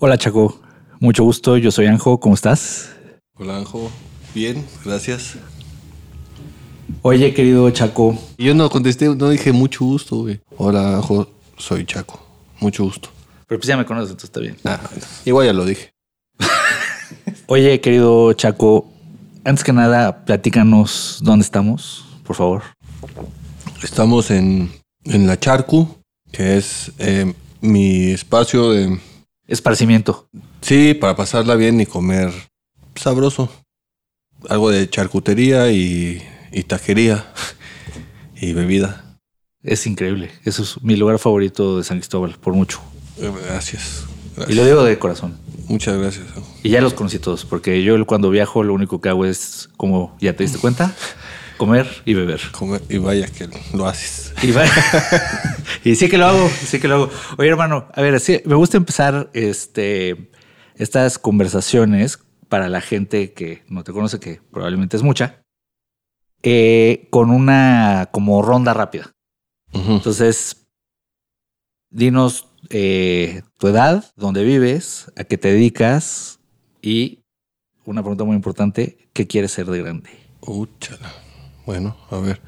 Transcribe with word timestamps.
Hola 0.00 0.16
Chaco, 0.16 0.60
mucho 1.00 1.24
gusto, 1.24 1.56
yo 1.56 1.72
soy 1.72 1.86
Anjo, 1.86 2.20
¿cómo 2.20 2.36
estás? 2.36 2.90
Hola 3.34 3.56
Anjo, 3.56 3.90
bien, 4.32 4.64
gracias. 4.84 5.34
Oye 7.02 7.34
querido 7.34 7.68
Chaco. 7.70 8.16
Yo 8.38 8.54
no 8.54 8.70
contesté, 8.70 9.08
no 9.08 9.28
dije 9.28 9.50
mucho 9.50 9.84
gusto, 9.84 10.18
güey. 10.18 10.40
Hola 10.56 10.94
Anjo, 10.94 11.26
soy 11.56 11.84
Chaco, 11.84 12.24
mucho 12.60 12.84
gusto. 12.84 13.08
Pero 13.48 13.58
pues 13.58 13.66
ya 13.66 13.76
me 13.76 13.84
conoces, 13.84 14.10
entonces 14.10 14.28
está 14.28 14.38
bien. 14.38 14.56
Ah, 14.64 14.78
igual 15.24 15.46
ya 15.46 15.52
lo 15.52 15.64
dije. 15.64 15.90
Oye 17.46 17.80
querido 17.80 18.32
Chaco, 18.34 18.86
antes 19.44 19.64
que 19.64 19.72
nada, 19.72 20.24
platícanos 20.24 21.18
dónde 21.22 21.44
estamos, 21.44 22.04
por 22.22 22.36
favor. 22.36 22.62
Estamos 23.82 24.30
en, 24.30 24.70
en 25.02 25.26
la 25.26 25.40
Charcu, 25.40 25.88
que 26.30 26.56
es 26.56 26.92
eh, 26.98 27.34
mi 27.60 28.10
espacio 28.12 28.70
de... 28.70 29.00
Esparcimiento. 29.48 30.28
Sí, 30.60 30.94
para 30.94 31.16
pasarla 31.16 31.56
bien 31.56 31.80
y 31.80 31.86
comer 31.86 32.32
sabroso. 32.94 33.50
Algo 34.48 34.70
de 34.70 34.88
charcutería 34.88 35.72
y, 35.72 36.22
y 36.52 36.62
taquería 36.62 37.32
y 38.40 38.52
bebida. 38.52 39.18
Es 39.62 39.86
increíble. 39.86 40.30
Eso 40.44 40.62
es 40.62 40.80
mi 40.82 40.94
lugar 40.96 41.18
favorito 41.18 41.78
de 41.78 41.84
San 41.84 41.98
Cristóbal, 41.98 42.36
por 42.40 42.54
mucho. 42.54 42.80
Eh, 43.16 43.32
Gracias. 43.46 44.04
Y 44.46 44.54
lo 44.54 44.64
digo 44.64 44.84
de 44.84 44.98
corazón. 44.98 45.36
Muchas 45.66 45.98
gracias. 45.98 46.26
Y 46.62 46.70
ya 46.70 46.80
los 46.80 46.94
conocí 46.94 47.18
todos, 47.18 47.44
porque 47.44 47.82
yo 47.82 48.06
cuando 48.06 48.30
viajo 48.30 48.62
lo 48.62 48.72
único 48.72 49.00
que 49.00 49.08
hago 49.08 49.26
es, 49.26 49.68
como 49.76 50.16
ya 50.20 50.34
te 50.34 50.44
diste 50.44 50.58
cuenta, 50.58 50.94
comer 51.58 51.86
y 52.06 52.14
beber. 52.14 52.40
Comer- 52.52 52.82
y 52.88 52.96
vaya 52.96 53.26
que 53.26 53.48
lo 53.74 53.86
haces. 53.86 54.32
Y, 54.42 54.52
va- 54.52 54.64
y 55.84 55.94
sí 55.96 56.08
que 56.08 56.16
lo 56.16 56.26
hago, 56.26 56.48
sí 56.48 56.80
que 56.80 56.88
lo 56.88 56.94
hago. 56.94 57.10
Oye, 57.36 57.50
hermano, 57.50 57.88
a 57.94 58.00
ver, 58.00 58.18
sí, 58.20 58.40
me 58.46 58.54
gusta 58.54 58.78
empezar 58.78 59.28
este, 59.34 60.30
estas 60.76 61.18
conversaciones 61.18 62.20
para 62.48 62.68
la 62.70 62.80
gente 62.80 63.34
que 63.34 63.62
no 63.68 63.84
te 63.84 63.92
conoce, 63.92 64.18
que 64.18 64.40
probablemente 64.50 64.96
es 64.96 65.02
mucha, 65.02 65.42
eh, 66.42 67.06
con 67.10 67.30
una 67.30 68.08
como 68.12 68.40
ronda 68.40 68.72
rápida. 68.72 69.12
Entonces, 69.72 70.66
dinos 71.90 72.48
eh, 72.70 73.42
tu 73.58 73.68
edad, 73.68 74.04
dónde 74.16 74.44
vives, 74.44 75.12
a 75.16 75.24
qué 75.24 75.36
te 75.36 75.52
dedicas 75.52 76.38
y 76.80 77.20
una 77.84 78.02
pregunta 78.02 78.24
muy 78.24 78.36
importante, 78.36 79.08
¿qué 79.12 79.26
quieres 79.26 79.52
ser 79.52 79.66
de 79.66 79.82
grande? 79.82 80.10
Úchala. 80.40 81.12
Bueno, 81.68 81.94
a 82.10 82.16
ver. 82.16 82.40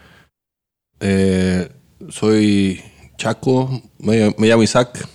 Eh, 0.98 1.70
soy 2.08 2.82
Chaco, 3.18 3.82
me, 3.98 4.34
me 4.38 4.48
llamo 4.48 4.62
Isaac, 4.62 5.06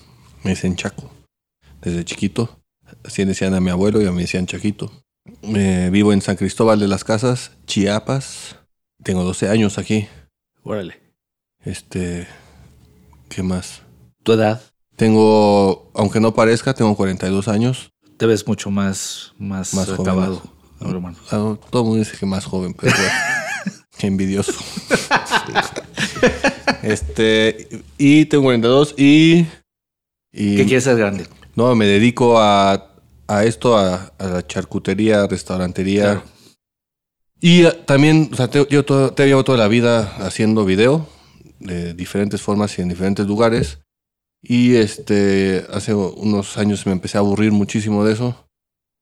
me 0.43 0.51
dicen 0.51 0.75
Chaco, 0.75 1.09
desde 1.81 2.05
chiquito. 2.05 2.59
Así 3.03 3.25
decían 3.25 3.55
a 3.55 3.59
mi 3.59 3.71
abuelo 3.71 3.99
y 3.99 4.05
a 4.05 4.11
mí 4.11 4.17
me 4.17 4.21
decían 4.21 4.45
Chaquito. 4.45 4.91
Eh, 5.41 5.89
vivo 5.91 6.13
en 6.13 6.21
San 6.21 6.35
Cristóbal 6.35 6.79
de 6.79 6.87
las 6.87 7.03
Casas, 7.03 7.53
Chiapas. 7.65 8.57
Tengo 9.01 9.23
12 9.23 9.49
años 9.49 9.79
aquí. 9.79 10.07
Órale. 10.61 11.01
Este, 11.63 12.27
¿qué 13.27 13.41
más? 13.41 13.81
Tu 14.21 14.33
edad, 14.33 14.61
Tengo, 14.97 15.89
aunque 15.95 16.19
no 16.19 16.35
parezca, 16.35 16.75
tengo 16.75 16.95
42 16.95 17.47
años. 17.47 17.89
te 18.17 18.27
ves 18.27 18.45
mucho 18.45 18.69
más, 18.69 19.33
más, 19.39 19.73
Más 19.73 19.87
joven. 19.87 20.01
acabado, 20.01 20.43
¿no, 20.79 20.89
hermano. 20.91 21.17
Ah, 21.31 21.57
Todo 21.71 21.81
el 21.81 21.87
mundo 21.87 21.97
dice 22.05 22.15
que 22.19 22.27
más 22.27 22.45
joven, 22.45 22.75
pero 22.79 22.93
envidioso. 23.99 24.53
este, 26.83 27.67
y 27.97 28.25
tengo 28.25 28.43
42 28.45 28.95
y... 28.97 29.45
y 30.31 30.55
¿Qué 30.57 30.65
quieres 30.65 30.83
ser 30.83 30.97
grande? 30.97 31.25
No, 31.55 31.75
me 31.75 31.85
dedico 31.85 32.39
a, 32.39 32.91
a 33.27 33.43
esto, 33.45 33.77
a, 33.77 34.13
a 34.17 34.25
la 34.27 34.47
charcutería, 34.47 35.27
restaurantería. 35.27 36.03
Claro. 36.03 36.23
Y 37.39 37.65
eh, 37.65 37.71
también, 37.85 38.29
o 38.31 38.35
sea, 38.35 38.49
te- 38.49 38.67
yo 38.69 38.83
to- 38.85 39.13
te 39.13 39.25
llevo 39.27 39.43
toda 39.43 39.57
la 39.57 39.67
vida 39.67 40.15
haciendo 40.25 40.65
video 40.65 41.07
de 41.59 41.93
diferentes 41.93 42.41
formas 42.41 42.77
y 42.77 42.81
en 42.81 42.89
diferentes 42.89 43.25
lugares. 43.25 43.79
Y 44.41 44.75
este, 44.75 45.65
hace 45.71 45.93
unos 45.93 46.57
años 46.57 46.85
me 46.85 46.91
empecé 46.91 47.17
a 47.17 47.21
aburrir 47.21 47.51
muchísimo 47.51 48.05
de 48.05 48.13
eso 48.13 48.47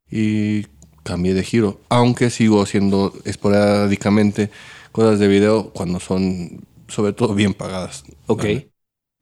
y 0.09 0.63
cambié 1.03 1.34
de 1.34 1.44
giro. 1.44 1.81
Aunque 1.90 2.29
sigo 2.29 2.62
haciendo 2.62 3.13
esporádicamente 3.25 4.50
cosas 4.93 5.19
de 5.19 5.27
video 5.27 5.71
cuando 5.73 5.99
son, 5.99 6.65
sobre 6.87 7.11
todo, 7.11 7.33
bien 7.35 7.53
pagadas. 7.53 8.05
Ok. 8.27 8.45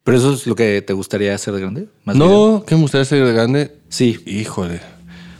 ¿Pero 0.04 0.16
eso 0.18 0.32
es 0.34 0.46
lo 0.46 0.54
que 0.54 0.82
te 0.82 0.92
gustaría 0.92 1.34
hacer 1.34 1.54
de 1.54 1.60
grande? 1.60 1.88
¿Más 2.04 2.14
no, 2.16 2.26
video? 2.26 2.64
que 2.66 2.74
me 2.76 2.82
gustaría 2.82 3.04
ser 3.04 3.24
de 3.24 3.32
grande. 3.32 3.76
Sí. 3.88 4.20
Híjole, 4.26 4.80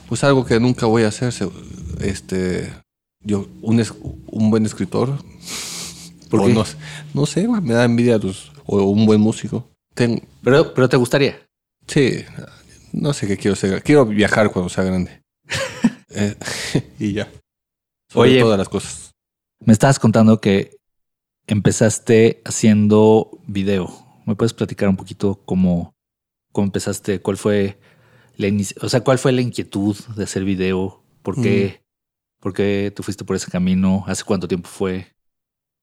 pues 0.08 0.24
algo 0.24 0.44
que 0.44 0.58
nunca 0.58 0.86
voy 0.86 1.02
a 1.04 1.08
hacer. 1.08 1.32
Este, 2.00 2.72
yo, 3.20 3.46
un, 3.60 3.78
es- 3.80 3.92
un 4.26 4.50
buen 4.50 4.64
escritor. 4.66 5.18
¿Por 6.30 6.46
qué? 6.46 6.52
No, 6.54 6.64
no 7.14 7.26
sé, 7.26 7.46
me 7.46 7.74
da 7.74 7.84
envidia 7.84 8.18
los, 8.18 8.50
o 8.64 8.82
un 8.84 9.04
buen 9.04 9.20
músico. 9.20 9.68
Ten- 9.94 10.22
Pero, 10.42 10.72
pero 10.74 10.88
te 10.88 10.96
gustaría. 10.96 11.38
sí, 11.86 12.24
no 12.92 13.12
sé 13.12 13.26
qué 13.26 13.36
quiero 13.36 13.54
ser. 13.56 13.82
Quiero 13.82 14.06
viajar 14.06 14.50
cuando 14.50 14.68
sea 14.68 14.84
grande. 14.84 15.22
Eh, 16.14 16.34
y 16.98 17.14
ya. 17.14 17.26
Sobre 18.10 18.32
Oye. 18.32 18.40
todas 18.40 18.58
las 18.58 18.68
cosas. 18.68 19.01
Me 19.64 19.72
estabas 19.72 19.98
contando 19.98 20.40
que 20.40 20.76
empezaste 21.46 22.42
haciendo 22.44 23.30
video. 23.46 24.06
¿Me 24.26 24.34
puedes 24.34 24.52
platicar 24.54 24.88
un 24.88 24.96
poquito 24.96 25.40
cómo, 25.44 25.94
cómo 26.52 26.66
empezaste? 26.66 27.20
¿Cuál 27.20 27.36
fue 27.36 27.78
la 28.36 28.48
o 28.80 28.88
sea, 28.88 29.02
cuál 29.02 29.18
fue 29.18 29.32
la 29.32 29.40
inquietud 29.40 29.96
de 30.16 30.24
hacer 30.24 30.44
video? 30.44 31.02
¿Por 31.22 31.40
qué, 31.40 31.82
¿Por 32.40 32.52
qué 32.52 32.92
te 32.94 33.02
fuiste 33.02 33.24
por 33.24 33.36
ese 33.36 33.50
camino? 33.50 34.04
¿Hace 34.08 34.24
cuánto 34.24 34.48
tiempo 34.48 34.68
fue? 34.68 35.12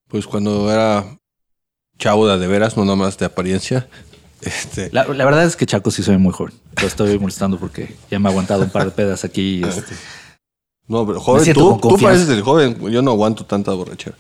Pues 0.09 0.28
cuando 0.28 0.72
era 0.72 1.17
chavo 1.97 2.28
de, 2.28 2.38
de 2.38 2.47
veras, 2.47 2.75
no 2.75 2.85
nomás 2.85 3.17
de 3.17 3.25
apariencia. 3.25 3.88
Este, 4.41 4.90
La, 4.94 5.03
la 5.06 5.25
verdad 5.25 5.44
es 5.44 5.57
que 5.57 5.66
Chaco 5.66 5.91
sí 5.91 6.01
soy 6.01 6.17
muy 6.17 6.31
joven. 6.31 6.53
Lo 6.81 6.88
estoy 6.88 7.19
molestando 7.19 7.59
porque 7.59 7.94
ya 8.09 8.19
me 8.19 8.29
he 8.29 8.31
aguantado 8.31 8.63
un 8.63 8.69
par 8.69 8.85
de 8.85 8.91
pedas 8.91 9.25
aquí. 9.25 9.61
este. 9.61 9.96
No, 10.89 11.05
pero 11.07 11.22
joven, 11.22 11.53
tú, 11.53 11.79
tú 11.81 11.97
pareces 11.97 12.27
el 12.29 12.41
joven. 12.41 12.77
Yo 12.91 13.01
no 13.01 13.11
aguanto 13.11 13.45
tanta 13.45 13.72
borrachera. 13.73 14.17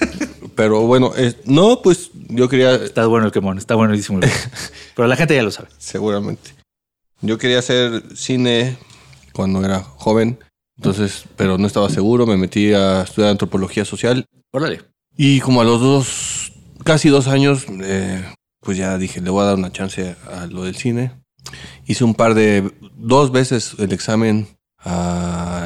pero 0.56 0.82
bueno, 0.82 1.14
es- 1.14 1.36
no, 1.46 1.80
pues 1.82 2.10
yo 2.28 2.48
quería, 2.48 2.74
Está 2.74 3.06
bueno 3.06 3.26
el 3.26 3.32
quemón, 3.32 3.56
está 3.58 3.76
buenísimo. 3.76 4.18
el 4.18 4.24
quemón. 4.28 4.40
Pero 4.96 5.08
la 5.08 5.16
gente 5.16 5.34
ya 5.34 5.42
lo 5.42 5.50
sabe. 5.50 5.68
seguramente. 5.78 6.50
Yo 7.22 7.38
quería 7.38 7.60
hacer 7.60 8.02
cine 8.16 8.76
cuando 9.32 9.64
era 9.64 9.80
joven. 9.82 10.38
Entonces, 10.76 11.24
pero 11.36 11.58
no 11.58 11.66
estaba 11.66 11.90
seguro. 11.90 12.26
Me 12.26 12.38
metí 12.38 12.72
a 12.72 13.02
estudiar 13.02 13.30
antropología 13.30 13.84
social. 13.84 14.24
Órale. 14.50 14.80
Y 15.16 15.40
como 15.40 15.60
a 15.60 15.64
los 15.64 15.80
dos, 15.80 16.52
casi 16.84 17.10
dos 17.10 17.28
años, 17.28 17.66
eh, 17.82 18.24
pues 18.60 18.78
ya 18.78 18.96
dije, 18.96 19.20
le 19.20 19.28
voy 19.28 19.42
a 19.42 19.46
dar 19.48 19.56
una 19.56 19.70
chance 19.70 20.16
a 20.32 20.46
lo 20.46 20.64
del 20.64 20.76
cine. 20.76 21.12
Hice 21.86 22.04
un 22.04 22.14
par 22.14 22.32
de, 22.34 22.72
dos 22.96 23.30
veces 23.30 23.74
el 23.78 23.92
examen 23.92 24.48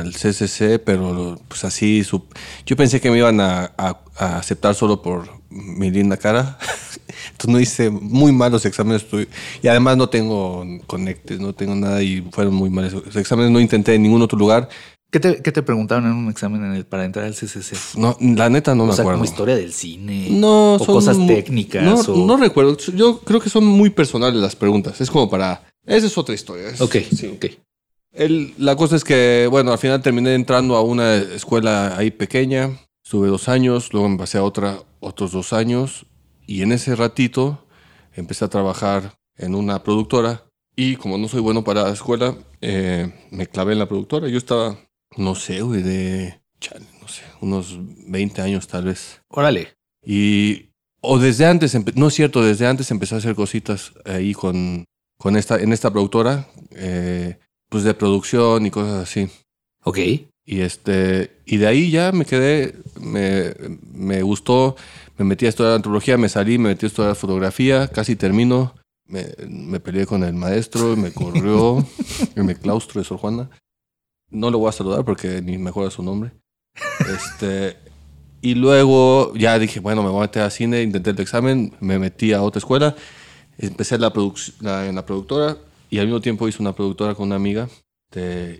al 0.04 0.12
CCC, 0.14 0.78
pero 0.84 1.38
pues 1.48 1.64
así, 1.64 2.04
su- 2.04 2.24
yo 2.66 2.76
pensé 2.76 3.00
que 3.00 3.10
me 3.10 3.18
iban 3.18 3.40
a, 3.40 3.72
a- 3.76 4.00
a 4.16 4.38
aceptar 4.38 4.74
solo 4.74 5.02
por 5.02 5.28
mi 5.50 5.90
linda 5.90 6.16
cara. 6.16 6.58
Entonces 7.32 7.48
no 7.52 7.60
hice 7.60 7.90
muy 7.90 8.32
malos 8.32 8.64
exámenes 8.66 9.02
estoy- 9.02 9.28
y 9.62 9.68
además 9.68 9.96
no 9.96 10.08
tengo 10.08 10.64
conectes, 10.86 11.40
no 11.40 11.52
tengo 11.54 11.74
nada 11.74 12.02
y 12.02 12.20
fueron 12.32 12.54
muy 12.54 12.70
malos 12.70 12.92
los 12.92 13.16
exámenes. 13.16 13.50
No 13.50 13.60
intenté 13.60 13.94
en 13.94 14.02
ningún 14.02 14.22
otro 14.22 14.38
lugar. 14.38 14.68
¿Qué 15.10 15.20
te, 15.20 15.42
qué 15.42 15.52
te 15.52 15.62
preguntaron 15.62 16.06
en 16.06 16.12
un 16.12 16.28
examen 16.28 16.64
en 16.64 16.72
el- 16.74 16.84
para 16.86 17.04
entrar 17.04 17.24
al 17.24 17.34
CCC? 17.34 17.96
No, 17.96 18.16
la 18.20 18.50
neta 18.50 18.74
no 18.74 18.82
o 18.82 18.86
me 18.88 18.92
sea, 18.94 19.02
acuerdo. 19.02 19.18
como 19.20 19.30
historia 19.30 19.54
del 19.56 19.72
cine. 19.72 20.26
No, 20.30 20.74
o 20.74 20.78
son 20.80 20.94
cosas 20.96 21.16
mu- 21.16 21.28
técnicas. 21.28 21.84
No, 21.84 21.94
o... 22.12 22.26
no 22.26 22.36
recuerdo. 22.36 22.76
Yo 22.94 23.20
creo 23.20 23.38
que 23.40 23.48
son 23.48 23.64
muy 23.64 23.90
personales 23.90 24.40
las 24.40 24.56
preguntas. 24.56 25.00
Es 25.00 25.10
como 25.10 25.30
para. 25.30 25.62
Esa 25.86 26.06
es 26.08 26.18
otra 26.18 26.34
historia. 26.34 26.68
Es- 26.68 26.80
Ok, 26.80 26.96
sí. 27.14 27.26
ok. 27.28 27.46
El- 28.14 28.54
la 28.58 28.76
cosa 28.76 28.94
es 28.96 29.04
que, 29.04 29.48
bueno, 29.50 29.72
al 29.72 29.78
final 29.78 30.00
terminé 30.00 30.34
entrando 30.34 30.76
a 30.76 30.82
una 30.82 31.16
escuela 31.16 31.96
ahí 31.98 32.10
pequeña. 32.10 32.70
Estuve 33.04 33.28
dos 33.28 33.48
años, 33.48 33.92
luego 33.92 34.08
me 34.08 34.16
pasé 34.16 34.38
a 34.38 34.44
otra 34.44 34.78
otros 35.00 35.32
dos 35.32 35.52
años. 35.52 36.06
Y 36.46 36.62
en 36.62 36.72
ese 36.72 36.94
ratito 36.94 37.66
empecé 38.14 38.44
a 38.44 38.48
trabajar 38.48 39.14
en 39.36 39.54
una 39.54 39.82
productora. 39.82 40.44
Y 40.76 40.96
como 40.96 41.18
no 41.18 41.28
soy 41.28 41.40
bueno 41.40 41.64
para 41.64 41.82
la 41.84 41.90
escuela, 41.90 42.36
eh, 42.60 43.12
me 43.30 43.46
clavé 43.46 43.72
en 43.72 43.80
la 43.80 43.88
productora. 43.88 44.28
Yo 44.28 44.38
estaba, 44.38 44.78
no 45.16 45.34
sé, 45.34 45.60
güey, 45.62 45.82
de. 45.82 46.40
Chale, 46.60 46.86
no 47.00 47.08
sé, 47.08 47.22
unos 47.40 47.78
20 48.08 48.40
años 48.42 48.68
tal 48.68 48.84
vez. 48.84 49.22
Órale. 49.28 49.74
Y. 50.04 50.70
O 51.06 51.18
desde 51.18 51.44
antes, 51.46 51.76
no 51.96 52.08
es 52.08 52.14
cierto, 52.14 52.42
desde 52.42 52.66
antes 52.66 52.90
empecé 52.90 53.14
a 53.14 53.18
hacer 53.18 53.34
cositas 53.34 53.92
ahí 54.06 54.32
con, 54.32 54.86
con 55.18 55.36
esta, 55.36 55.58
en 55.60 55.74
esta 55.74 55.90
productora, 55.90 56.48
eh, 56.70 57.38
pues 57.74 57.82
de 57.82 57.92
producción 57.92 58.64
y 58.66 58.70
cosas 58.70 59.02
así. 59.02 59.28
Ok. 59.82 59.98
Y 60.46 60.60
este, 60.60 61.40
y 61.44 61.56
de 61.56 61.66
ahí 61.66 61.90
ya 61.90 62.12
me 62.12 62.24
quedé, 62.24 62.76
me, 63.00 63.52
me 63.92 64.22
gustó, 64.22 64.76
me 65.18 65.24
metí 65.24 65.46
a 65.46 65.48
estudiar 65.48 65.72
antropología, 65.72 66.16
me 66.16 66.28
salí, 66.28 66.56
me 66.56 66.68
metí 66.68 66.86
a 66.86 66.88
estudiar 66.88 67.16
fotografía, 67.16 67.88
casi 67.88 68.14
termino, 68.14 68.76
me, 69.08 69.26
me 69.48 69.80
peleé 69.80 70.06
con 70.06 70.22
el 70.22 70.34
maestro, 70.34 70.94
me 70.96 71.10
corrió 71.12 71.84
en 72.36 72.48
el 72.48 72.56
claustro 72.60 73.00
de 73.00 73.08
Sor 73.08 73.18
Juana. 73.18 73.50
No 74.30 74.52
lo 74.52 74.58
voy 74.60 74.68
a 74.68 74.72
saludar 74.72 75.04
porque 75.04 75.42
ni 75.42 75.58
mejora 75.58 75.90
su 75.90 76.04
nombre. 76.04 76.30
Este, 77.12 77.76
y 78.40 78.54
luego 78.54 79.34
ya 79.34 79.58
dije, 79.58 79.80
bueno, 79.80 80.04
me 80.04 80.10
voy 80.10 80.18
a 80.18 80.26
meter 80.28 80.42
a 80.42 80.50
cine, 80.50 80.80
intenté 80.80 81.10
el 81.10 81.20
examen, 81.20 81.74
me 81.80 81.98
metí 81.98 82.32
a 82.32 82.40
otra 82.40 82.58
escuela, 82.60 82.94
empecé 83.58 83.98
la, 83.98 84.12
la- 84.60 84.86
en 84.86 84.94
la 84.94 85.04
productora 85.04 85.56
y 85.90 85.98
al 85.98 86.06
mismo 86.06 86.20
tiempo 86.20 86.48
hice 86.48 86.62
una 86.62 86.74
productora 86.74 87.14
con 87.14 87.26
una 87.26 87.36
amiga. 87.36 87.68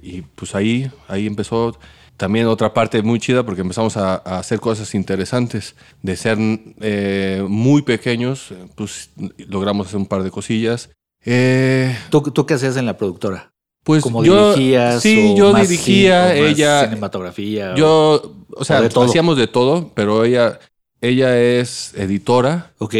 y 0.03 0.23
pues 0.35 0.55
ahí, 0.55 0.91
ahí 1.09 1.27
empezó 1.27 1.77
también 2.17 2.47
otra 2.47 2.73
parte 2.75 3.03
muy 3.03 3.19
chida 3.19 3.45
porque 3.45 3.61
empezamos 3.63 3.97
a, 3.97 4.15
a 4.25 4.39
hacer 4.39 4.61
cosas 4.61 4.95
interesantes. 4.95 5.75
De 6.03 6.17
ser 6.17 6.39
eh, 6.81 7.45
muy 7.49 7.83
pequeños, 7.83 8.53
pues 8.77 9.11
logramos 9.49 9.87
hacer 9.89 9.99
un 9.99 10.07
par 10.07 10.23
de 10.23 10.31
cosillas. 10.31 10.91
Eh, 11.25 11.97
¿Tú, 12.11 12.21
¿Tú 12.23 12.47
qué 12.47 12.55
hacías 12.55 12.77
en 12.77 12.87
la 12.87 12.97
productora? 12.97 13.51
pues 13.83 14.03
¿Cómo 14.03 14.25
yo, 14.25 14.55
dirigías? 14.55 15.03
Sí, 15.03 15.33
o 15.35 15.37
yo 15.37 15.53
más 15.53 15.69
dirigía, 15.69 16.31
cine- 16.33 16.41
o 16.41 16.43
más 16.43 16.51
ella, 16.53 16.85
Cinematografía. 16.85 17.75
yo, 17.75 18.35
o 18.57 18.65
sea, 18.65 18.81
de 18.81 18.87
hacíamos 18.89 19.37
de 19.37 19.47
todo, 19.47 19.91
pero 19.95 20.25
ella, 20.25 20.59
ella 21.03 21.39
es 21.39 21.93
editora 21.95 22.73
Ok. 22.79 22.95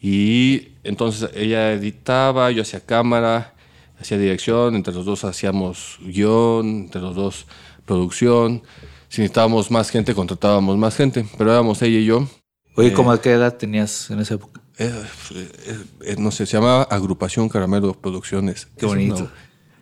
y 0.00 0.68
entonces 0.82 1.30
ella 1.34 1.72
editaba, 1.72 2.50
yo 2.50 2.62
hacía 2.62 2.80
cámara, 2.80 3.54
hacía 4.00 4.18
dirección, 4.18 4.74
entre 4.74 4.92
los 4.94 5.04
dos 5.04 5.24
hacíamos 5.24 5.98
guion, 6.02 6.66
entre 6.66 7.00
los 7.00 7.14
dos 7.14 7.46
producción. 7.84 8.62
Si 9.08 9.20
necesitábamos 9.20 9.70
más 9.70 9.90
gente, 9.90 10.14
contratábamos 10.14 10.76
más 10.76 10.96
gente, 10.96 11.24
pero 11.38 11.52
éramos 11.52 11.80
ella 11.82 11.98
y 11.98 12.04
yo. 12.04 12.26
Oye, 12.76 12.88
Eh, 12.88 12.92
¿cómo 12.92 13.12
a 13.12 13.20
qué 13.22 13.32
edad 13.32 13.56
tenías 13.56 14.10
en 14.10 14.20
esa 14.20 14.34
época? 14.34 14.60
Eh, 14.78 14.92
eh, 15.34 15.78
eh, 16.04 16.16
no 16.18 16.30
sé, 16.30 16.44
se 16.44 16.54
llamaba 16.58 16.82
Agrupación 16.82 17.48
Caramelo 17.48 17.94
Producciones. 17.94 18.66
Qué 18.76 18.84
Es 18.86 18.92
bonito. 18.92 19.16
una- 19.16 19.32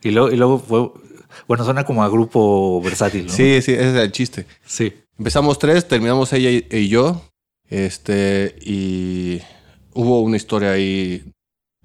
Y 0.02 0.11
luego, 0.11 0.31
y 0.31 0.37
luego 0.37 0.58
fue. 0.58 0.90
Bueno, 1.49 1.64
suena 1.64 1.84
como 1.84 2.05
a 2.05 2.08
grupo 2.08 2.81
versátil, 2.82 3.26
¿no? 3.26 3.32
Sí, 3.32 3.60
sí, 3.62 3.72
ese 3.72 3.90
era 3.90 4.02
el 4.05 4.12
chiste. 4.12 4.46
Sí. 4.64 4.93
Empezamos 5.19 5.58
tres, 5.58 5.88
terminamos 5.88 6.32
ella 6.32 6.50
y, 6.50 6.67
y 6.70 6.88
yo. 6.88 7.22
Este, 7.69 8.55
y 8.60 9.40
hubo 9.94 10.20
una 10.20 10.37
historia 10.37 10.72
ahí 10.72 11.25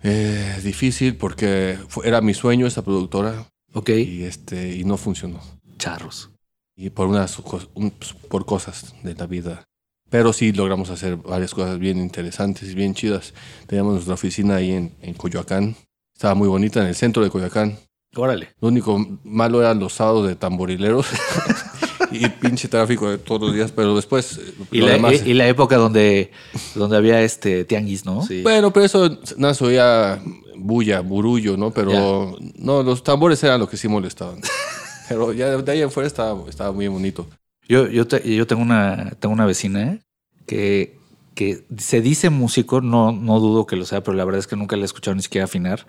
eh, 0.04 0.60
difícil 0.64 1.16
porque 1.18 1.78
fue- 1.88 2.08
era 2.08 2.22
mi 2.22 2.34
sueño 2.34 2.68
esta 2.68 2.82
productora 2.82 3.46
Ok. 3.74 3.90
y, 3.90 4.24
este, 4.24 4.76
y 4.76 4.84
no 4.84 4.98
funcionó. 4.98 5.40
Charros. 5.78 6.30
Y 6.76 6.90
por, 6.92 7.08
unas, 7.08 7.38
un- 7.74 7.92
pues, 7.92 8.14
por 8.14 8.46
cosas 8.46 8.96
de 9.04 9.14
la 9.16 9.26
vida. 9.26 9.66
Pero 10.10 10.34
sí 10.34 10.52
logramos 10.54 10.90
hacer 10.90 11.18
varias 11.18 11.54
cosas 11.54 11.78
bien 11.78 11.98
interesantes 12.00 12.70
y 12.70 12.74
bien 12.74 12.96
chidas. 12.96 13.34
Teníamos 13.68 13.94
nuestra 13.94 14.14
oficina 14.16 14.56
ahí 14.56 14.72
en, 14.72 14.96
en 15.02 15.14
Coyoacán. 15.14 15.76
Estaba 16.16 16.34
muy 16.36 16.48
bonita 16.48 16.82
en 16.82 16.88
el 16.88 16.96
centro 16.96 17.24
de 17.24 17.30
Coyoacán. 17.30 17.78
Órale. 18.16 18.50
Lo 18.60 18.70
único 18.70 18.98
malo 19.24 19.62
eran 19.62 19.80
los 19.80 19.94
sábados 19.94 20.28
de 20.28 20.36
tamborileros 20.36 21.06
y 22.12 22.28
pinche 22.30 22.68
tráfico 22.68 23.10
de 23.10 23.18
todos 23.18 23.42
los 23.42 23.54
días, 23.54 23.72
pero 23.72 23.96
después 23.96 24.38
eh, 24.38 24.54
Y 24.72 24.82
la, 24.82 24.92
demás- 24.94 25.22
y- 25.26 25.32
y 25.32 25.34
la 25.34 25.48
época 25.48 25.78
donde, 25.78 26.32
donde 26.76 26.98
había 26.98 27.22
este 27.22 27.66
tianguis, 27.66 28.06
¿no? 28.06 28.26
Sí. 28.26 28.42
Bueno, 28.42 28.72
pero 28.74 28.86
eso 28.86 29.20
nada, 29.38 29.54
se 29.54 29.64
oía 29.66 30.22
bulla, 30.58 31.02
burullo, 31.02 31.56
¿no? 31.58 31.72
Pero 31.72 32.36
no, 32.58 32.84
los 32.84 33.04
tambores 33.04 33.42
eran 33.44 33.60
lo 33.60 33.70
que 33.70 33.78
sí 33.78 33.88
molestaban. 33.88 34.42
pero 35.10 35.34
ya 35.34 35.56
de 35.58 35.72
ahí 35.72 35.82
en 35.82 35.92
fuera 35.92 36.08
estaba, 36.08 36.48
estaba 36.50 36.72
muy 36.72 36.88
bonito. 36.88 37.28
Yo, 37.68 37.88
yo, 37.88 38.08
te- 38.08 38.36
yo 38.36 38.48
tengo 38.48 38.62
una, 38.62 39.12
tengo 39.20 39.34
una 39.34 39.46
vecina 39.46 40.00
que, 40.48 40.98
que 41.36 41.64
se 41.78 42.02
dice 42.02 42.30
músico, 42.32 42.82
no, 42.82 43.12
no 43.12 43.40
dudo 43.40 43.66
que 43.68 43.76
lo 43.76 43.86
sea, 43.86 44.04
pero 44.04 44.18
la 44.18 44.26
verdad 44.26 44.40
es 44.40 44.48
que 44.48 44.56
nunca 44.56 44.76
la 44.76 44.82
he 44.82 44.86
escuchado 44.86 45.14
ni 45.16 45.22
siquiera 45.22 45.46
afinar. 45.46 45.86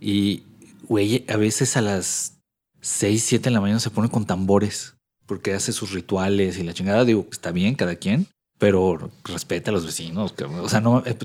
Y, 0.00 0.42
güey, 0.88 1.24
a 1.28 1.36
veces 1.36 1.76
a 1.76 1.80
las 1.82 2.38
6, 2.80 3.22
7 3.24 3.44
de 3.44 3.50
la 3.52 3.60
mañana 3.60 3.78
se 3.80 3.90
pone 3.90 4.08
con 4.10 4.24
tambores 4.26 4.94
porque 5.30 5.54
hace 5.54 5.70
sus 5.70 5.92
rituales 5.92 6.58
y 6.58 6.64
la 6.64 6.74
chingada. 6.74 7.04
Digo, 7.04 7.24
está 7.30 7.52
bien 7.52 7.76
cada 7.76 7.94
quien, 7.94 8.26
pero 8.58 9.12
respeta 9.22 9.70
a 9.70 9.72
los 9.72 9.86
vecinos. 9.86 10.34
O 10.60 10.68
sea, 10.68 10.80
no. 10.80 11.04
eh. 11.06 11.16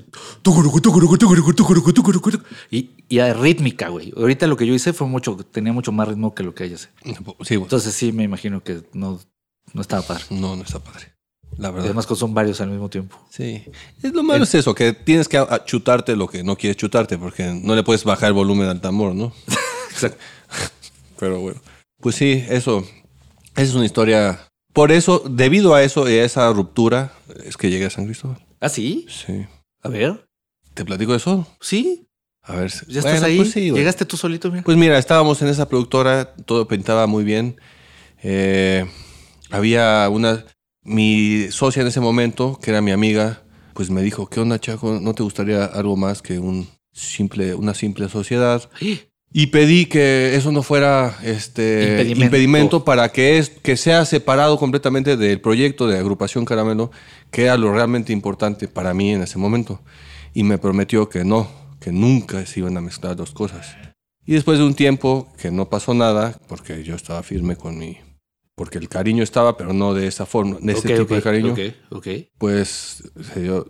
Y, 2.69 2.91
y 3.09 3.17
a 3.17 3.33
rítmica, 3.33 3.89
güey. 3.89 4.13
Ahorita 4.15 4.45
lo 4.45 4.57
que 4.57 4.67
yo 4.67 4.75
hice 4.75 4.93
fue 4.93 5.07
mucho, 5.07 5.35
tenía 5.37 5.73
mucho 5.73 5.91
más 5.91 6.07
ritmo 6.07 6.35
que 6.35 6.43
lo 6.43 6.53
que 6.53 6.65
ella 6.65 6.75
hace. 6.75 6.89
Sí, 7.03 7.55
bueno, 7.55 7.63
Entonces 7.63 7.95
sí, 7.95 8.11
me 8.11 8.21
imagino 8.21 8.61
que 8.63 8.83
no, 8.93 9.19
no 9.73 9.81
estaba 9.81 10.03
padre. 10.03 10.25
no, 10.29 10.55
no 10.55 10.61
está 10.61 10.77
padre. 10.77 11.13
La 11.57 11.71
verdad. 11.71 11.85
además 11.85 12.05
son 12.05 12.35
varios 12.35 12.61
al 12.61 12.69
mismo 12.69 12.89
tiempo. 12.89 13.17
Sí. 13.31 13.63
Es 14.03 14.13
lo 14.13 14.21
malo 14.21 14.43
es 14.43 14.53
eso, 14.53 14.75
que 14.75 14.93
tienes 14.93 15.27
que 15.27 15.43
chutarte 15.65 16.15
lo 16.15 16.27
que 16.27 16.43
no 16.43 16.55
quieres 16.57 16.77
chutarte, 16.77 17.17
porque 17.17 17.59
no 17.59 17.75
le 17.75 17.81
puedes 17.81 18.03
bajar 18.03 18.27
el 18.27 18.33
volumen 18.33 18.67
al 18.67 18.81
tambor, 18.81 19.15
¿no? 19.15 19.33
Exacto. 19.89 20.19
Pero 21.19 21.39
bueno. 21.39 21.59
Pues 21.99 22.13
sí, 22.17 22.45
eso. 22.49 22.85
Esa 23.55 23.63
es 23.63 23.73
una 23.73 23.85
historia. 23.85 24.49
Por 24.73 24.91
eso, 24.91 25.23
debido 25.29 25.73
a 25.73 25.83
eso 25.83 26.09
y 26.09 26.13
a 26.17 26.25
esa 26.25 26.51
ruptura, 26.51 27.13
es 27.45 27.55
que 27.55 27.69
llegué 27.69 27.85
a 27.85 27.89
San 27.89 28.05
Cristóbal. 28.05 28.45
¿Ah, 28.59 28.67
sí? 28.67 29.05
Sí. 29.09 29.45
A 29.81 29.89
ver. 29.89 30.27
¿Te 30.73 30.83
platico 30.83 31.15
eso? 31.15 31.47
Sí. 31.61 32.07
A 32.41 32.55
ver. 32.57 32.71
Ya 32.87 32.99
estás 32.99 33.23
ahí. 33.23 33.37
Pues, 33.37 33.51
sí. 33.51 33.71
Llegaste 33.71 34.03
tú 34.05 34.17
solito, 34.17 34.51
mira. 34.51 34.63
Pues 34.63 34.75
mira, 34.75 34.97
estábamos 34.97 35.41
en 35.41 35.47
esa 35.47 35.69
productora, 35.69 36.35
todo 36.35 36.67
pintaba 36.67 37.07
muy 37.07 37.23
bien. 37.23 37.59
Eh, 38.21 38.85
había 39.49 40.09
una. 40.09 40.45
Mi 40.83 41.47
socia 41.49 41.81
en 41.81 41.87
ese 41.87 41.99
momento, 41.99 42.59
que 42.61 42.69
era 42.69 42.81
mi 42.81 42.91
amiga, 42.91 43.41
pues 43.73 43.89
me 43.89 44.03
dijo: 44.03 44.27
¿Qué 44.27 44.41
onda, 44.41 44.59
Chaco? 44.59 44.99
¿No 44.99 45.15
te 45.15 45.23
gustaría 45.23 45.63
algo 45.65 45.95
más 45.95 46.21
que 46.21 46.37
un 46.37 46.67
simple, 46.91 47.55
una 47.55 47.73
simple 47.73 48.09
sociedad? 48.09 48.69
Y 49.37 49.47
pedí 49.47 49.85
que 49.87 50.33
eso 50.37 50.53
no 50.53 50.63
fuera 50.63 51.17
este 51.21 51.89
Impedimento. 51.89 52.23
impedimento, 52.23 52.85
para 52.85 53.09
que, 53.11 53.37
es, 53.37 53.49
que 53.49 53.75
sea 53.75 54.05
separado 54.05 54.57
completamente 54.57 55.17
del 55.17 55.41
proyecto 55.41 55.87
de 55.89 55.97
agrupación 55.97 56.45
Caramelo, 56.45 56.89
que 57.31 57.41
era 57.43 57.57
lo 57.57 57.73
realmente 57.73 58.13
importante 58.13 58.69
para 58.69 58.93
mí 58.93 59.11
en 59.11 59.23
ese 59.23 59.37
momento. 59.37 59.81
Y 60.33 60.43
me 60.43 60.57
prometió 60.57 61.09
que 61.09 61.25
no, 61.25 61.49
que 61.81 61.91
nunca 61.91 62.45
se 62.45 62.61
iban 62.61 62.77
a 62.77 62.81
mezclar 62.81 63.17
dos 63.17 63.31
cosas. 63.31 63.75
Y 64.25 64.35
después 64.35 64.57
de 64.57 64.63
un 64.63 64.73
tiempo 64.73 65.27
que 65.37 65.51
no 65.51 65.69
pasó 65.69 65.93
nada, 65.93 66.39
porque 66.47 66.81
yo 66.85 66.95
estaba 66.95 67.21
firme 67.21 67.57
con 67.57 67.77
mi... 67.77 67.97
Porque 68.55 68.77
el 68.77 68.87
cariño 68.87 69.21
estaba, 69.21 69.57
pero 69.57 69.73
no 69.73 69.93
de 69.93 70.07
esa 70.07 70.25
forma, 70.25 70.59
de 70.61 70.71
ese 70.71 70.93
Ok, 70.93 70.99
tipo 71.01 71.13
de 71.13 71.19
ok, 71.19 71.23
cariño 71.25 71.51
Ok, 71.51 71.59
ok. 71.89 72.07
pues, 72.37 73.03
se 73.33 73.41
dio- 73.41 73.69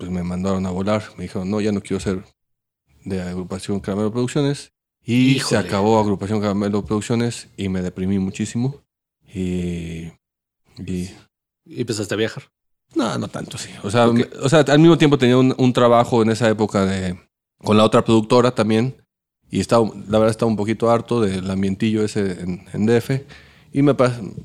pues 0.00 0.10
me 0.10 0.24
mandaron 0.24 0.66
a 0.66 0.70
volar. 0.70 1.04
Me 1.16 1.22
dijeron, 1.22 1.48
no, 1.48 1.60
ya 1.60 1.70
no 1.70 1.80
quiero 1.80 2.00
ser 2.00 2.24
de 3.04 3.22
agrupación 3.22 3.78
Caramelo 3.78 4.10
Producciones. 4.10 4.72
Y 5.04 5.40
se 5.40 5.56
acabó 5.56 5.98
agrupación 5.98 6.40
Caramelo 6.40 6.84
Producciones 6.84 7.48
y 7.56 7.68
me 7.68 7.82
deprimí 7.82 8.18
muchísimo. 8.18 8.76
Y, 9.34 10.12
y 10.78 11.10
Y 11.64 11.80
empezaste 11.80 12.14
a 12.14 12.16
viajar. 12.16 12.44
no, 12.94 13.18
no 13.18 13.28
tanto, 13.28 13.58
sí. 13.58 13.70
O 13.82 13.90
sea, 13.90 14.08
o 14.08 14.48
sea 14.48 14.60
al 14.60 14.78
mismo 14.78 14.98
tiempo 14.98 15.18
tenía 15.18 15.36
un, 15.36 15.54
un 15.56 15.72
trabajo 15.72 16.22
en 16.22 16.30
esa 16.30 16.48
época 16.48 16.84
de, 16.84 17.18
con 17.58 17.76
la 17.76 17.84
otra 17.84 18.04
productora 18.04 18.52
también. 18.54 18.96
Y 19.50 19.60
estaba, 19.60 19.84
la 20.08 20.18
verdad 20.18 20.30
estaba 20.30 20.50
un 20.50 20.56
poquito 20.56 20.90
harto 20.90 21.20
del 21.20 21.50
ambientillo 21.50 22.04
ese 22.04 22.40
en, 22.40 22.66
en 22.72 22.86
DF. 22.86 23.10
Y 23.72 23.82
me 23.82 23.94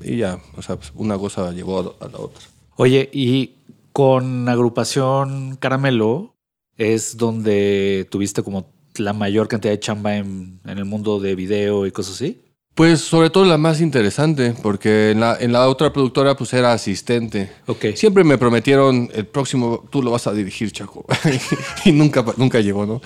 y 0.02 0.16
ya, 0.18 0.40
o 0.56 0.62
sea, 0.62 0.76
pues, 0.76 0.92
una 0.94 1.18
cosa 1.18 1.50
llevó 1.52 1.96
a, 2.00 2.04
a 2.04 2.08
la 2.08 2.18
otra. 2.18 2.42
Oye, 2.76 3.08
y 3.12 3.54
con 3.92 4.48
agrupación 4.48 5.56
Caramelo 5.56 6.36
es 6.76 7.16
donde 7.16 8.06
tuviste 8.10 8.42
como 8.42 8.75
la 9.00 9.12
mayor 9.12 9.48
cantidad 9.48 9.72
de 9.72 9.80
chamba 9.80 10.16
en, 10.16 10.60
en 10.64 10.78
el 10.78 10.84
mundo 10.84 11.20
de 11.20 11.34
video 11.34 11.86
y 11.86 11.92
cosas 11.92 12.14
así. 12.14 12.40
Pues 12.76 13.00
sobre 13.00 13.30
todo 13.30 13.46
la 13.46 13.56
más 13.56 13.80
interesante, 13.80 14.54
porque 14.62 15.12
en 15.12 15.20
la, 15.20 15.38
en 15.40 15.50
la 15.50 15.66
otra 15.66 15.94
productora 15.94 16.36
pues 16.36 16.52
era 16.52 16.74
asistente. 16.74 17.50
Ok. 17.64 17.86
Siempre 17.94 18.22
me 18.22 18.36
prometieron 18.36 19.08
el 19.14 19.24
próximo, 19.24 19.82
tú 19.90 20.02
lo 20.02 20.10
vas 20.10 20.26
a 20.26 20.34
dirigir, 20.34 20.70
Chaco. 20.72 21.06
y 21.86 21.92
nunca, 21.92 22.22
nunca 22.36 22.60
llegó, 22.60 22.84
¿no? 22.84 23.00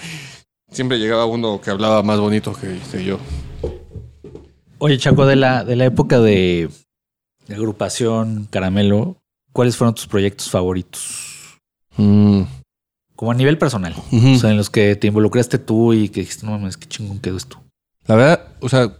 Siempre 0.73 0.99
llegaba 0.99 1.25
uno 1.25 1.61
que 1.61 1.70
hablaba 1.70 2.02
más 2.02 2.18
bonito 2.18 2.52
que, 2.52 2.80
que 2.90 3.04
yo. 3.04 3.20
Oye, 4.78 4.99
Chaco, 4.99 5.25
de 5.25 5.37
la, 5.37 5.62
de 5.62 5.76
la 5.76 5.85
época 5.85 6.18
de, 6.18 6.68
de 7.47 7.54
agrupación 7.54 8.49
Caramelo, 8.50 9.18
¿cuáles 9.52 9.76
fueron 9.76 9.94
tus 9.94 10.09
proyectos 10.09 10.50
favoritos? 10.50 11.61
Mm, 11.97 12.42
Como 13.20 13.32
a 13.32 13.34
nivel 13.34 13.58
personal. 13.58 13.94
O 14.10 14.38
sea, 14.38 14.50
en 14.50 14.56
los 14.56 14.70
que 14.70 14.96
te 14.96 15.08
involucraste 15.08 15.58
tú 15.58 15.92
y 15.92 16.08
que 16.08 16.20
dijiste, 16.20 16.46
no 16.46 16.52
mames, 16.52 16.78
qué 16.78 16.88
chingón 16.88 17.18
quedó 17.18 17.36
esto. 17.36 17.62
La 18.06 18.14
verdad, 18.14 18.48
o 18.60 18.68
sea, 18.70 18.96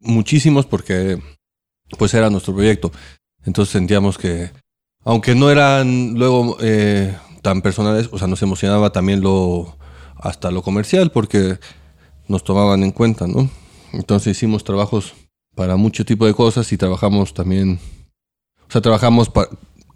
muchísimos 0.00 0.66
porque 0.66 1.22
pues 1.96 2.12
era 2.12 2.28
nuestro 2.28 2.56
proyecto. 2.56 2.90
Entonces 3.44 3.70
sentíamos 3.70 4.18
que, 4.18 4.50
aunque 5.04 5.36
no 5.36 5.48
eran 5.48 6.14
luego 6.14 6.56
eh, 6.60 7.16
tan 7.40 7.62
personales, 7.62 8.08
o 8.10 8.18
sea, 8.18 8.26
nos 8.26 8.42
emocionaba 8.42 8.90
también 8.90 9.20
lo, 9.20 9.78
hasta 10.16 10.50
lo 10.50 10.62
comercial 10.62 11.12
porque 11.12 11.60
nos 12.26 12.42
tomaban 12.42 12.82
en 12.82 12.90
cuenta, 12.90 13.28
¿no? 13.28 13.48
Entonces 13.92 14.36
hicimos 14.36 14.64
trabajos 14.64 15.14
para 15.54 15.76
mucho 15.76 16.04
tipo 16.04 16.26
de 16.26 16.34
cosas 16.34 16.72
y 16.72 16.76
trabajamos 16.76 17.32
también, 17.32 17.78
o 18.68 18.72
sea, 18.72 18.80
trabajamos 18.80 19.28
para 19.28 19.50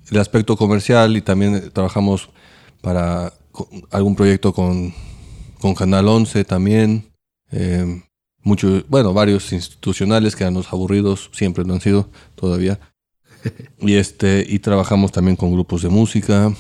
el 0.08 0.18
aspecto 0.20 0.56
comercial 0.56 1.16
y 1.16 1.20
también 1.20 1.73
trabajamos 1.73 2.30
para 2.80 3.32
algún 3.91 4.17
proyecto 4.17 4.53
con 4.53 4.93
con 5.61 5.75
Canal 5.75 6.09
11 6.09 6.45
también. 6.45 7.13
Eh, 7.51 8.03
muchos, 8.43 8.89
bueno, 8.89 9.13
varios 9.13 9.53
institucionales 9.53 10.37
que 10.37 10.45
eran 10.45 10.55
los 10.55 10.73
aburridos, 10.73 11.31
siempre 11.33 11.65
lo 11.65 11.75
han 11.75 11.81
sido 11.81 12.09
todavía. 12.35 12.79
y 13.81 13.95
este, 13.95 14.45
y 14.49 14.59
trabajamos 14.59 15.13
también 15.13 15.37
con 15.37 15.53
grupos 15.53 15.83
de 15.83 15.89
música, 15.89 16.53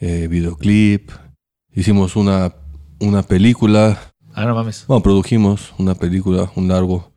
eh, 0.00 0.26
videoclip. 0.28 1.10
Hicimos 1.74 2.16
una, 2.16 2.54
una 3.00 3.22
película. 3.22 4.12
Ah, 4.34 4.44
no 4.44 4.54
mames. 4.54 4.84
Bueno, 4.86 5.02
produjimos 5.02 5.72
una 5.78 5.94
película, 5.94 6.50
un 6.56 6.68
largo, 6.68 7.12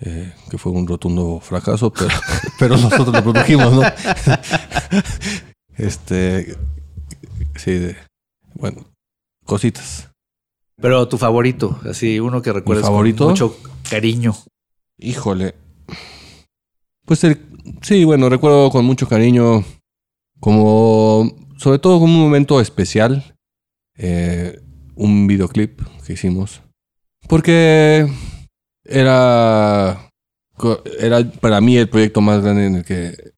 eh, 0.00 0.32
que 0.50 0.58
fue 0.58 0.72
un 0.72 0.86
rotundo 0.86 1.40
fracaso, 1.40 1.92
pero, 1.92 2.10
pero 2.58 2.76
nosotros 2.76 3.12
lo 3.12 3.22
produjimos, 3.22 3.72
¿no? 3.72 3.82
este, 5.76 6.56
sí, 7.56 7.72
de, 7.72 7.96
bueno, 8.58 8.84
cositas. 9.44 10.10
Pero 10.80 11.08
tu 11.08 11.16
favorito, 11.18 11.80
así 11.88 12.20
uno 12.20 12.42
que 12.42 12.52
recuerdes 12.52 12.84
favorito? 12.84 13.24
con 13.24 13.32
mucho 13.32 13.56
cariño. 13.88 14.34
Híjole. 14.98 15.54
Pues 17.04 17.24
el, 17.24 17.40
sí, 17.82 18.04
bueno, 18.04 18.28
recuerdo 18.28 18.70
con 18.70 18.84
mucho 18.84 19.08
cariño, 19.08 19.64
como, 20.40 21.30
sobre 21.56 21.78
todo 21.78 21.98
como 21.98 22.14
un 22.14 22.20
momento 22.20 22.60
especial, 22.60 23.36
eh, 23.96 24.60
un 24.96 25.26
videoclip 25.26 25.80
que 26.04 26.14
hicimos. 26.14 26.62
Porque 27.28 28.06
era, 28.84 30.10
era 30.98 31.30
para 31.40 31.60
mí 31.60 31.76
el 31.76 31.88
proyecto 31.88 32.20
más 32.20 32.42
grande 32.42 32.66
en 32.66 32.74
el 32.76 32.84
que 32.84 33.32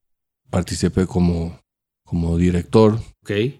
participé 0.49 1.05
como, 1.05 1.59
como 2.03 2.37
director. 2.37 2.99
Ok. 3.21 3.58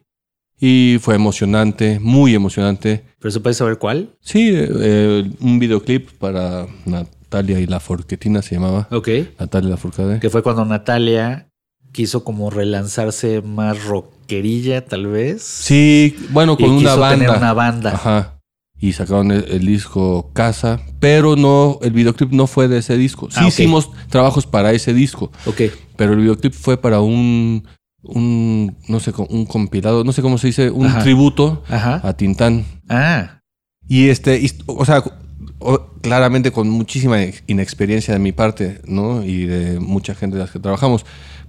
Y 0.60 0.98
fue 1.02 1.16
emocionante, 1.16 2.00
muy 2.02 2.36
emocionante. 2.36 3.04
¿Pero 3.20 3.32
se 3.32 3.40
puede 3.40 3.54
saber 3.54 3.78
cuál? 3.78 4.10
Sí, 4.22 4.52
eh, 4.54 5.30
un 5.40 5.60
videoclip 5.60 6.10
para 6.20 6.68
Natalia 6.86 7.60
y 7.60 7.66
la 7.68 7.80
Forquetina 7.80 8.42
se 8.42 8.56
llamaba. 8.56 8.88
Ok. 8.92 9.08
Natalia 9.40 9.68
y 9.68 9.72
la 9.72 9.78
Forcade. 9.78 10.20
Que 10.20 10.30
fue 10.30 10.44
cuando 10.44 10.66
Natalia 10.66 11.50
quiso 11.94 12.24
como 12.24 12.50
relanzarse 12.50 13.42
más 13.42 13.84
rockerilla, 13.86 14.86
tal 14.86 15.08
vez. 15.08 15.42
Sí, 15.44 16.16
bueno, 16.32 16.56
Y 16.60 16.64
con 16.64 16.72
una 16.72 16.80
quiso 16.80 17.00
banda. 17.00 17.18
tener 17.26 17.38
una 17.38 17.54
banda. 17.54 17.92
Ajá. 17.94 18.36
Y 18.82 18.94
sacaron 18.94 19.32
el, 19.32 19.46
el 19.50 19.66
disco 19.66 20.32
Casa, 20.34 20.80
pero 21.02 21.36
no, 21.36 21.80
el 21.82 21.92
videoclip 21.92 22.32
no 22.32 22.48
fue 22.48 22.68
de 22.70 22.78
ese 22.78 22.96
disco. 22.98 23.30
Sí 23.30 23.38
Ah, 23.42 23.48
hicimos 23.48 23.90
trabajos 24.10 24.46
para 24.46 24.72
ese 24.72 24.94
disco, 24.94 25.32
Ok. 25.46 25.64
pero 25.98 26.14
el 26.14 26.20
videoclip 26.20 26.54
fue 26.54 26.78
para 26.78 27.02
un, 27.02 27.66
un 28.04 28.78
no 28.88 29.00
sé, 29.00 29.12
un 29.30 29.46
compilado, 29.46 30.04
no 30.04 30.12
sé 30.12 30.22
cómo 30.22 30.38
se 30.38 30.48
dice, 30.48 30.70
un 30.70 30.88
Ajá. 30.88 31.00
tributo 31.04 31.64
Ajá. 31.70 32.00
a 32.04 32.14
Tintán. 32.16 32.66
Ah. 32.88 33.42
Y 33.88 34.10
este, 34.10 34.40
y- 34.40 34.52
o 34.68 34.86
sea, 34.86 35.04
o- 35.60 35.86
claramente 36.02 36.52
con 36.52 36.70
muchísima 36.70 37.18
inexperiencia 37.48 38.14
de 38.14 38.20
mi 38.20 38.32
parte, 38.32 38.82
¿no? 38.86 39.24
Y 39.24 39.46
de 39.46 39.80
mucha 39.80 40.16
gente 40.16 40.38
de 40.38 40.44
las 40.44 40.52
que 40.52 40.60
trabajamos. 40.60 41.06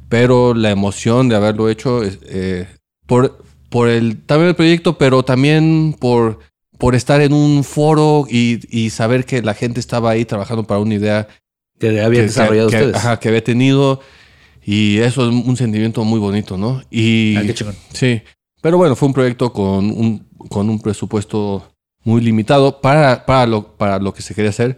Pero 0.08 0.54
la 0.54 0.70
emoción 0.70 1.28
de 1.28 1.36
haberlo 1.36 1.68
hecho 1.68 2.02
es, 2.02 2.18
eh, 2.26 2.66
por, 3.06 3.44
por 3.68 3.88
el, 3.88 4.16
también 4.24 4.48
el 4.48 4.56
proyecto, 4.56 4.98
pero 4.98 5.22
también 5.22 5.94
por, 6.00 6.40
por 6.78 6.94
estar 6.96 7.20
en 7.20 7.32
un 7.32 7.62
foro 7.62 8.26
y, 8.28 8.58
y 8.76 8.90
saber 8.90 9.24
que 9.24 9.42
la 9.42 9.54
gente 9.54 9.78
estaba 9.78 10.10
ahí 10.10 10.24
trabajando 10.24 10.64
para 10.64 10.80
una 10.80 10.94
idea 10.94 11.28
Que 11.78 11.88
habían 12.00 12.22
que- 12.22 12.22
desarrollado 12.22 12.70
que- 12.70 12.76
ustedes. 12.76 12.96
ajá, 12.96 13.20
que 13.20 13.28
había 13.28 13.44
tenido. 13.44 14.00
Y 14.64 14.98
eso 14.98 15.28
es 15.28 15.34
un 15.34 15.56
sentimiento 15.56 16.04
muy 16.04 16.18
bonito, 16.20 16.56
¿no? 16.56 16.82
Y 16.90 17.36
Ah, 17.36 17.42
qué 17.46 17.54
chingón. 17.54 17.74
Sí, 17.92 18.20
pero 18.60 18.76
bueno, 18.76 18.94
fue 18.96 19.08
un 19.08 19.14
proyecto 19.14 19.52
con 19.52 19.90
un, 19.90 20.26
con 20.48 20.68
un 20.68 20.80
presupuesto 20.80 21.72
muy 22.04 22.20
limitado 22.20 22.80
para, 22.80 23.24
para, 23.26 23.46
lo, 23.46 23.76
para 23.76 23.98
lo 23.98 24.12
que 24.14 24.22
se 24.22 24.34
quería 24.34 24.50
hacer, 24.50 24.76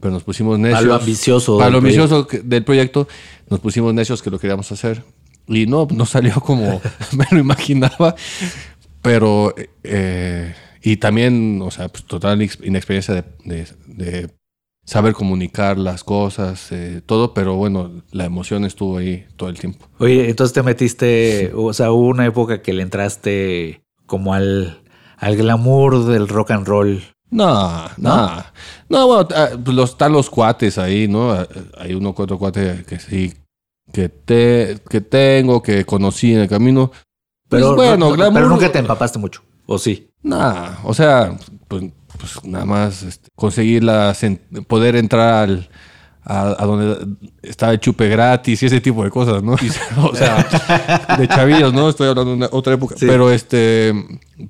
pero 0.00 0.12
nos 0.12 0.22
pusimos 0.24 0.58
necios. 0.58 0.78
Para 0.80 0.86
lo 0.88 0.94
ambicioso. 0.94 1.58
Para 1.58 1.70
lo 1.70 1.80
del 1.80 1.82
proyecto. 1.92 2.14
ambicioso 2.16 2.42
del 2.48 2.64
proyecto, 2.64 3.08
nos 3.50 3.60
pusimos 3.60 3.94
necios 3.94 4.22
que 4.22 4.30
lo 4.30 4.38
queríamos 4.38 4.70
hacer. 4.72 5.04
Y 5.48 5.66
no, 5.66 5.86
no 5.92 6.06
salió 6.06 6.34
como 6.40 6.80
me 7.16 7.24
lo 7.30 7.38
imaginaba, 7.38 8.14
pero... 9.02 9.54
eh, 9.84 10.54
y 10.82 10.98
también, 10.98 11.60
o 11.62 11.70
sea, 11.72 11.88
pues, 11.88 12.04
total 12.04 12.38
inex- 12.40 12.64
inexperiencia 12.64 13.12
de, 13.14 13.24
de- 13.44 13.66
de 13.86 14.28
saber 14.86 15.12
comunicar 15.12 15.76
las 15.78 16.02
cosas, 16.04 16.72
eh, 16.72 17.02
todo, 17.04 17.34
pero 17.34 17.56
bueno, 17.56 17.90
la 18.12 18.24
emoción 18.24 18.64
estuvo 18.64 18.96
ahí 18.96 19.26
todo 19.36 19.48
el 19.50 19.58
tiempo. 19.58 19.86
Oye, 19.98 20.30
entonces 20.30 20.54
te 20.54 20.62
metiste, 20.62 21.52
o 21.54 21.72
sea, 21.74 21.90
hubo 21.92 22.06
una 22.06 22.24
época 22.24 22.62
que 22.62 22.72
le 22.72 22.82
entraste 22.82 23.82
como 24.06 24.32
al, 24.32 24.80
al 25.18 25.36
glamour 25.36 26.04
del 26.06 26.28
rock 26.28 26.52
and 26.52 26.66
roll. 26.66 27.02
No, 27.28 27.84
no. 27.96 28.30
No, 28.88 29.06
bueno, 29.08 29.28
ah, 29.34 29.48
pues 29.62 29.76
los, 29.76 29.90
están 29.90 30.12
los 30.12 30.30
cuates 30.30 30.78
ahí, 30.78 31.08
¿no? 31.08 31.32
Ah, 31.32 31.46
Hay 31.78 31.92
uno 31.92 32.14
que 32.14 32.22
otro 32.22 32.38
cuate 32.38 32.84
que 32.88 33.00
sí, 33.00 33.34
que, 33.92 34.08
te, 34.08 34.78
que 34.88 35.00
tengo, 35.00 35.60
que 35.60 35.84
conocí 35.84 36.32
en 36.32 36.40
el 36.42 36.48
camino. 36.48 36.92
Pero, 37.48 37.74
Pues 37.74 37.76
bueno, 37.88 38.10
no- 38.10 38.16
glamour- 38.16 38.34
pero 38.34 38.48
nunca 38.48 38.70
te 38.70 38.78
empapaste 38.78 39.18
mucho. 39.18 39.42
¿O 39.66 39.78
sí? 39.78 40.08
Nah, 40.22 40.76
o 40.84 40.94
sea, 40.94 41.36
pues, 41.68 41.84
pues 42.18 42.44
nada 42.44 42.64
más 42.64 43.02
este, 43.02 43.28
conseguir 43.34 43.84
la, 43.84 44.14
poder 44.66 44.96
entrar 44.96 45.44
al, 45.48 45.68
a, 46.22 46.62
a 46.62 46.66
donde 46.66 47.28
estaba 47.42 47.72
el 47.72 47.80
chupe 47.80 48.08
gratis 48.08 48.62
y 48.62 48.66
ese 48.66 48.80
tipo 48.80 49.04
de 49.04 49.10
cosas, 49.10 49.42
¿no? 49.42 49.54
Y, 49.54 49.68
o 50.00 50.14
sea, 50.14 51.16
de 51.18 51.28
chavillos, 51.28 51.72
¿no? 51.72 51.88
Estoy 51.88 52.08
hablando 52.08 52.30
de 52.32 52.36
una- 52.36 52.48
otra 52.52 52.74
época. 52.74 52.96
Sí. 52.98 53.06
Pero 53.06 53.30
este, 53.30 53.92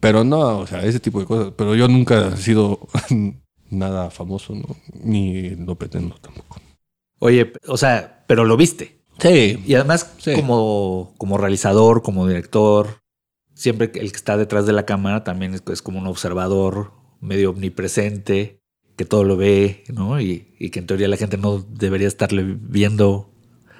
pero 0.00 0.24
no, 0.24 0.58
o 0.60 0.66
sea, 0.66 0.82
ese 0.84 1.00
tipo 1.00 1.20
de 1.20 1.26
cosas. 1.26 1.52
Pero 1.56 1.74
yo 1.74 1.88
nunca 1.88 2.28
he 2.28 2.36
sido 2.36 2.80
nada 3.70 4.10
famoso, 4.10 4.54
¿no? 4.54 4.76
Ni 5.02 5.50
lo 5.50 5.74
pretendo 5.74 6.14
tampoco. 6.16 6.60
Oye, 7.18 7.52
o 7.66 7.76
sea, 7.76 8.24
pero 8.26 8.44
lo 8.44 8.56
viste. 8.56 9.00
Sí. 9.18 9.62
Y 9.66 9.74
además, 9.74 10.12
Sí. 10.18 10.34
como, 10.34 11.14
como 11.18 11.38
realizador, 11.38 12.02
como 12.02 12.26
director, 12.28 12.98
siempre 13.54 13.90
el 13.94 14.10
que 14.12 14.16
está 14.16 14.36
detrás 14.36 14.66
de 14.66 14.72
la 14.74 14.84
cámara 14.84 15.24
también 15.24 15.54
es, 15.54 15.62
es 15.72 15.80
como 15.80 15.98
un 15.98 16.06
observador 16.06 16.92
medio 17.20 17.50
omnipresente, 17.50 18.60
que 18.96 19.04
todo 19.04 19.24
lo 19.24 19.36
ve, 19.36 19.84
¿no? 19.92 20.20
Y, 20.20 20.70
que 20.70 20.78
en 20.78 20.86
teoría 20.86 21.08
la 21.08 21.16
gente 21.16 21.36
no 21.36 21.58
debería 21.58 22.08
estarle 22.08 22.42
viendo 22.44 23.30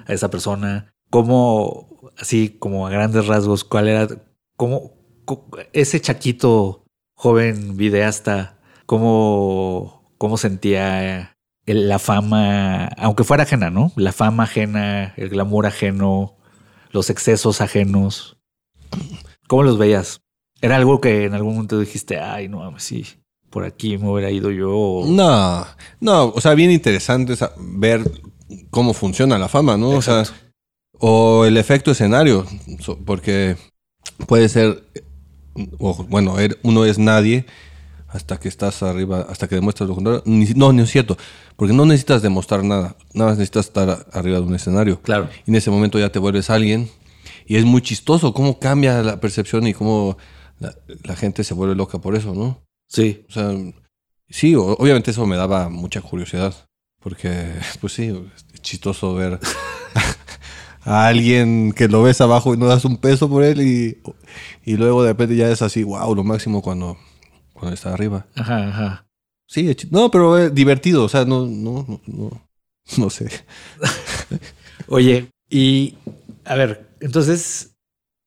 a 0.05 0.13
esa 0.13 0.29
persona. 0.29 0.93
¿Cómo, 1.09 2.11
así 2.17 2.49
como 2.49 2.87
a 2.87 2.89
grandes 2.91 3.27
rasgos, 3.27 3.63
cuál 3.63 3.87
era, 3.87 4.07
cómo, 4.55 4.93
ese 5.73 5.99
chaquito 5.99 6.85
joven 7.15 7.77
videasta, 7.77 8.59
cómo, 8.85 10.13
cómo 10.17 10.37
sentía 10.37 11.35
la 11.65 11.99
fama, 11.99 12.87
aunque 12.97 13.23
fuera 13.23 13.43
ajena, 13.43 13.69
¿no? 13.69 13.91
La 13.95 14.13
fama 14.13 14.43
ajena, 14.43 15.13
el 15.17 15.29
glamour 15.29 15.65
ajeno, 15.65 16.37
los 16.91 17.09
excesos 17.09 17.61
ajenos. 17.61 18.37
¿Cómo 19.47 19.63
los 19.63 19.77
veías? 19.77 20.21
¿Era 20.61 20.75
algo 20.75 21.01
que 21.01 21.25
en 21.25 21.33
algún 21.33 21.53
momento 21.53 21.79
dijiste, 21.79 22.19
ay, 22.19 22.47
no 22.47 22.79
sí, 22.79 23.05
por 23.57 23.65
aquí 23.65 23.97
me 23.97 24.07
hubiera 24.11 24.29
ido 24.29 24.51
yo? 24.51 25.01
No, 25.07 25.65
no, 25.99 26.25
o 26.25 26.39
sea, 26.41 26.53
bien 26.53 26.69
interesante 26.69 27.35
sa- 27.35 27.53
ver 27.57 28.03
cómo 28.69 28.93
funciona 28.93 29.39
la 29.39 29.47
fama, 29.47 29.77
¿no? 29.77 29.89
O 29.89 30.01
sea, 30.03 30.25
o 30.99 31.43
el 31.43 31.57
efecto 31.57 31.89
escenario, 31.89 32.45
porque 33.03 33.57
puede 34.27 34.47
ser, 34.47 34.83
o, 35.79 36.03
bueno, 36.03 36.37
er- 36.37 36.59
uno 36.61 36.85
es 36.85 36.99
nadie 36.99 37.47
hasta 38.09 38.39
que 38.39 38.47
estás 38.47 38.83
arriba, 38.83 39.25
hasta 39.27 39.47
que 39.47 39.55
demuestras 39.55 39.89
lo 39.89 39.95
contrario. 39.95 40.21
No, 40.55 40.71
no 40.71 40.83
es 40.83 40.91
cierto, 40.91 41.17
porque 41.55 41.73
no 41.73 41.83
necesitas 41.87 42.21
demostrar 42.21 42.63
nada, 42.63 42.95
nada 43.15 43.31
más 43.31 43.39
necesitas 43.39 43.65
estar 43.65 44.05
arriba 44.13 44.37
de 44.39 44.43
un 44.45 44.53
escenario. 44.53 45.01
Claro. 45.01 45.29
Y 45.47 45.49
en 45.49 45.55
ese 45.55 45.71
momento 45.71 45.97
ya 45.97 46.11
te 46.11 46.19
vuelves 46.19 46.51
alguien. 46.51 46.89
Y 47.47 47.55
es 47.55 47.65
muy 47.65 47.81
chistoso 47.81 48.35
cómo 48.35 48.59
cambia 48.59 49.01
la 49.01 49.19
percepción 49.19 49.65
y 49.65 49.73
cómo 49.73 50.15
la, 50.59 50.75
la 51.05 51.15
gente 51.15 51.43
se 51.43 51.55
vuelve 51.55 51.73
loca 51.73 51.97
por 51.97 52.15
eso, 52.15 52.35
¿no? 52.35 52.59
Sí. 52.87 53.25
O 53.29 53.31
sea, 53.31 53.51
sí, 54.29 54.55
obviamente 54.55 55.11
eso 55.11 55.25
me 55.25 55.37
daba 55.37 55.69
mucha 55.69 56.01
curiosidad. 56.01 56.53
Porque, 56.99 57.53
pues 57.81 57.93
sí, 57.93 58.13
es 58.53 58.61
chistoso 58.61 59.13
ver 59.13 59.39
a 60.81 61.07
alguien 61.07 61.71
que 61.73 61.87
lo 61.87 62.03
ves 62.03 62.21
abajo 62.21 62.53
y 62.53 62.57
no 62.57 62.67
das 62.67 62.85
un 62.85 62.97
peso 62.97 63.29
por 63.29 63.43
él 63.43 63.61
y, 63.61 64.01
y 64.65 64.77
luego 64.77 65.03
de 65.03 65.09
repente 65.09 65.35
ya 65.35 65.49
es 65.49 65.61
así, 65.61 65.83
wow, 65.83 66.13
lo 66.15 66.23
máximo 66.23 66.61
cuando, 66.61 66.97
cuando 67.53 67.73
está 67.73 67.93
arriba. 67.93 68.25
Ajá, 68.35 68.67
ajá. 68.67 69.07
Sí, 69.47 69.73
no, 69.91 70.11
pero 70.11 70.37
es 70.37 70.53
divertido, 70.53 71.05
o 71.05 71.09
sea, 71.09 71.23
no, 71.23 71.45
no, 71.45 71.85
no, 71.87 72.01
no, 72.05 72.47
no 72.97 73.09
sé. 73.09 73.29
Oye, 74.87 75.29
y 75.49 75.95
a 76.43 76.55
ver, 76.55 76.89
entonces 76.99 77.77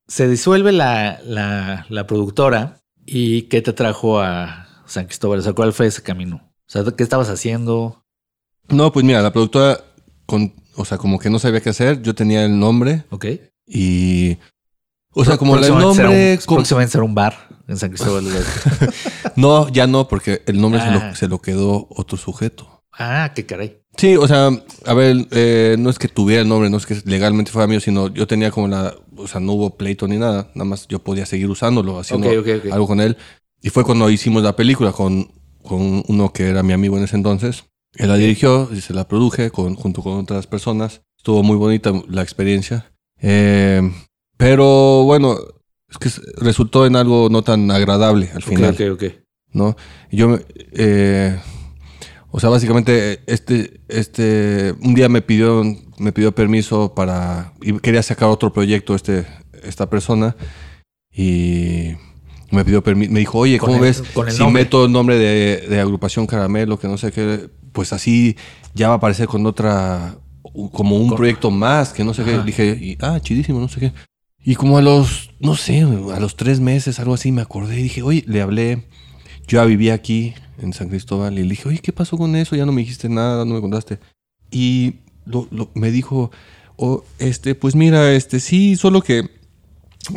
se 0.09 0.29
disuelve 0.29 0.73
la, 0.73 1.21
la, 1.23 1.87
la 1.90 2.07
productora 2.07 2.79
y 3.07 3.42
¿qué 3.42 3.62
te 3.62 3.73
trajo 3.73 4.21
a 4.21 4.69
San 4.87 5.07
Cristóbal? 5.07 5.38
O 5.40 5.42
sea, 5.42 5.52
¿cuál 5.52 5.73
fue 5.73 5.87
ese 5.87 6.02
camino? 6.02 6.37
O 6.69 6.71
sea, 6.73 6.85
¿qué 6.97 7.02
estabas 7.02 7.28
haciendo? 7.28 8.04
No, 8.69 8.92
pues 8.92 9.04
mira, 9.04 9.21
la 9.23 9.33
productora, 9.33 9.80
con, 10.26 10.54
o 10.76 10.85
sea, 10.85 10.99
como 10.99 11.19
que 11.19 11.30
no 11.30 11.38
sabía 11.38 11.61
qué 11.61 11.71
hacer, 11.71 12.02
yo 12.02 12.14
tenía 12.14 12.45
el 12.45 12.59
nombre 12.59 13.04
¿Ok? 13.11 13.26
y... 13.66 14.37
O 15.12 15.25
sea, 15.25 15.37
como 15.37 15.54
el 15.57 15.61
Próximamente 15.62 15.97
será 15.97 16.09
nombre... 16.09 16.33
un- 16.47 16.54
próximamente 16.57 16.92
será 16.92 17.04
un 17.04 17.14
bar 17.16 17.49
en 17.66 17.76
San 17.76 17.90
Cristóbal. 17.90 18.25
No, 19.37 19.69
ya 19.69 19.88
no, 19.88 20.07
porque 20.07 20.42
el 20.47 20.61
nombre 20.61 20.80
se, 20.80 20.87
Ah. 20.87 21.09
lo, 21.09 21.14
se 21.16 21.26
lo 21.28 21.40
quedó 21.40 21.88
otro 21.90 22.16
sujeto. 22.16 22.85
Ah, 22.92 23.33
qué 23.35 23.45
caray. 23.45 23.79
Sí, 23.97 24.16
o 24.16 24.26
sea, 24.26 24.50
a 24.87 24.94
ver, 24.94 25.26
eh, 25.32 25.76
no 25.78 25.90
es 25.90 25.99
que 25.99 26.09
tuviera 26.09 26.42
el 26.42 26.49
nombre, 26.49 26.70
no 26.70 26.76
es 26.78 26.87
que 26.87 27.00
legalmente 27.04 27.50
fuera 27.52 27.66
mío, 27.66 27.80
sino 27.80 28.09
yo 28.09 28.26
tenía 28.26 28.50
como 28.50 28.68
la, 28.68 28.94
o 29.16 29.26
sea, 29.26 29.40
no 29.40 29.52
hubo 29.52 29.76
pleito 29.76 30.09
ni 30.09 30.16
nada, 30.16 30.50
nada 30.54 30.64
más 30.64 30.87
yo 30.88 31.00
podía 31.00 31.26
seguir 31.26 31.50
usándolo, 31.50 31.99
haciendo 31.99 32.28
algo 32.73 32.87
con 32.87 33.00
él. 33.00 33.16
Y 33.62 33.68
fue 33.68 33.85
cuando 33.85 34.09
hicimos 34.09 34.42
la 34.42 34.56
película 34.56 34.92
con, 34.92 35.30
con 35.62 36.02
uno 36.09 36.32
que 36.32 36.44
era 36.49 36.62
mi 36.62 36.73
amigo 36.73 36.97
en 36.97 37.04
ese 37.04 37.16
entonces. 37.16 37.64
Él 37.94 38.09
la 38.09 38.16
dirigió 38.16 38.70
y 38.73 38.80
se 38.80 38.94
la 38.94 39.06
produje 39.06 39.50
con, 39.50 39.75
junto 39.75 40.02
con 40.02 40.14
otras 40.18 40.47
personas. 40.47 41.02
Estuvo 41.18 41.42
muy 41.42 41.56
bonita 41.56 41.92
la 42.09 42.23
experiencia. 42.23 42.92
Eh, 43.20 43.82
pero 44.38 45.02
bueno, 45.04 45.37
es 45.90 45.99
que 45.99 46.09
resultó 46.38 46.87
en 46.87 46.97
algo 46.97 47.28
no 47.30 47.42
tan 47.42 47.70
agradable 47.70 48.30
al 48.32 48.42
final. 48.42 48.75
ok, 48.75 48.80
ok. 48.92 49.04
¿no? 49.52 49.76
Yo, 50.11 50.28
me- 50.28 50.40
eh, 50.73 51.38
o 52.30 52.40
sea, 52.40 52.50
básicamente, 52.50 53.20
este, 53.26 53.80
este, 53.88 54.75
un 54.82 54.94
día 54.94 55.08
me 55.08 55.22
pidió, 55.22 55.62
me 55.99 56.12
pidió 56.12 56.34
permiso 56.34 56.94
para, 56.94 57.52
y 57.62 57.72
quería 57.78 58.02
sacar 58.02 58.28
otro 58.28 58.52
proyecto 58.52 58.94
este, 58.94 59.26
esta 59.64 59.88
persona, 59.90 60.37
y 61.12 61.92
me 62.50 62.64
pidió 62.64 62.82
permiso, 62.82 63.12
me 63.12 63.20
dijo, 63.20 63.38
oye, 63.38 63.58
¿cómo 63.58 63.75
el- 63.76 63.80
ves? 63.80 64.02
si 64.28 64.38
nombre. 64.40 64.62
meto 64.62 64.84
el 64.84 64.92
nombre 64.92 65.18
de, 65.18 65.66
de 65.68 65.80
agrupación 65.80 66.26
Caramelo, 66.26 66.78
que 66.78 66.88
no 66.88 66.99
sé 66.99 67.12
qué, 67.12 67.49
pues 67.72 67.92
así 67.92 68.37
ya 68.75 68.88
va 68.88 68.94
a 68.94 68.96
aparecer 68.99 69.26
con 69.26 69.44
otra, 69.46 70.16
como 70.72 70.96
un 70.96 71.08
Con- 71.08 71.16
proyecto 71.16 71.50
más, 71.50 71.92
que 71.92 72.04
no 72.04 72.14
sé 72.14 72.25
qué. 72.25 72.38
Dije, 72.42 72.66
y, 72.80 72.96
ah, 73.00 73.18
chidísimo, 73.20 73.60
no 73.60 73.68
sé 73.68 73.80
qué. 73.80 73.92
Y 74.42 74.54
como 74.54 74.78
a 74.78 74.82
los, 74.82 75.30
no 75.38 75.54
sé, 75.54 75.80
a 75.82 76.18
los 76.20 76.34
tres 76.37 76.60
meses, 76.60 76.99
algo 76.99 77.14
así, 77.14 77.30
me 77.30 77.42
acordé 77.42 77.78
y 77.78 77.82
dije, 77.82 78.02
oye, 78.02 78.25
le 78.26 78.40
hablé. 78.40 78.84
Yo 79.50 79.59
ya 79.59 79.64
vivía 79.64 79.95
aquí 79.95 80.33
en 80.62 80.73
San 80.73 80.88
Cristóbal 80.90 81.37
y 81.38 81.42
le 81.42 81.49
dije, 81.50 81.69
oye, 81.69 81.78
¿qué 81.80 81.92
pasó 81.92 82.16
con 82.16 82.37
eso? 82.37 82.54
Ya 82.54 82.64
no 82.66 82.71
me 82.73 82.83
dijiste 82.83 83.09
nada, 83.09 83.45
no 83.45 83.54
me 83.54 83.61
contaste. 83.61 83.99
Y 84.52 84.95
lo, 85.26 85.49
lo- 85.50 85.71
me 85.75 85.90
dijo, 85.90 86.30
oh, 86.76 87.02
este, 87.19 87.57
pues 87.57 87.75
mira, 87.75 88.12
este, 88.12 88.38
sí, 88.38 88.76
solo 88.76 89.02
que 89.02 89.28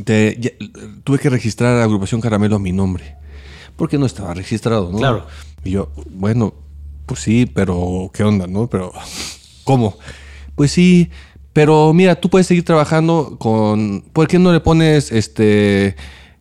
te- 0.05 0.37
ya- 0.39 0.51
tuve 1.03 1.17
que 1.17 1.31
registrar 1.31 1.77
a 1.77 1.83
Agrupación 1.83 2.21
Caramelo 2.21 2.57
a 2.57 2.59
mi 2.59 2.71
nombre. 2.73 3.15
Porque 3.75 3.97
no 3.97 4.05
estaba 4.05 4.35
registrado, 4.35 4.91
¿no? 4.91 4.99
Claro. 4.99 5.25
Y 5.63 5.71
yo, 5.71 5.91
bueno, 6.11 6.53
pues 7.07 7.21
sí, 7.21 7.47
pero 7.47 8.11
¿qué 8.13 8.23
onda, 8.23 8.45
no? 8.45 8.67
Pero, 8.69 8.91
¿cómo? 9.63 9.97
Pues 10.53 10.71
sí, 10.71 11.09
pero 11.53 11.91
mira, 11.91 12.15
tú 12.21 12.29
puedes 12.29 12.45
seguir 12.45 12.65
trabajando 12.65 13.37
con. 13.39 14.03
¿Por 14.13 14.27
qué 14.27 14.37
no 14.37 14.53
le 14.53 14.59
pones 14.59 15.11
este 15.11 15.95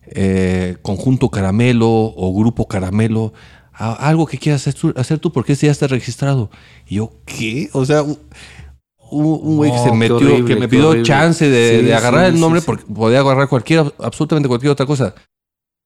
eh, 0.07 0.77
conjunto 0.81 1.29
caramelo 1.29 1.89
o 1.89 2.33
grupo 2.33 2.67
caramelo? 2.67 3.33
algo 3.75 4.27
que 4.27 4.37
quieras 4.37 4.61
hacer 4.61 4.75
tú, 4.75 4.93
hacer 4.95 5.17
tú, 5.19 5.31
porque 5.31 5.53
ese 5.53 5.65
ya 5.65 5.71
está 5.71 5.87
registrado. 5.87 6.51
Y 6.87 6.95
yo, 6.95 7.11
¿qué? 7.25 7.69
O 7.73 7.85
sea, 7.85 8.03
un, 8.03 9.55
güey 9.55 9.71
que 9.71 9.79
se 9.79 9.89
qué 9.89 9.95
metió, 9.95 10.15
horrible, 10.15 10.45
que 10.45 10.55
me 10.55 10.67
pidió 10.67 10.89
horrible. 10.89 11.07
chance 11.07 11.49
de, 11.49 11.79
Sí, 11.79 11.85
de 11.85 11.95
agarrar 11.95 12.27
sí, 12.27 12.35
el 12.35 12.39
nombre, 12.39 12.61
sí. 12.61 12.65
porque 12.65 12.85
podía 12.85 13.19
agarrar 13.19 13.49
cualquier, 13.49 13.91
absolutamente 13.99 14.47
cualquier 14.47 14.71
otra 14.71 14.85
cosa. 14.85 15.15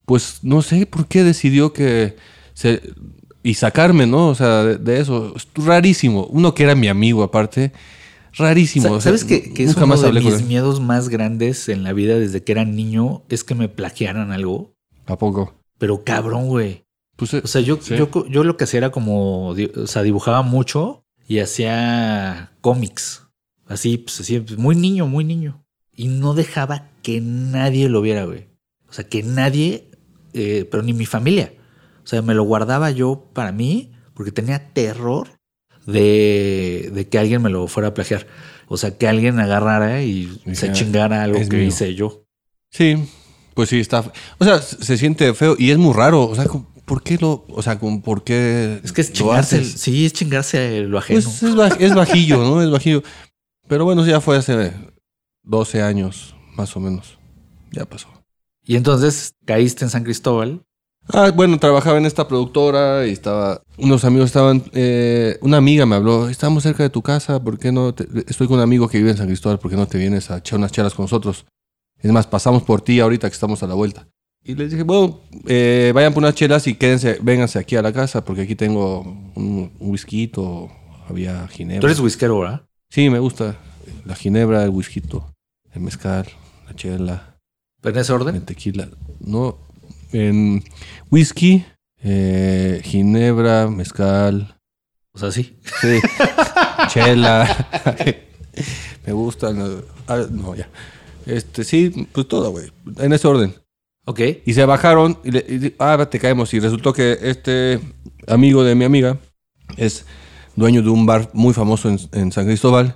Pues 0.06 0.40
no 0.44 0.62
sé 0.62 0.86
por 0.86 1.08
qué 1.08 1.24
decidió 1.24 1.74
que 1.74 2.16
se 2.54 2.82
y 3.44 3.54
sacarme, 3.54 4.06
¿no? 4.06 4.28
O 4.28 4.36
sea, 4.36 4.64
de, 4.64 4.78
de 4.78 5.00
eso. 5.00 5.34
Es 5.36 5.48
rarísimo. 5.56 6.26
Uno 6.26 6.54
que 6.54 6.64
era 6.64 6.76
mi 6.76 6.90
amigo 6.90 7.24
aparte, 7.24 7.72
rarísimo. 8.38 8.88
Sa- 8.88 8.92
O 8.94 9.02
sea, 9.02 9.10
¿Sabes 9.12 9.24
que, 9.26 9.54
que 9.54 9.64
es 9.64 9.76
uno 9.76 9.96
de 9.98 10.22
con 10.22 10.24
mis 10.24 10.44
miedos 10.44 10.80
más 10.82 11.10
grandes 11.10 11.70
en 11.70 11.84
la 11.84 11.94
vida 11.94 12.18
desde 12.18 12.44
que 12.44 12.52
era 12.52 12.66
niño? 12.66 13.24
Es 13.30 13.44
que 13.44 13.56
me 13.56 13.70
plagiaran 13.70 14.32
algo. 14.32 14.74
¿A 15.06 15.18
poco? 15.18 15.56
Pero 15.78 16.04
cabrón, 16.04 16.48
güey. 16.48 16.86
Pues, 17.16 17.34
O 17.34 17.48
sea, 17.48 17.62
yo, 17.62 17.80
Sí. 17.82 17.96
yo, 17.98 18.10
yo 18.28 18.44
lo 18.44 18.58
que 18.58 18.66
hacía 18.66 18.78
era 18.80 18.92
como, 18.92 19.50
o 19.50 19.88
sea, 19.88 20.04
dibujaba 20.04 20.42
mucho 20.44 21.04
y 21.28 21.40
hacía 21.40 22.52
cómics. 22.62 23.24
Así, 23.68 23.98
pues 23.98 24.20
así, 24.22 24.40
pues, 24.40 24.58
muy 24.58 24.76
niño, 24.76 25.08
muy 25.08 25.24
niño. 25.24 25.64
Y 25.94 26.08
no 26.08 26.34
dejaba 26.34 26.90
que 27.02 27.22
nadie 27.22 27.90
lo 27.90 28.02
viera, 28.02 28.26
güey. 28.26 28.48
O 28.90 28.94
sea, 28.94 29.08
que 29.08 29.24
nadie, 29.24 29.90
eh, 30.34 30.68
pero 30.70 30.84
ni 30.84 30.94
mi 30.94 31.06
familia. 31.06 31.54
O 32.04 32.08
sea, 32.08 32.22
me 32.22 32.34
lo 32.34 32.44
guardaba 32.44 32.92
yo 32.92 33.30
para 33.34 33.52
mí 33.52 33.92
porque 34.14 34.32
tenía 34.32 34.72
terror 34.74 35.28
de, 35.88 36.92
de 36.94 37.08
que 37.08 37.18
alguien 37.18 37.42
me 37.42 37.50
lo 37.50 37.68
fuera 37.68 37.90
a 37.90 37.94
plagiar. 37.96 38.28
O 38.68 38.78
sea, 38.78 38.98
que 38.98 39.08
alguien 39.08 39.40
agarrara 39.40 40.04
y 40.04 40.40
se 40.54 40.72
chingara 40.74 41.24
algo 41.24 41.38
"Es 41.38 41.50
que 41.50 41.58
mío". 41.58 41.68
hice 41.68 41.96
yo. 41.96 42.26
sí, 42.70 42.98
pues 43.54 43.70
sí, 43.70 43.80
está. 43.80 44.04
O 44.38 44.46
sea, 44.46 44.62
se 44.62 44.98
siente 44.98 45.34
feo 45.34 45.56
y 45.58 45.72
es 45.72 45.78
muy 45.80 45.94
raro. 45.94 46.26
O 46.28 46.36
sea, 46.36 46.46
¿por 46.86 47.02
qué 47.02 47.18
lo.? 47.20 47.46
O 47.50 47.64
sea, 47.64 47.80
¿por 47.80 48.24
qué. 48.24 48.80
Es 48.84 48.92
que 48.92 49.02
es 49.02 49.12
chingarse, 49.12 49.64
sí, 49.64 50.06
es 50.06 50.14
chingarse 50.14 50.82
lo 50.82 51.00
ajeno. 51.00 51.22
Pues 51.22 51.42
es, 51.42 51.56
baj- 51.56 51.78
es 51.80 51.96
bajillo, 51.96 52.38
¿no? 52.44 52.62
Es 52.62 52.70
bajillo. 52.70 53.02
Pero 53.68 53.84
bueno, 53.86 54.06
ya 54.06 54.22
fue 54.22 54.38
hace 54.38 54.74
12 55.44 55.82
años, 55.82 56.36
más 56.56 56.76
o 56.76 56.80
menos. 56.80 57.18
Ya 57.72 57.86
pasó. 57.86 58.10
Y 58.64 58.76
entonces 58.76 59.34
caíste 59.46 59.86
en 59.86 59.90
San 59.90 60.04
Cristóbal. 60.04 60.62
Ah, 61.14 61.32
bueno, 61.34 61.58
trabajaba 61.58 61.98
en 61.98 62.06
esta 62.06 62.28
productora 62.28 63.08
y 63.08 63.12
estaba. 63.12 63.62
Unos 63.78 64.04
amigos 64.04 64.26
estaban. 64.28 64.64
eh, 64.74 65.38
una 65.42 65.58
amiga 65.58 65.86
me 65.86 65.96
habló: 65.96 66.28
Estamos 66.30 66.64
cerca 66.64 66.84
de 66.84 66.90
tu 66.90 67.02
casa, 67.02 67.42
¿por 67.42 67.58
qué 67.58 67.72
no? 67.72 67.94
te- 67.94 68.08
estoy 68.28 68.48
con 68.48 68.58
un 68.58 68.64
amigo 68.64 68.88
que 68.90 68.98
vive 68.98 69.12
en 69.12 69.18
San 69.18 69.28
Cristóbal, 69.28 69.60
¿por 69.60 69.72
qué 69.72 69.78
no 69.78 69.88
te 69.88 69.98
vienes 69.98 70.30
a 70.32 70.38
echar 70.38 70.60
unas 70.60 70.72
charlas 70.72 70.94
con 70.94 71.04
nosotros? 71.06 71.46
Es 72.02 72.12
más, 72.12 72.28
pasamos 72.28 72.64
por 72.64 72.82
ti 72.82 73.00
ahorita 73.00 73.30
que 73.30 73.34
estamos 73.34 73.64
a 73.64 73.68
la 73.68 73.74
vuelta. 73.74 74.08
Y 74.44 74.56
les 74.56 74.70
dije: 74.72 74.84
Bueno, 74.84 75.22
eh, 75.48 75.92
vayan 75.96 76.14
por 76.14 76.24
unas 76.24 76.36
chelas 76.36 76.68
y 76.68 76.76
quédense, 76.76 77.20
vénganse 77.22 77.58
aquí 77.58 77.76
a 77.78 77.82
la 77.82 77.94
casa, 77.94 78.24
porque 78.26 78.42
aquí 78.42 78.56
tengo 78.56 79.02
un, 79.36 79.72
un 79.80 79.90
whisky, 79.92 80.30
había 81.10 81.48
ginebra. 81.48 81.80
Tú 81.82 81.88
eres 81.88 82.00
whiskero, 82.00 82.40
¿verdad? 82.40 82.64
Sí, 82.90 83.10
me 83.10 83.20
gusta. 83.20 83.56
La 84.06 84.16
ginebra, 84.16 84.64
el 84.64 84.70
whisky, 84.72 85.02
el 85.74 85.82
mezcal, 85.82 86.26
la 86.68 86.76
chela. 86.76 87.38
¿Pero 87.82 87.96
en 87.96 88.02
ese 88.02 88.12
orden? 88.12 88.36
En 88.36 88.46
tequila. 88.46 88.90
No. 89.20 89.58
En 90.12 90.64
whisky, 91.12 91.66
eh, 92.04 92.82
ginebra, 92.84 93.68
mezcal. 93.68 94.56
O 95.14 95.20
sea, 95.20 95.32
sí. 95.32 95.58
Sí. 95.82 96.00
chela. 96.90 97.68
Me 99.06 99.14
gustan. 99.14 99.82
ah, 100.08 100.24
no, 100.32 100.56
ya. 100.56 100.68
Este, 101.26 101.64
sí, 101.64 102.08
pues 102.12 102.28
todo, 102.28 102.52
güey. 102.52 102.72
En 102.98 103.14
ese 103.14 103.28
orden. 103.28 103.54
Ok. 104.06 104.22
Y 104.46 104.54
se 104.54 104.64
bajaron 104.66 105.20
y, 105.24 105.32
le, 105.32 105.40
y 105.48 105.76
ah, 105.80 106.08
te 106.10 106.20
caemos. 106.20 106.54
Y 106.54 106.60
resultó 106.60 106.94
que 106.94 107.18
este 107.22 107.80
amigo 108.28 108.64
de 108.64 108.76
mi 108.76 108.86
amiga 108.86 109.18
es 109.76 110.06
dueño 110.56 110.82
de 110.82 110.90
un 110.90 111.06
bar 111.06 111.30
muy 111.34 111.54
famoso 111.54 111.90
en, 111.90 112.00
en 112.14 112.32
San 112.32 112.46
Cristóbal. 112.46 112.96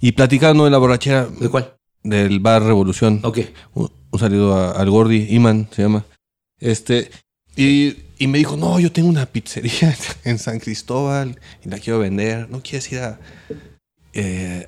Y 0.00 0.12
platicando 0.12 0.66
en 0.66 0.72
la 0.72 0.78
borrachera 0.78 1.26
¿De 1.26 1.48
cuál? 1.48 1.74
del 2.02 2.40
bar 2.40 2.62
Revolución. 2.62 3.20
Ok. 3.22 3.38
Un, 3.74 3.90
un 4.10 4.18
saludo 4.18 4.54
a- 4.56 4.70
al 4.72 4.88
Gordi, 4.90 5.26
Iman 5.30 5.68
se 5.72 5.82
llama. 5.82 6.04
Este, 6.60 7.10
y, 7.56 7.96
y 8.18 8.26
me 8.26 8.38
dijo, 8.38 8.56
no, 8.56 8.78
yo 8.78 8.92
tengo 8.92 9.08
una 9.08 9.26
pizzería 9.26 9.96
en 10.24 10.38
San 10.38 10.58
Cristóbal 10.58 11.38
y 11.64 11.68
la 11.68 11.78
quiero 11.78 11.98
vender. 11.98 12.48
¿No 12.50 12.62
quieres 12.62 12.90
ir 12.92 13.00
a...? 13.00 13.18
eh, 14.12 14.66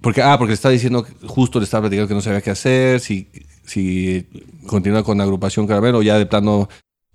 porque, 0.00 0.22
ah, 0.22 0.38
porque 0.38 0.50
le 0.50 0.54
estaba 0.54 0.72
diciendo, 0.72 1.04
justo 1.26 1.58
le 1.58 1.64
estaba 1.64 1.82
platicando 1.82 2.08
que 2.08 2.14
no 2.14 2.20
sabía 2.20 2.40
qué 2.40 2.50
hacer, 2.50 3.00
si, 3.00 3.28
si 3.64 4.26
continuar 4.66 5.02
con 5.02 5.18
la 5.18 5.24
agrupación 5.24 5.66
Caramelo, 5.66 6.02
ya 6.02 6.18
de 6.18 6.26
plano, 6.26 6.68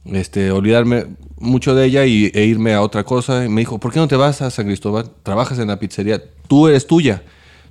este, 0.06 0.52
olvidarme 0.52 1.08
mucho 1.38 1.76
de 1.76 1.86
ella 1.86 2.06
y, 2.06 2.30
e 2.34 2.44
irme 2.46 2.74
a 2.74 2.82
otra 2.82 3.06
cosa. 3.06 3.46
Y 3.46 3.50
me 3.50 3.62
dijo, 3.62 3.80
¿por 3.80 3.94
qué 3.94 4.00
no 4.00 4.08
te 4.08 4.18
vas 4.18 4.42
a 4.42 4.52
San 4.52 4.66
Cristóbal? 4.66 5.12
Trabajas 5.24 5.60
en 5.60 5.70
la 5.70 5.80
pizzería, 5.80 6.22
tú 6.48 6.68
eres 6.68 6.86
tuya, 6.86 7.24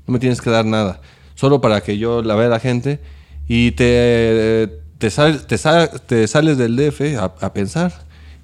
no 0.07 0.13
me 0.13 0.19
tienes 0.19 0.41
que 0.41 0.51
dar 0.51 0.65
nada. 0.65 1.03
Solo 1.35 1.61
para 1.61 1.83
que 1.83 1.99
yo 1.99 2.23
la 2.23 2.35
vea 2.35 2.49
la 2.49 2.61
gente 2.61 3.01
y 3.49 3.73
te, 3.73 4.69
te, 5.03 5.11
sal- 5.11 5.45
te, 5.49 5.59
sal- 5.59 6.01
te 6.07 6.29
sales 6.29 6.57
del 6.59 6.77
DF 6.77 7.01
a, 7.19 7.25
a 7.25 7.53
pensar. 7.53 7.93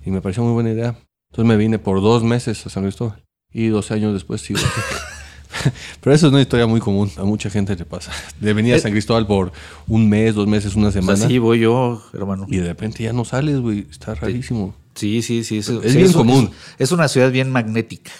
Y 0.04 0.10
me 0.10 0.20
pareció 0.20 0.42
muy 0.42 0.52
buena 0.52 0.70
idea. 0.72 0.96
Entonces 1.30 1.48
me 1.48 1.56
vine 1.56 1.78
por 1.78 2.00
dos 2.00 2.24
meses 2.24 2.66
a 2.66 2.68
San 2.70 2.82
Cristóbal. 2.82 3.22
Y 3.52 3.68
12 3.68 3.94
años 3.94 4.12
después 4.12 4.40
sigo. 4.40 4.58
Pero 6.00 6.14
eso 6.14 6.26
es 6.26 6.32
una 6.32 6.42
historia 6.42 6.66
muy 6.66 6.80
común. 6.80 7.10
A 7.16 7.22
mucha 7.24 7.48
gente 7.48 7.76
le 7.76 7.84
pasa. 7.84 8.10
De 8.40 8.52
venir 8.52 8.74
a 8.74 8.78
San 8.80 8.90
Cristóbal 8.92 9.26
por 9.26 9.52
un 9.86 10.08
mes, 10.08 10.34
dos 10.34 10.46
meses, 10.48 10.74
una 10.74 10.88
O 10.88 10.92
sea, 10.92 11.00
semana. 11.00 11.26
sí, 11.28 11.38
voy 11.38 11.60
yo, 11.60 12.02
hermano. 12.12 12.46
Y 12.48 12.56
de 12.58 12.66
repente 12.68 13.04
ya 13.04 13.12
no 13.12 13.24
sales, 13.24 13.60
güey. 13.60 13.86
Está 13.90 14.14
rarísimo. 14.14 14.74
Sí, 14.94 15.22
sí, 15.22 15.44
sí. 15.44 15.58
Es, 15.58 15.68
Es 15.68 15.92
sí, 15.92 15.98
bien 15.98 16.12
común. 16.12 16.50
Es, 16.78 16.86
es 16.88 16.92
una 16.92 17.06
ciudad 17.08 17.30
bien 17.30 17.50
magnética. 17.50 18.10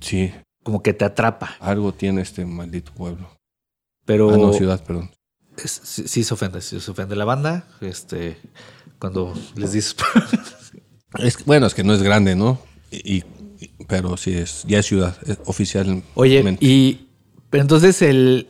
Sí, 0.00 0.32
Como 0.62 0.82
que 0.82 0.94
te 0.94 1.04
atrapa. 1.04 1.56
algo 1.60 1.92
tiene 1.92 2.22
este 2.22 2.46
maldito 2.46 2.92
pueblo. 2.92 3.28
Pero 4.06 4.30
Ah, 4.32 4.36
no, 4.38 4.52
ciudad, 4.52 4.82
perdón. 4.84 5.10
Es- 5.64 5.80
sí, 5.84 6.04
sí 6.06 6.24
se 6.24 6.34
ofende. 6.34 6.60
Sí 6.60 6.80
se 6.80 6.90
ofende 6.90 7.16
la 7.16 7.24
banda. 7.24 7.66
Este, 7.80 8.38
cuando 8.98 9.34
les 9.56 9.72
dices. 9.72 9.96
Es, 11.18 11.44
bueno, 11.44 11.66
es 11.66 11.74
que 11.74 11.82
no 11.82 11.92
es 11.92 12.02
grande, 12.04 12.36
¿no? 12.36 12.60
Y, 12.92 13.18
y- 13.18 13.24
pero 13.88 14.16
sí 14.16 14.32
es, 14.32 14.64
ya 14.68 14.78
es 14.78 14.86
ciudad, 14.86 15.16
es 15.26 15.38
oficial. 15.44 16.02
Oye, 16.14 16.56
y 16.60 17.08
pero 17.50 17.62
entonces 17.62 18.00
el 18.02 18.46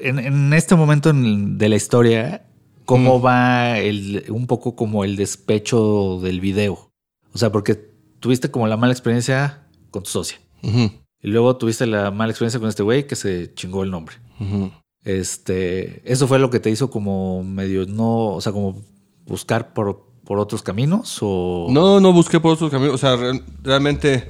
en, 0.00 0.18
en 0.18 0.52
este 0.52 0.74
momento 0.74 1.08
en- 1.08 1.56
de 1.56 1.68
la 1.70 1.76
historia, 1.76 2.44
¿cómo 2.84 3.18
Mm. 3.18 3.24
va 3.24 3.78
el 3.78 4.24
un 4.28 4.46
poco 4.46 4.76
como 4.76 5.04
el 5.04 5.16
despecho 5.16 6.20
del 6.22 6.40
video? 6.42 6.90
O 7.32 7.38
sea, 7.38 7.50
porque 7.50 7.74
tuviste 8.20 8.50
como 8.50 8.66
la 8.68 8.76
mala 8.76 8.92
experiencia 8.92 9.66
con 9.90 10.02
tu 10.02 10.10
socia. 10.10 10.38
Y 10.62 11.28
luego 11.28 11.56
tuviste 11.56 11.86
la 11.86 12.10
mala 12.10 12.30
experiencia 12.30 12.60
con 12.60 12.68
este 12.68 12.82
güey 12.82 13.06
que 13.06 13.16
se 13.16 13.54
chingó 13.54 13.82
el 13.84 13.90
nombre. 13.90 14.16
ujú. 14.38 14.70
Este, 15.06 16.02
eso 16.10 16.26
fue 16.26 16.40
lo 16.40 16.50
que 16.50 16.58
te 16.60 16.68
hizo 16.68 16.90
como 16.90 17.44
medio 17.44 17.86
no, 17.86 18.34
o 18.34 18.40
sea, 18.40 18.50
como 18.52 18.82
buscar 19.24 19.72
por, 19.72 20.04
por 20.24 20.38
otros 20.40 20.62
caminos 20.62 21.18
o 21.22 21.68
No, 21.70 22.00
no 22.00 22.12
busqué 22.12 22.40
por 22.40 22.54
otros 22.54 22.70
caminos. 22.72 22.96
O 22.96 22.98
sea, 22.98 23.14
re- 23.16 23.40
realmente, 23.62 24.28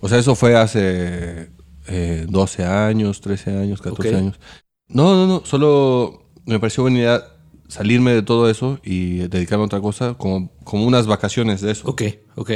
o 0.00 0.08
sea, 0.08 0.18
eso 0.18 0.34
fue 0.34 0.54
hace 0.54 1.50
eh, 1.86 2.26
12 2.28 2.62
años, 2.64 3.22
13 3.22 3.56
años, 3.56 3.80
14 3.80 4.10
Ok. 4.10 4.14
años. 4.16 4.40
No, 4.88 5.14
no, 5.14 5.26
no. 5.26 5.42
Solo 5.46 6.24
me 6.44 6.60
pareció 6.60 6.82
buena 6.84 6.98
idea 6.98 7.22
salirme 7.68 8.12
de 8.12 8.22
todo 8.22 8.50
eso 8.50 8.78
y 8.84 9.28
dedicarme 9.28 9.62
a 9.64 9.66
otra 9.66 9.80
cosa, 9.80 10.14
como, 10.14 10.50
como 10.64 10.84
unas 10.86 11.06
vacaciones 11.06 11.62
de 11.62 11.70
eso. 11.72 11.88
Ok, 11.88 12.02
ok. 12.36 12.50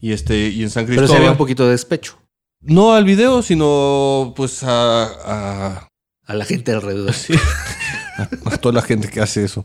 Y 0.00 0.12
este, 0.12 0.48
y 0.50 0.62
en 0.62 0.70
San 0.70 0.84
Pero 0.84 0.98
Cristóbal. 0.98 1.08
sí 1.08 1.16
había 1.16 1.30
un 1.32 1.38
poquito 1.38 1.64
de 1.64 1.70
despecho 1.70 2.18
No 2.60 2.92
al 2.92 3.04
video, 3.04 3.40
sino 3.42 4.34
pues 4.36 4.62
a, 4.64 5.04
a, 5.04 5.88
a 6.26 6.34
la 6.34 6.44
gente 6.44 6.72
alrededor. 6.72 7.14
a 8.44 8.56
toda 8.58 8.74
la 8.74 8.82
gente 8.82 9.08
que 9.08 9.20
hace 9.20 9.44
eso. 9.44 9.64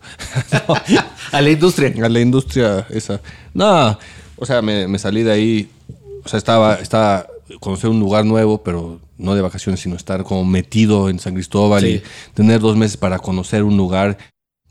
a 1.32 1.42
la 1.42 1.50
industria. 1.50 1.94
A 2.04 2.10
la 2.10 2.20
industria 2.20 2.86
esa. 2.90 3.22
No, 3.54 3.98
o 4.36 4.46
sea, 4.46 4.62
me, 4.62 4.88
me 4.88 5.00
salí 5.00 5.24
de 5.24 5.32
ahí. 5.32 5.70
O 6.24 6.28
sea, 6.28 6.38
estaba, 6.38 6.76
estaba 6.76 7.28
conocer 7.60 7.90
un 7.90 8.00
lugar 8.00 8.26
nuevo, 8.26 8.64
pero 8.64 9.00
no 9.18 9.36
de 9.36 9.42
vacaciones, 9.42 9.82
sino 9.82 9.96
estar 9.96 10.24
como 10.24 10.46
metido 10.46 11.10
en 11.10 11.20
San 11.20 11.34
Cristóbal 11.34 11.82
Sí. 11.82 11.88
y 11.88 12.04
tener 12.34 12.60
dos 12.60 12.78
meses 12.78 12.98
para 12.98 13.20
conocer 13.20 13.64
un 13.64 13.78
lugar 13.78 14.18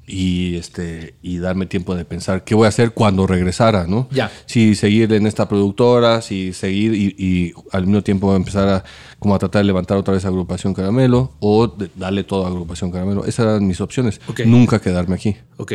y 0.08 0.56
este 0.56 1.14
y 1.22 1.38
darme 1.38 1.66
tiempo 1.66 1.94
de 1.94 2.04
pensar 2.04 2.42
qué 2.44 2.54
voy 2.54 2.66
a 2.66 2.68
hacer 2.68 2.92
cuando 2.92 3.26
regresara, 3.26 3.86
¿no? 3.86 4.08
Ya. 4.10 4.30
Si 4.46 4.74
seguir 4.74 5.12
en 5.12 5.26
esta 5.26 5.48
productora, 5.48 6.22
si 6.22 6.52
seguir 6.52 6.94
y, 6.94 7.14
y 7.18 7.52
al 7.70 7.86
mismo 7.86 8.02
tiempo 8.02 8.34
empezar 8.34 8.68
a 8.68 8.84
como 9.18 9.34
a 9.34 9.38
tratar 9.38 9.60
de 9.60 9.66
levantar 9.66 9.96
otra 9.98 10.14
vez 10.14 10.24
agrupación 10.24 10.74
Caramelo 10.74 11.32
o 11.40 11.74
darle 11.96 12.24
todo 12.24 12.44
a 12.44 12.48
agrupación 12.48 12.90
Caramelo. 12.90 13.24
Esas 13.24 13.46
eran 13.46 13.66
mis 13.66 13.80
opciones. 13.80 14.20
Ok. 14.28 14.40
Nunca 14.46 14.80
quedarme 14.80 15.14
aquí. 15.14 15.36
Ok. 15.56 15.72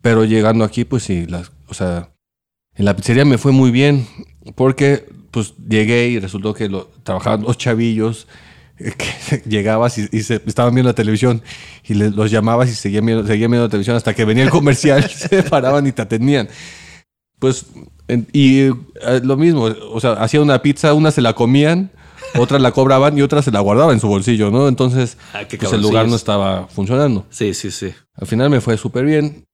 Pero 0.00 0.24
llegando 0.24 0.64
aquí, 0.64 0.84
pues 0.84 1.04
sí, 1.04 1.26
las, 1.26 1.52
o 1.68 1.74
sea, 1.74 2.12
en 2.74 2.84
la 2.84 2.96
pizzería 2.96 3.24
me 3.24 3.38
fue 3.38 3.52
muy 3.52 3.70
bien 3.70 4.06
porque 4.56 5.06
pues 5.30 5.54
llegué 5.68 6.08
y 6.08 6.18
resultó 6.18 6.54
que 6.54 6.68
lo, 6.68 6.88
trabajaban 7.04 7.42
dos 7.42 7.56
chavillos 7.56 8.26
que 8.78 9.42
llegabas 9.48 9.98
y, 9.98 10.08
y 10.12 10.22
se, 10.22 10.40
estaban 10.46 10.74
viendo 10.74 10.90
la 10.90 10.94
televisión 10.94 11.42
y 11.84 11.94
les- 11.94 12.12
los 12.14 12.30
llamabas 12.30 12.68
y 12.70 12.74
seguían 12.74 13.06
viendo, 13.06 13.26
seguían 13.26 13.50
viendo 13.50 13.66
la 13.66 13.70
televisión 13.70 13.96
hasta 13.96 14.14
que 14.14 14.24
venía 14.24 14.44
el 14.44 14.50
comercial, 14.50 15.08
se 15.10 15.42
paraban 15.44 15.86
y 15.86 15.92
te 15.92 16.02
atendían. 16.02 16.48
Pues, 17.38 17.66
en- 18.08 18.26
y 18.32 18.60
eh, 18.62 18.74
lo 19.22 19.36
mismo, 19.36 19.62
o 19.64 20.00
sea, 20.00 20.12
hacían 20.12 20.42
una 20.44 20.62
pizza, 20.62 20.94
una 20.94 21.10
se 21.10 21.20
la 21.20 21.32
comían, 21.34 21.90
otra 22.38 22.58
la 22.58 22.72
cobraban 22.72 23.16
y 23.18 23.22
otra 23.22 23.42
se 23.42 23.50
la 23.50 23.60
guardaban 23.60 23.94
en 23.94 24.00
su 24.00 24.08
bolsillo, 24.08 24.50
¿no? 24.50 24.68
Entonces, 24.68 25.18
Ah, 25.34 25.42
pues 25.48 25.72
el 25.72 25.82
lugar 25.82 26.06
no 26.08 26.16
estaba 26.16 26.66
funcionando. 26.68 27.26
Sí, 27.30 27.52
sí, 27.54 27.70
sí. 27.70 27.92
Al 28.14 28.26
final 28.26 28.48
me 28.50 28.60
fue 28.60 28.76
súper 28.76 29.04
bien. 29.04 29.44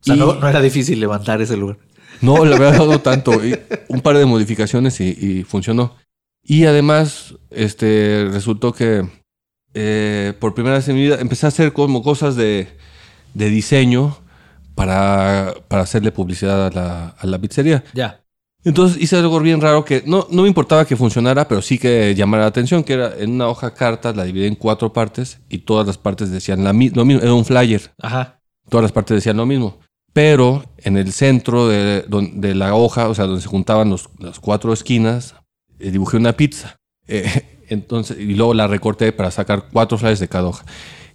O 0.00 0.04
sea, 0.04 0.16
Y- 0.16 0.18
no, 0.18 0.34
no 0.34 0.48
era 0.48 0.60
difícil 0.60 0.98
levantar 1.00 1.40
ese 1.42 1.56
lugar. 1.56 1.76
No, 2.20 2.44
le 2.44 2.54
había 2.56 2.70
dado 2.72 2.98
tanto. 3.02 3.44
Y 3.44 3.56
un 3.88 4.00
par 4.00 4.16
de 4.16 4.24
modificaciones 4.24 5.00
y, 5.00 5.08
y 5.20 5.44
funcionó. 5.44 5.94
Y 6.44 6.66
además, 6.66 7.34
este, 7.50 8.28
resultó 8.30 8.72
que 8.72 9.08
eh, 9.72 10.34
por 10.38 10.54
primera 10.54 10.76
vez 10.76 10.88
en 10.88 10.96
mi 10.96 11.02
vida 11.02 11.18
empecé 11.20 11.46
a 11.46 11.48
hacer 11.48 11.72
como 11.72 12.02
cosas 12.02 12.36
de, 12.36 12.68
de 13.32 13.48
diseño 13.48 14.18
para, 14.74 15.54
para 15.68 15.82
hacerle 15.82 16.12
publicidad 16.12 16.66
a 16.66 16.70
la, 16.70 17.08
a 17.18 17.26
la 17.26 17.38
pizzería. 17.38 17.82
Ya. 17.94 18.20
Entonces 18.62 19.00
hice 19.02 19.16
algo 19.16 19.40
bien 19.40 19.60
raro 19.60 19.84
que 19.84 20.02
no, 20.06 20.26
no 20.30 20.42
me 20.42 20.48
importaba 20.48 20.86
que 20.86 20.96
funcionara, 20.96 21.46
pero 21.48 21.60
sí 21.60 21.78
que 21.78 22.14
llamara 22.14 22.44
la 22.44 22.48
atención, 22.48 22.82
que 22.82 22.94
era 22.94 23.12
en 23.18 23.32
una 23.32 23.48
hoja 23.48 23.74
carta, 23.74 24.12
la 24.14 24.24
dividí 24.24 24.46
en 24.46 24.54
cuatro 24.54 24.92
partes 24.92 25.40
y 25.50 25.58
todas 25.58 25.86
las 25.86 25.98
partes 25.98 26.30
decían 26.30 26.64
la, 26.64 26.72
lo 26.72 27.04
mismo, 27.04 27.20
era 27.22 27.34
un 27.34 27.44
flyer 27.44 27.92
Ajá. 28.00 28.40
todas 28.70 28.82
las 28.82 28.92
partes 28.92 29.16
decían 29.16 29.36
lo 29.36 29.44
mismo. 29.46 29.80
Pero 30.14 30.64
en 30.78 30.96
el 30.96 31.12
centro 31.12 31.68
de, 31.68 32.04
de 32.06 32.54
la 32.54 32.74
hoja, 32.74 33.08
o 33.08 33.14
sea, 33.14 33.26
donde 33.26 33.42
se 33.42 33.48
juntaban 33.48 33.90
los- 33.90 34.08
las 34.18 34.40
cuatro 34.40 34.72
esquinas, 34.72 35.34
eh, 35.78 35.90
dibujé 35.90 36.16
una 36.16 36.32
pizza. 36.34 36.76
Eh, 37.06 37.28
entonces, 37.68 38.18
y 38.18 38.34
luego 38.34 38.54
la 38.54 38.66
recorté 38.66 39.12
para 39.12 39.30
sacar 39.30 39.66
cuatro 39.72 39.98
flyers 39.98 40.20
de 40.20 40.28
cada 40.28 40.48
hoja. 40.48 40.64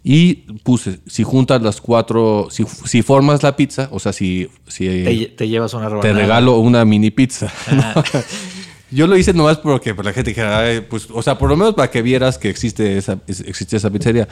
Y 0.02 0.34
puse, 0.62 1.00
si 1.06 1.24
juntas 1.24 1.60
las 1.60 1.80
cuatro, 1.80 2.48
si, 2.50 2.64
si 2.86 3.02
formas 3.02 3.42
la 3.42 3.54
pizza, 3.54 3.88
o 3.92 3.98
sea, 3.98 4.12
si, 4.14 4.48
si 4.66 4.86
Te, 4.86 5.26
te 5.36 5.48
llevas 5.48 5.74
una 5.74 5.84
te 5.88 5.90
rebanada. 5.90 6.14
regalo 6.18 6.58
una 6.58 6.84
mini 6.86 7.10
pizza. 7.10 7.52
Ah, 7.68 8.02
Yo 8.92 9.06
lo 9.06 9.16
hice 9.16 9.32
nomás 9.34 9.58
porque 9.58 9.94
la 9.94 10.12
gente 10.12 10.30
dijera, 10.30 10.58
"Ay, 10.60 10.80
pues, 10.80 11.06
o 11.12 11.22
sea, 11.22 11.38
por 11.38 11.48
lo 11.48 11.56
menos 11.56 11.74
para 11.74 11.90
que 11.90 12.02
vieras 12.02 12.38
que 12.38 12.48
existe 12.50 12.96
esa, 12.98 13.18
es- 13.28 13.40
existe 13.40 13.76
esa 13.76 13.88
pizzería. 13.90 14.26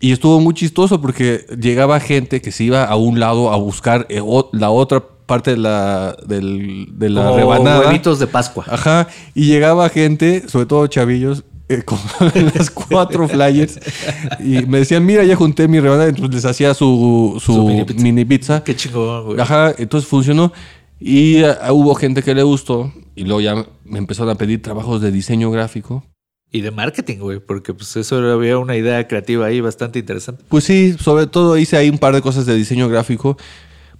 Y 0.00 0.10
estuvo 0.12 0.40
muy 0.40 0.54
chistoso 0.54 1.00
porque 1.00 1.44
llegaba 1.60 2.00
gente 2.00 2.40
que 2.40 2.50
se 2.50 2.64
iba 2.64 2.84
a 2.84 2.96
un 2.96 3.20
lado 3.20 3.52
a 3.52 3.56
buscar 3.56 4.06
eh, 4.08 4.20
la 4.52 4.70
otra 4.70 5.04
parte 5.28 5.52
de 5.52 5.58
la, 5.58 6.16
del- 6.26 6.88
de 6.98 7.08
la 7.10 7.22
como 7.26 7.36
rebanada. 7.36 7.80
huevitos 7.86 8.18
de 8.18 8.26
Pascua. 8.26 8.64
Ajá. 8.68 9.06
Y 9.34 9.44
llegaba 9.46 9.88
gente, 9.90 10.48
sobre 10.48 10.66
todo 10.66 10.84
chavillos, 10.88 11.44
eh, 11.68 11.82
con 11.84 11.98
las 12.54 12.70
cuatro 12.70 13.28
flyers. 13.28 13.78
Y 14.40 14.66
me 14.66 14.78
decían, 14.78 15.04
mira, 15.06 15.22
ya 15.22 15.36
junté 15.36 15.68
mi 15.68 15.78
rebanada. 15.78 16.08
Entonces 16.08 16.34
les 16.34 16.44
hacía 16.46 16.74
su, 16.74 17.40
su, 17.40 17.52
Su 17.54 17.64
mini 17.68 17.84
pizza. 17.84 18.02
mini 18.02 18.24
pizza. 18.24 18.64
Qué 18.64 18.74
chingón, 18.74 19.24
güey. 19.26 19.40
Ajá, 19.40 19.72
entonces 19.78 20.08
funcionó. 20.08 20.52
Y 20.98 21.36
eh, 21.44 21.54
hubo 21.70 21.94
gente 21.94 22.22
que 22.22 22.34
le 22.34 22.42
gustó. 22.42 22.92
Y 23.14 23.24
luego 23.24 23.40
ya 23.40 23.66
me 23.84 23.98
empezaron 23.98 24.30
a 24.30 24.34
pedir 24.36 24.62
trabajos 24.62 25.00
de 25.02 25.12
diseño 25.12 25.50
gráfico. 25.50 26.04
Y 26.50 26.62
de 26.62 26.70
marketing, 26.70 27.18
güey, 27.18 27.40
porque 27.40 27.74
pues 27.74 27.94
eso 27.96 28.16
había 28.32 28.56
una 28.56 28.74
idea 28.74 29.06
creativa 29.06 29.44
ahí 29.44 29.60
bastante 29.60 29.98
interesante. 29.98 30.42
Pues 30.48 30.64
sí, 30.64 30.94
sobre 30.98 31.26
todo 31.26 31.58
hice 31.58 31.76
ahí 31.76 31.90
un 31.90 31.98
par 31.98 32.14
de 32.14 32.22
cosas 32.22 32.46
de 32.46 32.54
diseño 32.54 32.88
gráfico. 32.88 33.36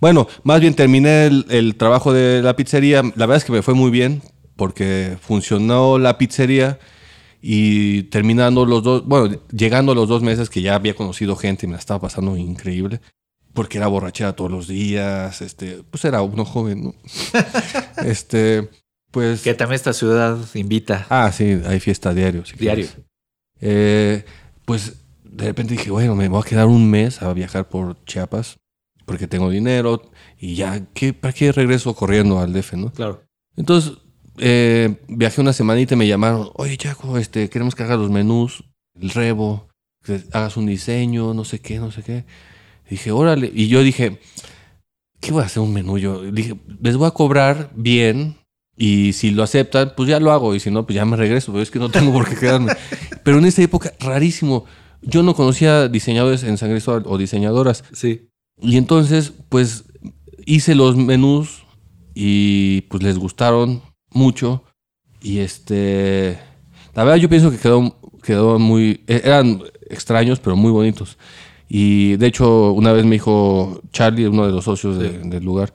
Bueno, 0.00 0.28
más 0.44 0.60
bien 0.60 0.74
terminé 0.74 1.26
el, 1.26 1.46
el 1.48 1.76
trabajo 1.76 2.12
de 2.12 2.42
la 2.42 2.54
pizzería. 2.56 3.02
La 3.02 3.26
verdad 3.26 3.36
es 3.38 3.44
que 3.44 3.52
me 3.52 3.62
fue 3.62 3.74
muy 3.74 3.90
bien 3.90 4.22
porque 4.56 5.16
funcionó 5.20 5.98
la 5.98 6.18
pizzería 6.18 6.78
y 7.40 8.04
terminando 8.04 8.66
los 8.66 8.82
dos, 8.82 9.06
bueno, 9.06 9.36
llegando 9.52 9.92
a 9.92 9.94
los 9.94 10.08
dos 10.08 10.22
meses 10.22 10.50
que 10.50 10.62
ya 10.62 10.74
había 10.74 10.94
conocido 10.94 11.36
gente 11.36 11.66
y 11.66 11.68
me 11.68 11.74
la 11.74 11.78
estaba 11.78 12.00
pasando 12.00 12.36
increíble. 12.36 13.00
Porque 13.54 13.78
era 13.78 13.86
borrachera 13.86 14.34
todos 14.34 14.50
los 14.50 14.68
días, 14.68 15.40
este, 15.40 15.82
pues 15.90 16.04
era 16.04 16.22
uno 16.22 16.44
joven, 16.44 16.84
¿no? 16.84 16.94
este, 18.04 18.68
pues... 19.10 19.42
Que 19.42 19.54
también 19.54 19.76
esta 19.76 19.92
ciudad 19.92 20.38
invita 20.54 21.06
Ah, 21.08 21.32
sí, 21.32 21.60
hay 21.66 21.80
fiesta 21.80 22.12
diario. 22.12 22.44
si 22.44 22.56
diario. 22.56 22.86
Eh, 23.60 24.24
pues 24.64 24.96
de 25.24 25.46
repente 25.46 25.74
dije, 25.74 25.90
bueno, 25.90 26.14
me 26.14 26.28
voy 26.28 26.40
a 26.40 26.48
quedar 26.48 26.66
un 26.66 26.88
mes 26.90 27.22
a 27.22 27.32
viajar 27.32 27.68
por 27.68 28.04
Chiapas 28.04 28.58
porque 29.08 29.26
tengo 29.26 29.48
dinero 29.50 30.02
y 30.38 30.54
ya, 30.54 30.84
¿qué, 30.92 31.14
¿para 31.14 31.32
qué 31.32 31.50
regreso 31.50 31.94
corriendo 31.94 32.38
al 32.38 32.52
DF, 32.52 32.74
no? 32.74 32.92
Claro. 32.92 33.24
Entonces 33.56 33.94
eh, 34.36 34.96
viajé 35.08 35.40
una 35.40 35.54
semanita 35.54 35.94
y 35.94 35.96
me 35.96 36.06
llamaron, 36.06 36.50
oye, 36.54 36.76
Chaco, 36.76 37.16
este, 37.16 37.48
queremos 37.48 37.74
que 37.74 37.82
hagas 37.82 37.98
los 37.98 38.10
menús, 38.10 38.64
el 39.00 39.08
rebo, 39.10 39.68
que 40.04 40.20
hagas 40.32 40.58
un 40.58 40.66
diseño, 40.66 41.32
no 41.32 41.44
sé 41.44 41.58
qué, 41.60 41.78
no 41.78 41.90
sé 41.90 42.02
qué. 42.02 42.26
Y 42.86 42.90
dije, 42.90 43.10
órale. 43.10 43.50
Y 43.52 43.68
yo 43.68 43.82
dije, 43.82 44.20
¿qué 45.20 45.32
voy 45.32 45.42
a 45.42 45.46
hacer 45.46 45.62
un 45.62 45.72
menú? 45.72 45.96
Yo 45.96 46.22
dije, 46.30 46.54
les 46.80 46.96
voy 46.98 47.08
a 47.08 47.12
cobrar 47.12 47.70
bien 47.74 48.36
y 48.76 49.14
si 49.14 49.30
lo 49.30 49.42
aceptan, 49.42 49.94
pues 49.96 50.08
ya 50.10 50.20
lo 50.20 50.32
hago. 50.32 50.54
Y 50.54 50.60
si 50.60 50.70
no, 50.70 50.84
pues 50.84 50.96
ya 50.96 51.06
me 51.06 51.16
regreso. 51.16 51.50
Pero 51.50 51.62
es 51.62 51.70
que 51.70 51.78
no 51.78 51.88
tengo 51.88 52.12
por 52.12 52.28
qué 52.28 52.36
quedarme. 52.36 52.74
Pero 53.24 53.38
en 53.38 53.46
esa 53.46 53.62
época, 53.62 53.94
rarísimo. 53.98 54.66
Yo 55.00 55.22
no 55.22 55.34
conocía 55.34 55.88
diseñadores 55.88 56.42
en 56.42 56.58
San 56.58 56.70
Cristóbal 56.70 57.04
o 57.06 57.16
diseñadoras. 57.16 57.84
Sí. 57.92 58.28
Y 58.60 58.76
entonces, 58.76 59.32
pues 59.48 59.84
hice 60.46 60.74
los 60.74 60.96
menús 60.96 61.62
y 62.14 62.82
pues 62.82 63.02
les 63.02 63.18
gustaron 63.18 63.82
mucho. 64.10 64.64
Y 65.22 65.38
este, 65.38 66.38
la 66.94 67.04
verdad 67.04 67.16
yo 67.18 67.28
pienso 67.28 67.50
que 67.50 67.58
quedó, 67.58 67.96
quedó 68.22 68.58
muy, 68.58 69.02
e- 69.06 69.22
eran 69.24 69.62
extraños, 69.90 70.40
pero 70.40 70.56
muy 70.56 70.70
bonitos. 70.70 71.18
Y 71.68 72.16
de 72.16 72.26
hecho, 72.26 72.72
una 72.72 72.92
vez 72.92 73.04
me 73.04 73.12
dijo 73.16 73.80
Charlie, 73.92 74.26
uno 74.26 74.46
de 74.46 74.52
los 74.52 74.64
socios 74.64 74.98
de- 74.98 75.18
del 75.18 75.44
lugar, 75.44 75.72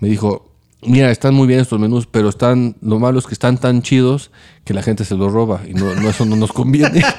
me 0.00 0.08
dijo, 0.08 0.52
mira, 0.82 1.10
están 1.10 1.34
muy 1.34 1.46
bien 1.46 1.60
estos 1.60 1.78
menús, 1.78 2.06
pero 2.06 2.28
están, 2.28 2.76
lo 2.80 2.98
malo 2.98 3.18
es 3.18 3.26
que 3.26 3.34
están 3.34 3.58
tan 3.58 3.82
chidos 3.82 4.30
que 4.64 4.74
la 4.74 4.82
gente 4.82 5.04
se 5.04 5.16
los 5.16 5.32
roba 5.32 5.62
y 5.68 5.74
no, 5.74 5.94
no 5.94 6.08
eso 6.08 6.24
no 6.24 6.36
nos 6.36 6.52
conviene. 6.52 7.02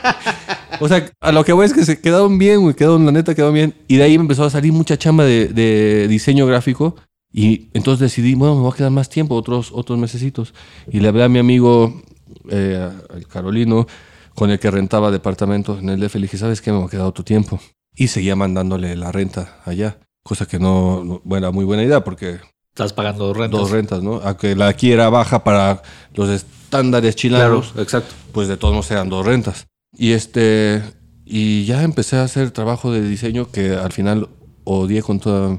O 0.79 0.87
sea, 0.87 1.09
a 1.21 1.31
lo 1.31 1.43
que 1.43 1.53
voy 1.53 1.65
es 1.65 1.73
que 1.73 1.85
se 1.85 1.99
quedaron 2.01 2.37
bien, 2.37 2.61
güey, 2.61 2.75
quedaron, 2.75 3.05
la 3.05 3.11
neta 3.11 3.35
quedó 3.35 3.51
bien. 3.51 3.73
Y 3.87 3.97
de 3.97 4.03
ahí 4.03 4.17
me 4.17 4.23
empezó 4.23 4.43
a 4.43 4.49
salir 4.49 4.73
mucha 4.73 4.97
chamba 4.97 5.23
de, 5.23 5.47
de 5.47 6.07
diseño 6.07 6.45
gráfico. 6.45 6.95
Y 7.31 7.69
entonces 7.73 7.99
decidí, 7.99 8.33
bueno, 8.35 8.55
me 8.55 8.61
voy 8.61 8.71
a 8.71 8.75
quedar 8.75 8.91
más 8.91 9.09
tiempo, 9.09 9.35
otros, 9.35 9.71
otros 9.73 9.99
mesecitos. 9.99 10.53
Y 10.91 10.99
le 11.01 11.09
hablé 11.09 11.23
a 11.23 11.29
mi 11.29 11.39
amigo, 11.39 12.01
eh, 12.49 12.89
al 13.13 13.27
Carolino, 13.27 13.87
con 14.35 14.51
el 14.51 14.59
que 14.59 14.71
rentaba 14.71 15.11
departamentos 15.11 15.79
en 15.81 15.89
el 15.89 15.99
DF. 15.99 16.15
Le 16.15 16.21
dije, 16.23 16.37
¿sabes 16.37 16.61
qué? 16.61 16.71
Me 16.71 16.77
voy 16.77 16.87
a 16.87 16.89
quedar 16.89 17.05
otro 17.05 17.23
tiempo. 17.25 17.59
Y 17.95 18.07
seguía 18.07 18.35
mandándole 18.35 18.95
la 18.95 19.11
renta 19.11 19.59
allá. 19.65 19.97
Cosa 20.23 20.45
que 20.45 20.59
no, 20.59 21.21
no 21.23 21.37
era 21.37 21.51
muy 21.51 21.65
buena 21.65 21.83
idea 21.83 22.03
porque 22.03 22.39
Estás 22.73 22.91
pagando 22.93 23.27
dos 23.27 23.37
rentas. 23.37 23.59
dos 23.59 23.71
rentas, 23.71 24.01
¿no? 24.03 24.15
A 24.15 24.37
que 24.37 24.55
la 24.55 24.67
aquí 24.67 24.91
era 24.91 25.09
baja 25.09 25.43
para 25.43 25.81
los 26.13 26.29
estándares 26.29 27.15
Claro, 27.15 27.61
chilenos, 27.61 27.73
exacto. 27.77 28.13
pues 28.33 28.47
de 28.49 28.57
todos 28.57 28.73
modos 28.73 28.91
eran 28.91 29.07
dos 29.07 29.25
rentas. 29.25 29.67
Y 29.97 30.11
este 30.11 30.81
y 31.25 31.65
ya 31.65 31.83
empecé 31.83 32.17
a 32.17 32.23
hacer 32.23 32.51
trabajo 32.51 32.91
de 32.91 33.01
diseño 33.07 33.49
que 33.51 33.71
al 33.73 33.91
final 33.91 34.29
odié 34.63 35.01
con 35.01 35.19
toda 35.19 35.57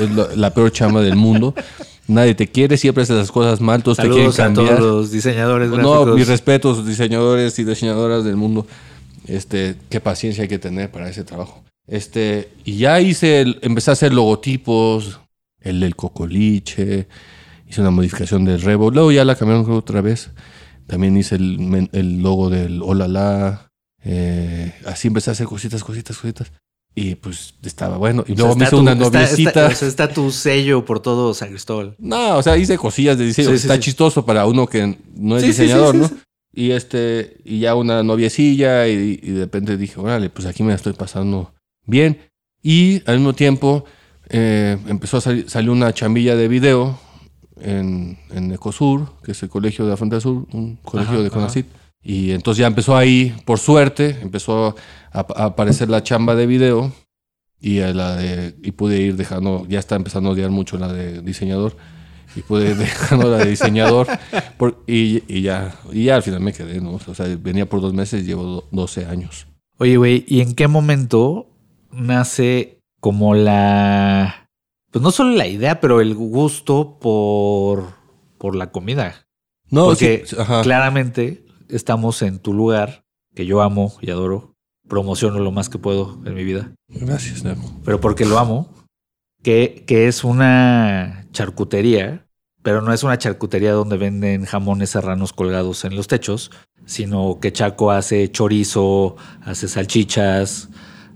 es 0.00 0.10
la, 0.10 0.28
la 0.34 0.54
peor 0.54 0.72
chamba 0.72 1.00
del 1.02 1.16
mundo. 1.16 1.54
Nadie 2.08 2.34
te 2.34 2.48
quiere, 2.48 2.76
siempre 2.76 3.04
haces 3.04 3.16
las 3.16 3.30
cosas 3.30 3.60
mal, 3.60 3.84
todos 3.84 3.98
te 3.98 4.08
quieren 4.08 4.32
Saludos 4.32 4.40
a 4.40 4.42
cambiar. 4.44 4.78
todos 4.78 4.80
los 5.02 5.12
diseñadores 5.12 5.70
No, 5.70 6.06
mis 6.06 6.26
respetos, 6.26 6.84
diseñadores 6.84 7.56
y 7.60 7.64
diseñadoras 7.64 8.24
del 8.24 8.34
mundo. 8.36 8.66
Este, 9.28 9.76
qué 9.88 10.00
paciencia 10.00 10.42
hay 10.42 10.48
que 10.48 10.58
tener 10.58 10.90
para 10.90 11.08
ese 11.08 11.22
trabajo. 11.22 11.62
Este, 11.86 12.48
y 12.64 12.78
ya 12.78 13.00
hice, 13.00 13.42
el- 13.42 13.58
empecé 13.62 13.90
a 13.90 13.92
hacer 13.92 14.12
logotipos, 14.12 15.20
el 15.60 15.78
del 15.80 15.94
cocoliche, 15.94 17.06
hice 17.68 17.80
una 17.80 17.90
modificación 17.92 18.44
del 18.44 18.60
Revo, 18.60 18.90
luego 18.90 19.12
ya 19.12 19.24
la 19.24 19.36
cambiaron 19.36 19.70
otra 19.70 20.00
vez. 20.00 20.30
También 20.90 21.16
hice 21.16 21.36
el, 21.36 21.88
el 21.92 22.18
logo 22.20 22.50
del 22.50 22.82
Olala. 22.82 23.70
Eh, 24.04 24.72
así 24.86 25.08
empecé 25.08 25.30
a 25.30 25.32
hacer 25.32 25.46
cositas, 25.46 25.84
cositas, 25.84 26.16
cositas. 26.18 26.52
Y 26.94 27.14
pues 27.14 27.54
estaba 27.62 27.96
bueno. 27.96 28.24
Y 28.26 28.32
O 28.32 28.34
sea, 28.34 28.44
luego 28.44 28.56
me 28.56 28.64
está 28.64 28.76
hice 28.76 28.82
una 28.82 28.98
tu- 28.98 29.04
está- 29.04 29.18
noviecita. 29.20 29.48
Está, 29.50 29.66
o 29.68 29.74
sea, 29.76 29.88
está 29.88 30.08
tu 30.12 30.30
sello 30.32 30.84
por 30.84 31.00
todo 31.00 31.32
San 31.34 31.50
Cristóbal. 31.50 31.94
No, 31.98 32.36
o 32.38 32.42
sea, 32.42 32.56
hice 32.56 32.76
cosillas 32.76 33.16
de 33.16 33.26
diseño. 33.26 33.50
Sí, 33.50 33.54
Está 33.54 33.74
sí. 33.74 33.80
chistoso 33.82 34.26
para 34.26 34.46
uno 34.46 34.66
que 34.66 34.98
no 35.14 35.36
es 35.36 35.44
diseñador, 35.44 35.94
¿no? 35.94 36.10
Y 36.52 36.72
este, 36.72 37.36
y 37.44 37.60
ya 37.60 37.76
una 37.76 38.02
noviecilla, 38.02 38.88
y, 38.88 39.20
y 39.22 39.30
de 39.30 39.40
repente 39.42 39.76
dije, 39.76 40.00
órale, 40.00 40.30
pues 40.30 40.46
aquí 40.46 40.64
me 40.64 40.70
la 40.70 40.74
estoy 40.74 40.94
pasando 40.94 41.54
bien. 41.86 42.18
Y 42.60 43.02
al 43.08 43.18
mismo 43.18 43.34
tiempo 43.34 43.84
eh, 44.28 44.76
empezó 44.88 45.18
a 45.18 45.20
salir, 45.20 45.48
salió 45.48 45.70
una 45.70 45.94
chambilla 45.94 46.34
de 46.34 46.48
video 46.48 46.98
en, 47.62 48.18
en 48.30 48.52
Ecosur, 48.52 49.12
que 49.22 49.32
es 49.32 49.42
el 49.42 49.48
colegio 49.48 49.84
de 49.84 49.90
la 49.92 49.96
Frontera 49.96 50.20
Sur, 50.20 50.46
un 50.52 50.76
colegio 50.76 51.14
Ajá, 51.14 51.22
de. 51.22 51.30
Conacit. 51.30 51.66
Y 52.02 52.30
entonces 52.30 52.60
ya 52.60 52.66
empezó 52.66 52.96
ahí, 52.96 53.34
por 53.44 53.58
suerte, 53.58 54.18
empezó 54.22 54.74
a, 55.12 55.18
a 55.20 55.44
aparecer 55.44 55.90
la 55.90 56.02
chamba 56.02 56.34
de 56.34 56.46
video 56.46 56.92
y 57.60 57.80
a 57.80 57.92
la 57.92 58.16
de 58.16 58.54
y 58.62 58.72
pude 58.72 58.98
ir 59.00 59.16
dejando, 59.16 59.66
ya 59.68 59.78
está 59.78 59.96
empezando 59.96 60.30
a 60.30 60.32
odiar 60.32 60.48
mucho 60.50 60.78
la 60.78 60.90
de 60.90 61.20
diseñador 61.20 61.76
y 62.34 62.40
pude 62.40 62.70
ir 62.70 62.76
dejando 62.78 63.30
la 63.30 63.36
de 63.38 63.50
diseñador 63.50 64.06
por- 64.56 64.82
y, 64.86 65.22
y 65.28 65.42
ya 65.42 65.74
y 65.92 66.04
ya 66.04 66.14
al 66.16 66.22
final 66.22 66.40
me 66.40 66.54
quedé, 66.54 66.80
¿no? 66.80 66.92
O 67.06 67.14
sea, 67.14 67.26
venía 67.38 67.68
por 67.68 67.82
dos 67.82 67.92
meses, 67.92 68.24
llevo 68.24 68.44
do- 68.44 68.68
12 68.70 69.04
años. 69.04 69.46
Oye, 69.76 69.98
güey, 69.98 70.24
¿y 70.26 70.40
en 70.40 70.54
qué 70.54 70.68
momento 70.68 71.48
nace 71.92 72.78
como 73.00 73.34
la. 73.34 74.48
Pues 74.90 75.02
no 75.02 75.10
solo 75.10 75.30
la 75.36 75.46
idea, 75.46 75.80
pero 75.80 76.00
el 76.00 76.14
gusto 76.14 76.98
por, 77.00 77.84
por 78.38 78.56
la 78.56 78.70
comida? 78.72 79.26
No, 79.70 79.86
Porque 79.86 80.24
sí, 80.26 80.36
claramente 80.62 81.44
estamos 81.68 82.22
en 82.22 82.40
tu 82.40 82.52
lugar, 82.52 83.04
que 83.34 83.46
yo 83.46 83.62
amo 83.62 83.92
y 84.00 84.10
adoro. 84.10 84.54
Promociono 84.88 85.38
lo 85.38 85.52
más 85.52 85.68
que 85.68 85.78
puedo 85.78 86.18
en 86.26 86.34
mi 86.34 86.42
vida. 86.42 86.72
Gracias, 86.88 87.44
Nemo. 87.44 87.80
pero 87.84 88.00
porque 88.00 88.24
lo 88.26 88.38
amo, 88.40 88.74
que, 89.44 89.84
que 89.86 90.08
es 90.08 90.24
una 90.24 91.26
charcutería, 91.30 92.26
pero 92.62 92.82
no 92.82 92.92
es 92.92 93.04
una 93.04 93.16
charcutería 93.16 93.72
donde 93.72 93.96
venden 93.96 94.44
jamones 94.44 94.90
serranos 94.90 95.32
colgados 95.32 95.84
en 95.84 95.94
los 95.94 96.08
techos, 96.08 96.50
sino 96.84 97.38
que 97.40 97.52
Chaco 97.52 97.92
hace 97.92 98.32
chorizo, 98.32 99.14
hace 99.42 99.68
salchichas, 99.68 100.70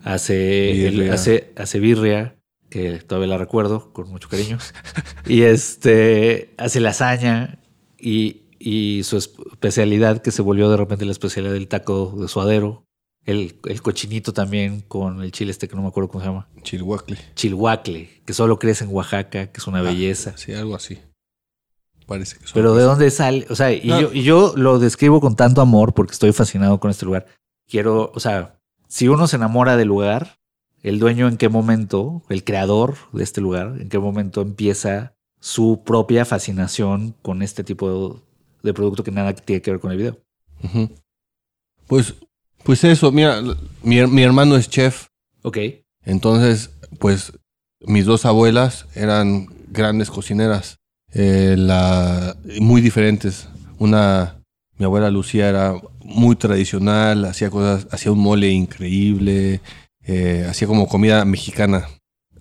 hace, 0.04 0.86
el- 0.86 1.10
hace, 1.12 1.52
hace 1.56 1.80
birria, 1.80 2.36
que 2.70 2.98
todavía 3.00 3.28
la 3.28 3.38
recuerdo 3.38 3.92
con 3.92 4.08
mucho 4.10 4.28
cariño, 4.28 4.58
y 5.26 5.42
este 5.42 6.54
hace 6.58 6.80
lasaña 6.80 7.58
y, 7.98 8.42
y 8.58 9.02
su 9.04 9.16
especialidad 9.18 10.22
que 10.22 10.30
se 10.30 10.42
volvió 10.42 10.68
de 10.70 10.76
repente 10.76 11.04
la 11.04 11.12
especialidad 11.12 11.52
del 11.54 11.68
taco 11.68 12.14
de 12.18 12.28
suadero. 12.28 12.84
El, 13.26 13.58
el 13.64 13.80
cochinito 13.80 14.34
también 14.34 14.82
con 14.82 15.22
el 15.22 15.32
chile 15.32 15.50
este 15.50 15.66
que 15.66 15.74
no 15.74 15.80
me 15.80 15.88
acuerdo 15.88 16.08
cómo 16.10 16.22
se 16.22 16.28
llama. 16.28 16.46
Chilhuacle. 16.62 17.16
Chilhuacle, 17.34 18.20
que 18.26 18.34
solo 18.34 18.58
crece 18.58 18.84
en 18.84 18.90
Oaxaca, 18.92 19.46
que 19.50 19.58
es 19.60 19.66
una 19.66 19.78
Ah, 19.78 19.82
belleza. 19.82 20.36
Sí, 20.36 20.52
algo 20.52 20.74
así. 20.76 20.98
Parece 22.06 22.36
que 22.36 22.44
Pero 22.52 22.74
¿de 22.74 22.82
dónde 22.82 23.10
sale? 23.10 23.46
O 23.48 23.54
sea, 23.56 23.72
y, 23.72 23.86
No. 23.88 23.98
yo, 23.98 24.12
y 24.12 24.22
yo 24.24 24.52
lo 24.56 24.78
describo 24.78 25.22
con 25.22 25.36
tanto 25.36 25.62
amor 25.62 25.94
porque 25.94 26.12
estoy 26.12 26.32
fascinado 26.32 26.78
con 26.80 26.90
este 26.90 27.06
lugar. 27.06 27.24
Quiero, 27.66 28.12
o 28.14 28.20
sea, 28.20 28.58
si 28.88 29.08
uno 29.08 29.26
se 29.26 29.36
enamora 29.36 29.78
del 29.78 29.88
lugar, 29.88 30.36
el 30.84 30.98
dueño 30.98 31.26
en 31.26 31.38
qué 31.38 31.48
momento, 31.48 32.22
el 32.28 32.44
creador 32.44 32.94
de 33.12 33.24
este 33.24 33.40
lugar, 33.40 33.78
en 33.80 33.88
qué 33.88 33.98
momento 33.98 34.42
empieza 34.42 35.14
su 35.40 35.82
propia 35.84 36.24
fascinación 36.24 37.16
con 37.22 37.42
este 37.42 37.64
tipo 37.64 38.22
de, 38.62 38.74
producto 38.74 39.02
que 39.02 39.10
nada 39.10 39.34
tiene 39.34 39.62
que 39.62 39.72
ver 39.72 39.80
con 39.80 39.90
el 39.92 39.96
video. 39.98 40.18
Pues, 41.86 42.14
pues 42.62 42.84
eso, 42.84 43.10
mira, 43.12 43.42
mi, 43.82 44.06
mi 44.06 44.22
hermano 44.22 44.56
es 44.56 44.68
chef, 44.68 45.06
Ok. 45.42 45.58
entonces, 46.04 46.70
pues 46.98 47.32
mis 47.80 48.04
dos 48.04 48.26
abuelas 48.26 48.86
eran 48.94 49.46
grandes 49.68 50.10
cocineras, 50.10 50.78
eh, 51.14 51.56
la, 51.58 52.36
muy 52.60 52.82
diferentes. 52.82 53.48
Una, 53.78 54.36
mi 54.76 54.84
abuela 54.84 55.10
Lucía 55.10 55.48
era 55.48 55.74
muy 56.02 56.36
tradicional, 56.36 57.24
hacía 57.24 57.48
cosas, 57.48 57.86
hacía 57.90 58.12
un 58.12 58.18
mole 58.18 58.50
increíble, 58.50 59.60
eh, 60.06 60.46
hacía 60.48 60.68
como 60.68 60.88
comida 60.88 61.24
mexicana, 61.24 61.88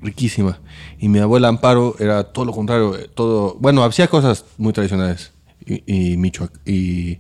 riquísima. 0.02 0.60
Y 1.00 1.10
mi 1.10 1.20
abuela 1.20 1.48
Amparo 1.48 1.96
era 2.00 2.24
todo 2.26 2.46
lo 2.46 2.52
contrario, 2.52 2.96
eh, 2.98 3.10
todo, 3.14 3.56
bueno, 3.60 3.84
hacía 3.84 4.08
cosas 4.08 4.46
muy 4.58 4.74
tradicionales 4.74 5.32
y, 5.66 5.84
y, 5.86 6.20
y 6.66 7.20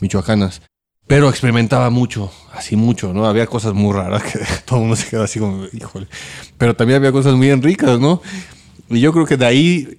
michoacanas. 0.00 0.62
Pero 1.06 1.28
experimentaba 1.28 1.90
mucho, 1.90 2.32
así 2.52 2.76
mucho, 2.76 3.12
¿no? 3.12 3.26
Había 3.26 3.46
cosas 3.46 3.74
muy 3.74 3.92
raras 3.92 4.22
que 4.22 4.40
todo 4.64 4.78
el 4.78 4.80
mundo 4.82 4.96
se 4.96 5.10
queda 5.10 5.24
así 5.24 5.38
como, 5.38 5.64
híjole. 5.72 6.06
Pero 6.56 6.74
también 6.74 6.98
había 6.98 7.12
cosas 7.12 7.34
muy 7.34 7.52
ricas, 7.56 8.00
¿no? 8.00 8.22
Y 8.88 9.00
yo 9.00 9.12
creo 9.12 9.26
que 9.26 9.36
de 9.36 9.46
ahí, 9.46 9.98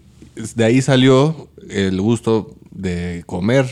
de 0.56 0.66
ahí 0.66 0.82
salió 0.82 1.48
el 1.70 2.02
gusto 2.02 2.56
de 2.72 3.24
comer. 3.26 3.68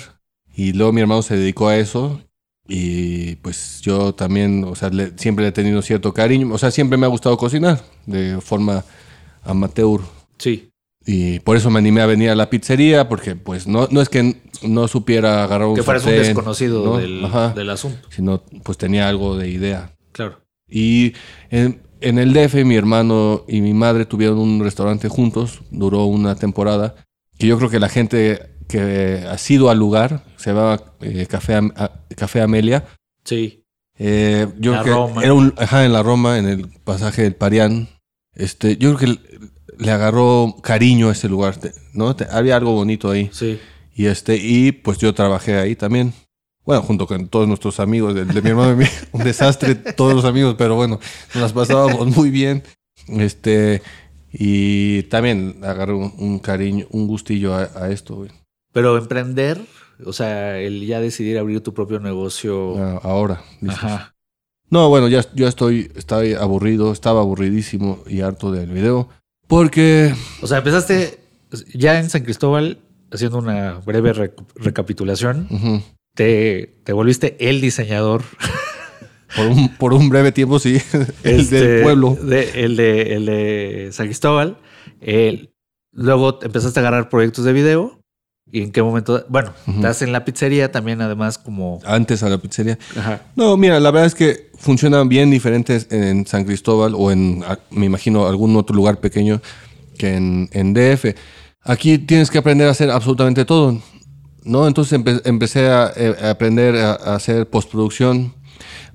Y 0.55 0.73
luego 0.73 0.93
mi 0.93 1.01
hermano 1.01 1.23
se 1.23 1.35
dedicó 1.35 1.67
a 1.67 1.77
eso. 1.77 2.21
Y 2.67 3.35
pues 3.37 3.81
yo 3.81 4.13
también, 4.13 4.63
o 4.63 4.75
sea, 4.75 4.89
le- 4.89 5.11
siempre 5.17 5.43
le 5.43 5.49
he 5.49 5.51
tenido 5.53 5.81
cierto 5.81 6.13
cariño. 6.13 6.53
O 6.53 6.57
sea, 6.57 6.71
siempre 6.71 6.97
me 6.97 7.05
ha 7.05 7.09
gustado 7.09 7.37
cocinar 7.37 7.81
de 8.05 8.39
forma 8.41 8.83
amateur. 9.43 10.01
Sí. 10.37 10.69
Y 11.05 11.39
por 11.41 11.57
eso 11.57 11.69
me 11.69 11.79
animé 11.79 11.99
a 12.01 12.05
venir 12.05 12.29
a 12.29 12.35
la 12.35 12.49
pizzería, 12.49 13.09
porque 13.09 13.35
pues 13.35 13.67
no, 13.67 13.89
no 13.91 13.99
es 14.01 14.07
que 14.07 14.41
no 14.61 14.87
supiera 14.87 15.43
agarrar 15.43 15.67
un 15.67 15.75
Que 15.75 15.83
fueras 15.83 16.05
un 16.05 16.11
desconocido 16.11 16.85
¿no? 16.85 16.97
del, 16.97 17.25
Ajá. 17.25 17.49
del 17.53 17.69
asunto. 17.69 18.07
sino 18.09 18.41
pues 18.63 18.77
tenía 18.77 19.09
algo 19.09 19.37
de 19.37 19.49
idea. 19.49 19.93
Claro. 20.13 20.39
Y 20.69 21.13
en, 21.49 21.81
en 21.99 22.19
el 22.19 22.31
DF 22.31 22.63
mi 22.63 22.75
hermano 22.75 23.43
y 23.49 23.59
mi 23.59 23.73
madre 23.73 24.05
tuvieron 24.05 24.37
un 24.39 24.61
restaurante 24.63 25.09
juntos, 25.09 25.59
duró 25.71 26.05
una 26.05 26.35
temporada, 26.35 26.95
que 27.37 27.47
yo 27.47 27.57
creo 27.57 27.69
que 27.69 27.81
la 27.81 27.89
gente 27.89 28.52
que 28.67 29.25
ha 29.29 29.37
sido 29.37 29.69
al 29.69 29.77
lugar, 29.79 30.23
se 30.37 30.51
llamaba 30.51 30.81
eh, 31.01 31.25
Café, 31.27 31.55
Am- 31.55 31.73
Café 32.15 32.41
Amelia, 32.41 32.85
Sí. 33.23 33.63
eh, 33.97 34.47
yo 34.59 34.73
La 34.73 34.83
creo 34.83 35.07
que 35.07 35.11
Roma. 35.13 35.23
era 35.23 35.33
un, 35.33 35.53
ajá, 35.57 35.85
en 35.85 35.93
la 35.93 36.03
Roma, 36.03 36.37
en 36.37 36.47
el 36.47 36.67
pasaje 36.83 37.23
del 37.23 37.35
Parián, 37.35 37.89
este, 38.35 38.77
yo 38.77 38.95
creo 38.95 39.15
que 39.15 39.19
le, 39.77 39.91
agarró 39.91 40.55
cariño 40.61 41.09
a 41.09 41.11
ese 41.13 41.29
lugar, 41.29 41.59
¿no? 41.93 42.15
Había 42.31 42.55
algo 42.57 42.73
bonito 42.73 43.09
ahí. 43.11 43.29
Sí. 43.33 43.59
Y 43.95 44.05
este, 44.07 44.37
y 44.37 44.71
pues 44.71 44.97
yo 44.97 45.13
trabajé 45.13 45.55
ahí 45.57 45.75
también. 45.75 46.13
Bueno, 46.65 46.81
junto 46.81 47.05
con 47.07 47.27
todos 47.27 47.47
nuestros 47.47 47.79
amigos, 47.79 48.15
de, 48.15 48.23
de 48.25 48.41
mi 48.41 48.49
hermano, 48.49 48.71
y 48.73 48.75
mí, 48.77 48.85
un 49.11 49.23
desastre, 49.23 49.75
todos 49.75 50.13
los 50.15 50.25
amigos, 50.25 50.55
pero 50.57 50.75
bueno, 50.75 50.99
nos 51.35 51.41
las 51.43 51.53
pasábamos 51.53 52.15
muy 52.15 52.29
bien. 52.31 52.63
Este, 53.07 53.81
y 54.31 55.03
también 55.03 55.57
agarré 55.63 55.93
un, 55.93 56.13
un 56.17 56.39
cariño, 56.39 56.87
un 56.91 57.05
gustillo 57.07 57.53
a, 57.53 57.69
a 57.75 57.91
esto, 57.91 58.15
güey. 58.15 58.31
Pero 58.73 58.97
emprender, 58.97 59.61
o 60.05 60.11
sea, 60.13 60.59
el 60.59 60.85
ya 60.85 60.99
decidir 60.99 61.37
abrir 61.37 61.61
tu 61.61 61.73
propio 61.73 61.99
negocio. 61.99 62.75
Ahora. 63.03 63.41
dices. 63.61 63.77
Ajá. 63.83 64.15
No, 64.69 64.89
bueno, 64.89 65.07
ya 65.07 65.23
yo 65.35 65.47
estoy, 65.47 65.91
estoy 65.95 66.33
aburrido, 66.33 66.91
estaba 66.91 67.21
aburridísimo 67.21 68.03
y 68.07 68.21
harto 68.21 68.51
del 68.51 68.71
video. 68.71 69.07
Porque, 69.47 70.13
O 70.41 70.47
sea, 70.47 70.57
empezaste 70.57 71.19
ya 71.75 71.99
en 71.99 72.09
San 72.09 72.23
Cristóbal, 72.23 72.79
haciendo 73.11 73.37
una 73.37 73.73
breve 73.85 74.13
rec- 74.13 74.43
recapitulación, 74.55 75.47
te, 76.15 76.79
te 76.83 76.93
volviste 76.93 77.37
el 77.39 77.61
diseñador 77.61 78.23
por, 79.35 79.45
un, 79.47 79.69
por 79.77 79.93
un 79.93 80.09
breve 80.09 80.31
tiempo, 80.31 80.57
sí, 80.57 80.77
el 81.23 81.39
este, 81.41 81.63
del 81.67 81.83
pueblo. 81.83 82.15
de- 82.19 82.63
el, 82.63 82.75
de, 82.75 83.13
el 83.13 83.25
de 83.27 83.89
San 83.91 84.07
Cristóbal. 84.07 84.57
El- 85.01 85.51
luego 85.91 86.35
te 86.39 86.47
empezaste 86.47 86.79
a 86.79 86.81
agarrar 86.81 87.09
proyectos 87.09 87.45
de 87.45 87.53
video. 87.53 87.99
¿Y 88.51 88.61
en 88.61 88.71
qué 88.71 88.83
momento? 88.83 89.25
Bueno, 89.29 89.51
estás 89.67 90.01
en 90.03 90.11
la 90.11 90.25
pizzería 90.25 90.71
también, 90.71 91.01
además, 91.01 91.37
como. 91.39 91.79
Antes 91.85 92.21
a 92.23 92.29
la 92.29 92.37
pizzería. 92.37 92.77
Ajá. 92.95 93.21
No, 93.35 93.57
mira, 93.57 93.79
la 93.79 93.89
verdad 93.89 94.05
es 94.07 94.13
que 94.15 94.51
funcionan 94.59 95.09
bien 95.09 95.31
diferentes 95.31 95.87
en 95.91 96.27
San 96.27 96.45
Cristóbal 96.45 96.93
o 96.95 97.11
en, 97.11 97.43
me 97.71 97.85
imagino, 97.87 98.27
algún 98.27 98.55
otro 98.55 98.75
lugar 98.75 98.99
pequeño. 98.99 99.41
que 99.97 100.15
en, 100.15 100.49
en 100.53 100.73
DF. 100.73 101.15
Aquí 101.63 101.97
tienes 101.97 102.29
que 102.29 102.37
aprender 102.39 102.67
a 102.67 102.71
hacer 102.71 102.91
absolutamente 102.91 103.45
todo, 103.45 103.79
¿no? 104.43 104.67
Entonces 104.67 104.99
empe- 104.99 105.21
empecé 105.23 105.67
a, 105.69 105.91
eh, 105.95 106.15
a 106.21 106.31
aprender 106.31 106.75
a, 106.75 106.91
a 106.93 107.15
hacer 107.15 107.47
postproducción. 107.49 108.33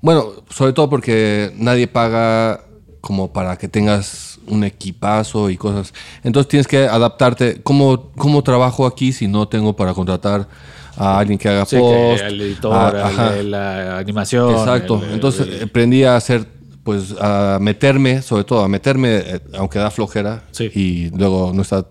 Bueno, 0.03 0.27
sobre 0.51 0.73
todo 0.73 0.91
porque 0.91 1.53
nadie 1.57 1.87
paga 1.89 2.61
como 3.01 3.33
para 3.33 3.57
que 3.57 3.69
tengas 3.69 4.28
un 4.51 4.65
equipazo 4.65 5.51
y 5.51 5.57
cosas. 5.57 5.93
Entonces 6.23 6.49
tienes 6.49 6.67
que 6.67 6.87
adaptarte. 6.87 7.61
¿Cómo, 7.63 8.11
cómo 8.17 8.43
trabajo 8.43 8.87
aquí 8.87 9.13
si 9.13 9.29
no 9.29 9.49
tengo 9.49 9.75
para 9.77 9.95
contratar 9.95 10.49
a 10.97 11.19
alguien 11.19 11.39
que 11.39 11.49
haga 11.49 11.65
Sí, 11.65 11.77
que 11.77 11.83
post? 11.83 12.25
el 12.25 12.41
editor, 12.41 12.75
a- 12.97 13.37
el 13.39 13.51
la 13.51 13.99
animación. 13.99 14.51
Exacto. 14.53 15.01
el- 15.05 15.15
Entonces 15.15 15.47
el- 15.47 15.65
aprendí 15.65 16.05
a 16.05 16.17
hacer, 16.17 16.47
pues 16.83 17.15
a 17.21 17.59
meterme, 17.61 18.23
sobre 18.23 18.45
todo 18.45 18.63
a 18.65 18.69
meterme, 18.69 19.17
eh, 19.19 19.41
aunque 19.57 19.79
da 19.79 19.91
flojera 19.91 20.43
Sí. 20.51 20.71
y 20.75 21.11
luego 21.17 21.53
no 21.55 21.63
está 21.63 21.87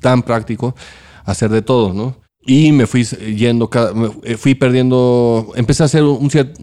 tan 0.00 0.22
práctico, 0.22 0.74
hacer 1.24 1.50
de 1.50 1.62
todo, 1.62 1.92
¿no? 1.94 2.16
Y 2.44 2.72
me 2.72 2.88
fui 2.88 3.04
yendo, 3.04 3.70
fui 4.36 4.56
perdiendo, 4.56 5.52
empecé 5.54 5.84
a 5.84 5.86
hacer 5.86 6.02
un 6.02 6.28
cierto, 6.28 6.60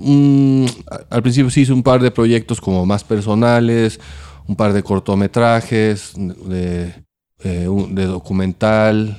al 1.10 1.22
principio 1.22 1.50
sí 1.50 1.62
hice 1.62 1.72
un 1.72 1.84
par 1.84 2.02
de 2.02 2.12
proyectos 2.12 2.60
como 2.60 2.86
más 2.86 3.04
personales, 3.06 4.00
un 4.50 4.56
par 4.56 4.74
de 4.74 4.82
cortometrajes, 4.82 6.14
de, 6.18 6.92
eh, 7.44 7.68
de 7.92 8.06
documental, 8.08 9.16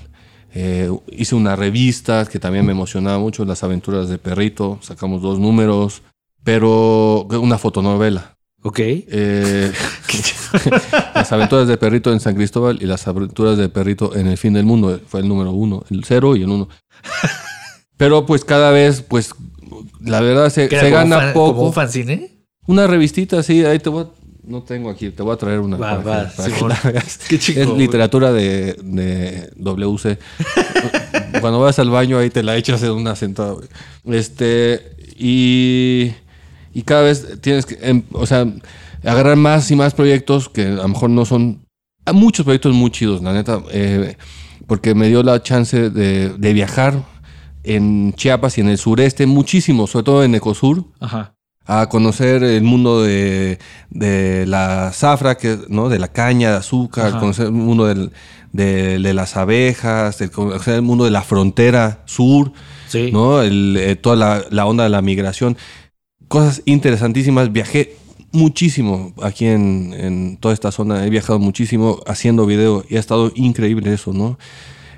eh, 0.52 0.90
hice 1.12 1.36
una 1.36 1.54
revista 1.54 2.26
que 2.26 2.40
también 2.40 2.66
me 2.66 2.72
emocionaba 2.72 3.20
mucho, 3.20 3.44
Las 3.44 3.62
aventuras 3.62 4.08
de 4.08 4.18
Perrito, 4.18 4.80
sacamos 4.82 5.22
dos 5.22 5.38
números, 5.38 6.02
pero 6.42 7.22
una 7.40 7.58
fotonovela. 7.58 8.34
Ok. 8.62 8.78
Eh, 8.80 9.70
las 11.14 11.30
aventuras 11.30 11.68
de 11.68 11.76
Perrito 11.78 12.12
en 12.12 12.18
San 12.18 12.34
Cristóbal 12.34 12.78
y 12.82 12.86
las 12.86 13.06
aventuras 13.06 13.56
de 13.56 13.68
Perrito 13.68 14.16
en 14.16 14.26
el 14.26 14.36
fin 14.36 14.52
del 14.52 14.64
mundo. 14.64 15.00
Fue 15.06 15.20
el 15.20 15.28
número 15.28 15.52
uno, 15.52 15.84
el 15.90 16.02
cero 16.04 16.34
y 16.34 16.42
el 16.42 16.48
uno. 16.50 16.68
Pero 17.96 18.26
pues 18.26 18.44
cada 18.44 18.72
vez, 18.72 19.00
pues 19.02 19.32
la 20.00 20.20
verdad 20.20 20.50
se, 20.50 20.68
¿Que 20.68 20.80
se 20.80 20.90
gana 20.90 21.18
fan- 21.20 21.32
poco. 21.34 21.54
¿Como 21.54 21.66
un 21.68 21.72
fanzine? 21.72 22.32
Una 22.66 22.88
revistita, 22.88 23.44
sí, 23.44 23.64
ahí 23.64 23.78
te 23.78 23.90
voy 23.90 24.04
a- 24.04 24.19
No 24.42 24.62
tengo 24.62 24.90
aquí, 24.90 25.10
te 25.10 25.22
voy 25.22 25.34
a 25.34 25.36
traer 25.36 25.60
una. 25.60 25.76
Va, 25.76 26.02
para 26.02 26.24
va. 26.24 26.30
Qué 27.28 27.36
Es 27.36 27.40
chico. 27.42 27.76
literatura 27.76 28.32
de, 28.32 28.74
de 28.82 29.50
WC. 29.56 30.18
Cuando 31.40 31.60
vas 31.60 31.78
al 31.78 31.90
baño 31.90 32.18
ahí 32.18 32.30
te 32.30 32.42
la 32.42 32.56
echas 32.56 32.82
en 32.82 32.92
una 32.92 33.14
sentada. 33.16 33.52
güey. 33.52 33.68
Este, 34.18 34.96
y, 35.16 36.12
y 36.72 36.82
cada 36.82 37.02
vez 37.02 37.40
tienes 37.40 37.66
que, 37.66 37.78
em, 37.82 38.02
o 38.12 38.26
sea, 38.26 38.46
agarrar 39.04 39.36
más 39.36 39.70
y 39.70 39.76
más 39.76 39.94
proyectos 39.94 40.48
que 40.48 40.66
a 40.66 40.70
lo 40.70 40.88
mejor 40.88 41.10
no 41.10 41.24
son... 41.24 41.64
Hay 42.06 42.14
muchos 42.14 42.44
proyectos 42.44 42.74
muy 42.74 42.90
chidos, 42.90 43.22
la 43.22 43.32
neta, 43.32 43.62
eh, 43.70 44.16
porque 44.66 44.94
me 44.94 45.08
dio 45.08 45.22
la 45.22 45.42
chance 45.42 45.90
de, 45.90 46.30
de 46.30 46.52
viajar 46.52 47.04
en 47.62 48.14
Chiapas 48.14 48.56
y 48.56 48.62
en 48.62 48.68
el 48.70 48.78
sureste 48.78 49.26
muchísimo, 49.26 49.86
sobre 49.86 50.04
todo 50.04 50.24
en 50.24 50.34
Ecosur 50.34 50.86
Ajá. 50.98 51.34
A 51.66 51.88
conocer 51.88 52.42
el 52.42 52.62
mundo 52.62 53.02
de, 53.02 53.58
de 53.90 54.46
la 54.46 54.90
zafra, 54.92 55.36
que, 55.36 55.58
¿no? 55.68 55.88
de 55.88 55.98
la 55.98 56.08
caña 56.08 56.50
de 56.50 56.56
azúcar, 56.56 57.08
Ajá. 57.08 57.20
conocer 57.20 57.46
el 57.46 57.52
mundo 57.52 57.86
del- 57.86 58.10
de, 58.52 58.98
de 58.98 59.14
las 59.14 59.36
abejas, 59.36 60.18
de 60.18 60.28
conocer 60.28 60.74
el 60.74 60.82
mundo 60.82 61.04
de 61.04 61.12
la 61.12 61.22
frontera 61.22 62.02
sur, 62.06 62.52
Sí. 62.88 63.10
¿no? 63.12 63.40
El, 63.42 63.76
eh, 63.78 63.94
toda 63.94 64.16
la, 64.16 64.44
la 64.50 64.66
onda 64.66 64.82
de 64.82 64.90
la 64.90 65.00
migración. 65.02 65.56
Cosas 66.26 66.60
interesantísimas. 66.64 67.52
Viajé 67.52 67.94
muchísimo 68.32 69.14
aquí 69.22 69.46
en, 69.46 69.94
en 69.96 70.36
toda 70.38 70.52
esta 70.54 70.72
zona. 70.72 71.06
He 71.06 71.10
viajado 71.10 71.38
muchísimo 71.38 72.00
haciendo 72.08 72.46
video 72.46 72.84
y 72.88 72.96
ha 72.96 73.00
estado 73.00 73.30
increíble 73.36 73.92
eso, 73.92 74.12
¿no? 74.12 74.36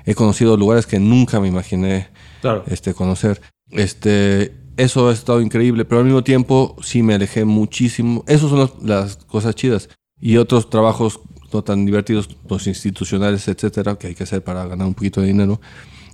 He 0.05 0.15
conocido 0.15 0.57
lugares 0.57 0.87
que 0.87 0.97
nunca 0.99 1.39
me 1.39 1.47
imaginé 1.47 2.07
Claro. 2.41 2.63
este, 2.65 2.95
conocer. 2.95 3.39
Este, 3.69 4.55
eso 4.77 5.09
ha 5.09 5.13
estado 5.13 5.41
increíble, 5.41 5.85
pero 5.85 5.99
al 5.99 6.05
mismo 6.05 6.23
tiempo 6.23 6.75
sí 6.81 7.03
me 7.03 7.13
alejé 7.13 7.45
muchísimo. 7.45 8.23
Esas 8.27 8.49
son 8.49 8.59
las, 8.59 8.71
las 8.81 9.15
cosas 9.17 9.55
chidas. 9.55 9.89
Y 10.19 10.37
otros 10.37 10.69
trabajos 10.69 11.19
no 11.53 11.63
tan 11.63 11.85
divertidos, 11.85 12.29
los 12.49 12.67
institucionales, 12.67 13.47
etcétera, 13.47 13.95
que 13.95 14.07
hay 14.07 14.15
que 14.15 14.23
hacer 14.23 14.43
para 14.43 14.65
ganar 14.65 14.87
un 14.87 14.93
poquito 14.93 15.21
de 15.21 15.27
dinero. 15.27 15.61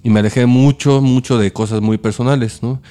Y 0.04 0.10
me 0.10 0.20
alejé 0.20 0.46
mucho, 0.46 1.02
mucho 1.02 1.38
de 1.38 1.52
cosas 1.52 1.82
muy 1.82 1.98
personales, 1.98 2.62
¿no? 2.62 2.82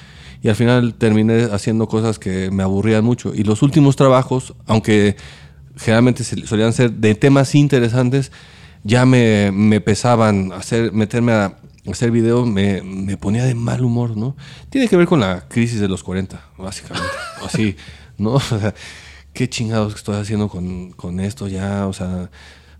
Y 0.41 0.49
al 0.49 0.55
final 0.55 0.95
terminé 0.95 1.43
haciendo 1.51 1.87
cosas 1.87 2.17
que 2.17 2.49
me 2.51 2.63
aburrían 2.63 3.03
mucho. 3.03 3.33
Y 3.35 3.43
los 3.43 3.61
últimos 3.61 3.95
trabajos, 3.95 4.53
aunque 4.65 5.17
generalmente 5.75 6.23
solían 6.23 6.73
ser 6.73 6.91
de 6.91 7.15
temas 7.15 7.55
interesantes, 7.55 8.31
ya 8.83 9.05
me, 9.05 9.51
me 9.51 9.81
pesaban 9.81 10.53
hacer, 10.53 10.93
meterme 10.93 11.33
a 11.33 11.57
hacer 11.91 12.11
video, 12.11 12.45
me, 12.45 12.81
me 12.81 13.17
ponía 13.17 13.43
de 13.45 13.55
mal 13.55 13.83
humor, 13.83 14.15
¿no? 14.17 14.35
Tiene 14.69 14.87
que 14.87 14.97
ver 14.97 15.07
con 15.07 15.19
la 15.19 15.47
crisis 15.47 15.79
de 15.79 15.87
los 15.87 16.03
40, 16.03 16.41
básicamente. 16.57 17.09
Así, 17.45 17.75
¿no? 18.17 18.33
O 18.35 18.39
sea, 18.39 18.73
qué 19.33 19.49
chingados 19.49 19.95
estoy 19.95 20.17
haciendo 20.17 20.49
con, 20.49 20.91
con 20.91 21.19
esto 21.19 21.47
ya, 21.47 21.87
o 21.87 21.93
sea, 21.93 22.29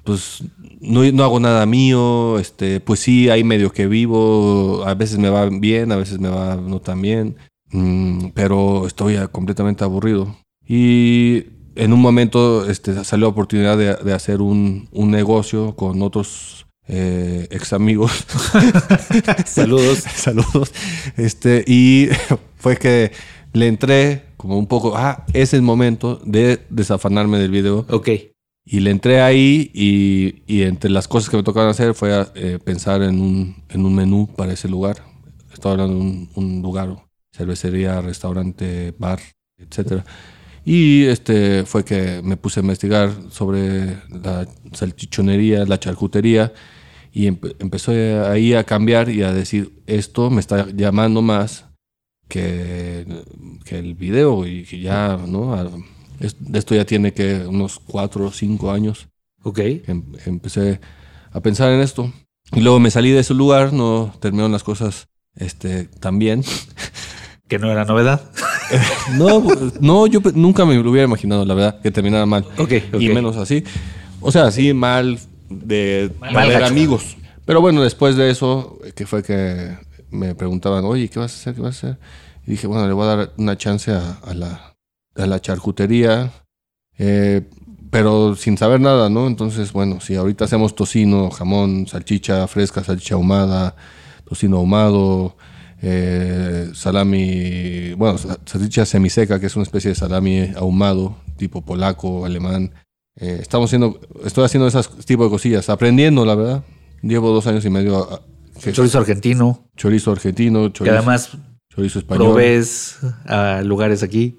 pues 0.04 0.44
no, 0.82 1.04
no 1.12 1.24
hago 1.24 1.40
nada 1.40 1.66
mío, 1.66 2.40
este, 2.40 2.80
pues 2.80 3.00
sí, 3.00 3.30
ahí 3.30 3.44
medio 3.44 3.72
que 3.72 3.88
vivo, 3.88 4.84
a 4.86 4.94
veces 4.96 5.18
me 5.20 5.30
va 5.30 5.48
bien, 5.50 5.92
a 5.92 5.98
veces 5.98 6.20
me 6.20 6.30
va 6.30 6.56
no 6.56 6.80
tan 6.80 7.02
bien, 7.02 7.38
mm, 7.72 8.30
pero 8.34 8.88
estoy 8.88 9.18
completamente 9.32 9.84
aburrido. 9.84 10.36
Y 10.68 11.46
en 11.76 11.94
un 11.94 12.02
momento 12.02 12.70
este, 12.70 13.04
salió 13.04 13.28
la 13.28 13.32
oportunidad 13.32 13.78
de, 13.78 13.96
de 13.96 14.14
hacer 14.14 14.42
un, 14.42 14.88
un 14.92 15.12
negocio 15.12 15.76
con 15.76 16.02
otros 16.02 16.68
eh, 16.90 17.48
ex 17.52 17.72
amigos. 17.72 18.12
Saludos. 19.46 20.00
Saludos. 20.16 20.74
Este, 21.18 21.64
y 21.68 22.10
fue 22.56 22.78
que 22.78 23.12
le 23.54 23.68
entré 23.68 24.26
como 24.38 24.58
un 24.58 24.68
poco, 24.68 24.94
ah, 24.98 25.26
es 25.34 25.54
el 25.54 25.62
momento 25.62 26.20
de 26.26 26.60
desafanarme 26.70 27.38
del 27.38 27.52
video. 27.52 27.86
Ok. 27.90 28.10
Y 28.66 28.80
le 28.82 28.92
entré 28.92 29.22
ahí 29.22 29.72
y, 29.74 30.44
y 30.48 30.64
entre 30.64 30.90
las 30.90 31.08
cosas 31.08 31.30
que 31.30 31.38
me 31.38 31.44
tocaban 31.44 31.70
hacer 31.70 31.94
fue 31.94 32.26
eh, 32.36 32.60
pensar 32.64 33.02
en 33.04 33.22
un, 33.22 33.64
en 33.70 33.86
un 33.86 33.96
menú 33.96 34.28
para 34.36 34.54
ese 34.54 34.68
lugar. 34.68 34.98
Estaba 35.54 35.74
hablando 35.74 35.96
de 35.96 36.02
un, 36.02 36.30
un 36.36 36.62
lugar, 36.62 36.96
cervecería, 37.36 38.02
restaurante, 38.02 38.94
bar, 38.98 39.20
etcétera. 39.58 40.06
Y 40.66 41.06
este 41.06 41.66
fue 41.66 41.84
que 41.84 42.22
me 42.24 42.38
puse 42.38 42.60
a 42.60 42.64
investigar 42.64 43.12
sobre 43.30 43.98
la 44.10 44.48
salchichonería, 44.74 45.66
la 45.66 45.80
charcutería 45.80 46.54
y 47.12 47.28
empe- 47.28 47.56
empezó 47.60 47.92
ahí 48.30 48.54
a 48.54 48.64
cambiar 48.64 49.10
y 49.10 49.24
a 49.24 49.34
decir 49.34 49.74
esto 49.88 50.30
me 50.30 50.40
está 50.40 50.68
llamando 50.76 51.22
más 51.22 51.66
que, 52.28 53.06
que 53.66 53.80
el 53.80 53.96
video 53.96 54.46
y 54.46 54.64
que 54.64 54.80
ya, 54.80 55.18
¿no? 55.28 55.54
A- 55.54 55.70
Esto 56.54 56.76
ya 56.76 56.86
tiene 56.86 57.14
que 57.14 57.46
unos 57.48 57.80
cuatro 57.80 58.26
o 58.28 58.32
cinco 58.32 58.72
años 58.72 59.08
Ok. 59.44 59.60
em- 59.60 60.04
empecé 60.26 60.80
a 61.32 61.40
pensar 61.40 61.72
en 61.72 61.80
esto. 61.82 62.12
Y 62.52 62.62
luego 62.62 62.80
me 62.80 62.92
salí 62.92 63.12
de 63.12 63.20
ese 63.20 63.34
lugar, 63.34 63.72
no 63.74 64.14
terminaron 64.20 64.52
las 64.52 64.64
cosas 64.64 65.08
este, 65.36 65.86
tan 65.86 66.20
bien. 66.20 66.44
Que 67.48 67.58
no 67.60 67.72
era 67.72 67.86
novedad. 67.86 68.30
No, 69.18 69.42
no, 69.82 70.06
yo 70.06 70.20
nunca 70.36 70.64
me 70.64 70.76
lo 70.76 70.92
hubiera 70.92 71.08
imaginado, 71.08 71.44
la 71.44 71.56
verdad, 71.56 71.82
que 71.82 71.90
terminara 71.90 72.28
mal. 72.28 72.46
Ok, 72.60 72.72
ok. 72.94 73.02
Y 73.02 73.10
menos 73.10 73.36
así. 73.38 73.64
O 74.22 74.32
sea, 74.32 74.44
así 74.46 74.72
mal 74.76 75.18
de 75.50 76.12
gacho. 76.54 76.66
amigos. 76.72 77.18
Pero 77.46 77.62
bueno, 77.62 77.82
después 77.82 78.16
de 78.16 78.30
eso, 78.30 78.78
que 78.96 79.06
fue 79.08 79.24
que 79.24 79.76
me 80.12 80.36
preguntaban, 80.36 80.86
oye, 80.86 81.10
¿qué 81.10 81.20
vas 81.20 81.34
a 81.34 81.36
hacer? 81.40 81.56
¿Qué 81.56 81.62
vas 81.62 81.84
a 81.84 81.88
hacer? 81.88 82.00
Y 82.46 82.52
dije, 82.52 82.68
bueno, 82.68 82.88
le 82.88 82.94
voy 82.94 83.04
a 83.06 83.16
dar 83.16 83.32
una 83.38 83.58
chance 83.58 83.92
a, 83.92 84.20
a 84.24 84.34
la, 84.34 84.76
a 85.16 85.26
la 85.26 85.40
charcutería, 85.42 86.32
eh, 86.98 87.42
pero 87.92 88.36
sin 88.36 88.58
saber 88.58 88.80
nada, 88.82 89.10
¿no? 89.10 89.26
Entonces, 89.28 89.72
bueno, 89.74 90.00
si 90.00 90.16
ahorita 90.16 90.46
hacemos 90.46 90.76
tocino, 90.76 91.30
jamón, 91.32 91.88
salchicha 91.88 92.48
fresca, 92.48 92.84
salchicha 92.84 93.16
ahumada, 93.16 93.76
tocino 94.28 94.58
ahumado, 94.58 95.36
eh, 95.82 96.70
salami, 96.76 97.94
bueno, 97.94 98.18
sa- 98.18 98.38
salchicha 98.46 98.86
semiseca, 98.86 99.40
que 99.40 99.48
es 99.48 99.56
una 99.56 99.64
especie 99.64 99.90
de 99.90 99.96
salami 99.96 100.52
ahumado, 100.56 101.16
tipo 101.38 101.62
polaco, 101.64 102.26
alemán. 102.26 102.72
Eh, 103.22 103.40
estamos 103.42 103.70
haciendo, 103.70 104.00
estoy 104.24 104.46
haciendo 104.46 104.68
esas 104.68 104.90
tipo 105.06 105.24
de 105.26 105.30
cosillas, 105.30 105.70
aprendiendo, 105.70 106.26
la 106.26 106.36
verdad. 106.36 106.64
Llevo 107.02 107.32
dos 107.32 107.48
años 107.48 107.66
y 107.66 107.70
medio 107.70 107.98
a- 107.98 108.16
a- 108.16 108.22
que- 108.62 108.72
Chorizo 108.74 109.00
argentino. 109.00 109.70
chorizo 109.76 110.12
argentino, 110.12 110.68
Que 110.68 110.74
chorizo, 110.80 110.96
además 110.98 111.30
chorizo 111.74 112.00
español. 112.00 112.26
provees 112.28 112.98
a 113.26 113.62
lugares 113.64 114.04
aquí. 114.04 114.38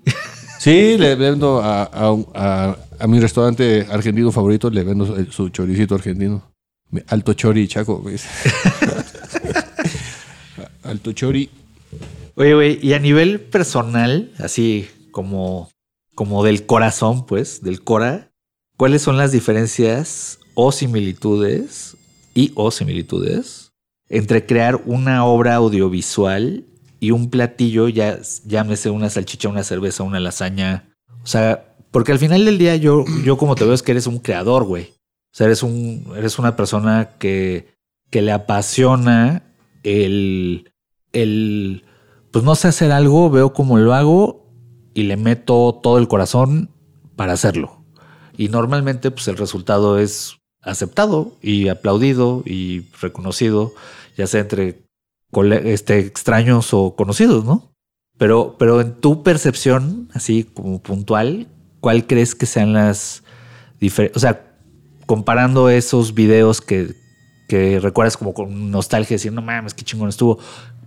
Sí, 0.59 0.97
le 0.99 1.15
vendo 1.15 1.61
a, 1.63 1.85
a- 1.85 2.77
a- 2.99 3.07
mi 3.07 3.19
restaurante 3.21 3.87
argentino 3.91 4.31
favorito, 4.31 4.69
le 4.71 4.85
vendo 4.85 5.07
su 5.31 5.49
choricito 5.49 5.95
argentino. 5.95 6.43
Alto 7.09 7.33
Chori 7.35 7.67
Chaco. 7.69 8.03
Alto 10.83 11.13
Chori. 11.13 11.49
Oye, 12.35 12.55
güey, 12.55 12.79
y 12.87 12.93
a 12.95 12.99
nivel 12.99 13.41
personal, 13.41 14.33
así 14.39 14.89
como, 15.13 15.71
como 16.15 16.43
del 16.45 16.67
corazón, 16.67 17.27
pues, 17.27 17.63
del 17.63 17.83
Cora, 17.83 18.30
¿cuáles 18.81 19.03
son 19.03 19.19
las 19.19 19.31
diferencias 19.31 20.39
o 20.55 20.73
similitudes 20.73 21.99
y 22.35 22.51
o 22.55 22.71
similitudes 22.71 23.73
entre 24.09 24.47
crear 24.47 24.81
una 24.87 25.27
obra 25.27 25.57
audiovisual 25.57 26.65
y 26.99 27.11
un 27.11 27.29
platillo, 27.29 27.89
ya 27.89 28.19
llámese 28.47 28.89
una 28.89 29.11
salchicha, 29.11 29.51
una 29.51 29.65
cerveza, 29.65 30.03
una 30.03 30.19
lasaña. 30.19 30.95
O 31.23 31.27
sea, 31.27 31.77
porque 31.91 32.13
al 32.13 32.19
final 32.19 32.47
del 32.47 32.57
día 32.57 32.75
yo, 32.77 33.05
yo 33.23 33.37
como 33.37 33.55
te 33.55 33.67
veo 33.67 33.75
es 33.75 33.83
que 33.83 33.93
eres 33.93 34.07
un 34.07 34.19
creador, 34.19 34.65
güey. 34.65 34.85
O 34.85 35.33
sea, 35.35 35.45
eres, 35.49 35.63
un, 35.63 36.15
eres 36.17 36.39
una 36.39 36.57
persona 36.57 37.11
que, 37.19 37.75
que 38.09 38.23
le 38.23 38.33
apasiona 38.33 39.43
el, 39.83 40.73
el, 41.13 41.85
pues 42.33 42.47
no 42.47 42.55
sé 42.55 42.69
hacer 42.69 42.93
algo, 42.93 43.29
veo 43.29 43.53
cómo 43.53 43.77
lo 43.77 43.93
hago 43.93 44.51
y 44.95 45.03
le 45.03 45.19
meto 45.19 45.79
todo 45.83 45.99
el 45.99 46.09
corazón 46.09 46.71
para 47.15 47.35
hacerlo. 47.35 47.80
Y 48.41 48.49
normalmente 48.49 49.11
pues 49.11 49.29
el 49.29 49.37
resultado 49.37 49.99
es 49.99 50.39
aceptado 50.63 51.37
y 51.43 51.69
aplaudido 51.69 52.43
y 52.47 52.87
reconocido, 52.99 53.75
ya 54.17 54.27
sea 54.27 54.41
entre 54.41 54.87
este, 55.67 55.99
extraños 55.99 56.73
o 56.73 56.97
conocidos, 56.97 57.45
¿no? 57.45 57.75
Pero, 58.17 58.57
pero 58.59 58.81
en 58.81 58.95
tu 58.95 59.23
percepción, 59.23 60.09
así 60.15 60.45
como 60.45 60.81
puntual, 60.81 61.49
¿cuál 61.81 62.07
crees 62.07 62.35
que 62.35 62.47
sean 62.47 62.73
las 62.73 63.25
diferencias? 63.79 64.17
O 64.17 64.21
sea, 64.21 64.57
comparando 65.05 65.69
esos 65.69 66.15
videos 66.15 66.63
que, 66.63 66.95
que 67.47 67.79
recuerdas 67.79 68.17
como 68.17 68.33
con 68.33 68.71
nostalgia, 68.71 69.17
diciendo, 69.17 69.43
no 69.43 69.47
mames, 69.47 69.75
qué 69.75 69.85
chingón 69.85 70.09
estuvo, 70.09 70.39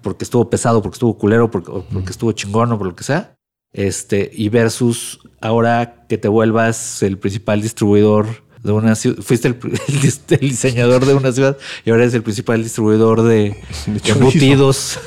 porque 0.01 0.23
estuvo 0.23 0.49
pesado, 0.49 0.81
porque 0.81 0.95
estuvo 0.95 1.19
culero, 1.19 1.51
porque, 1.51 1.71
porque 1.93 2.09
estuvo 2.09 2.31
chingón 2.31 2.71
o 2.71 2.79
por 2.79 2.87
lo 2.87 2.95
que 2.95 3.03
sea. 3.03 3.35
Este, 3.73 4.29
y 4.31 4.49
versus 4.49 5.19
ahora 5.41 6.05
que 6.07 6.17
te 6.17 6.27
vuelvas 6.27 7.01
el 7.01 7.17
principal 7.17 7.61
distribuidor 7.61 8.43
de 8.63 8.71
una 8.71 8.95
ciudad, 8.95 9.21
fuiste 9.21 9.47
el, 10.29 10.39
diseñador 10.39 11.05
de 11.05 11.15
una 11.15 11.31
ciudad 11.31 11.57
y 11.83 11.89
ahora 11.89 12.03
eres 12.03 12.13
el 12.13 12.23
principal 12.23 12.63
distribuidor 12.63 13.23
de, 13.23 13.57
de 13.87 14.11
embutidos. 14.11 14.99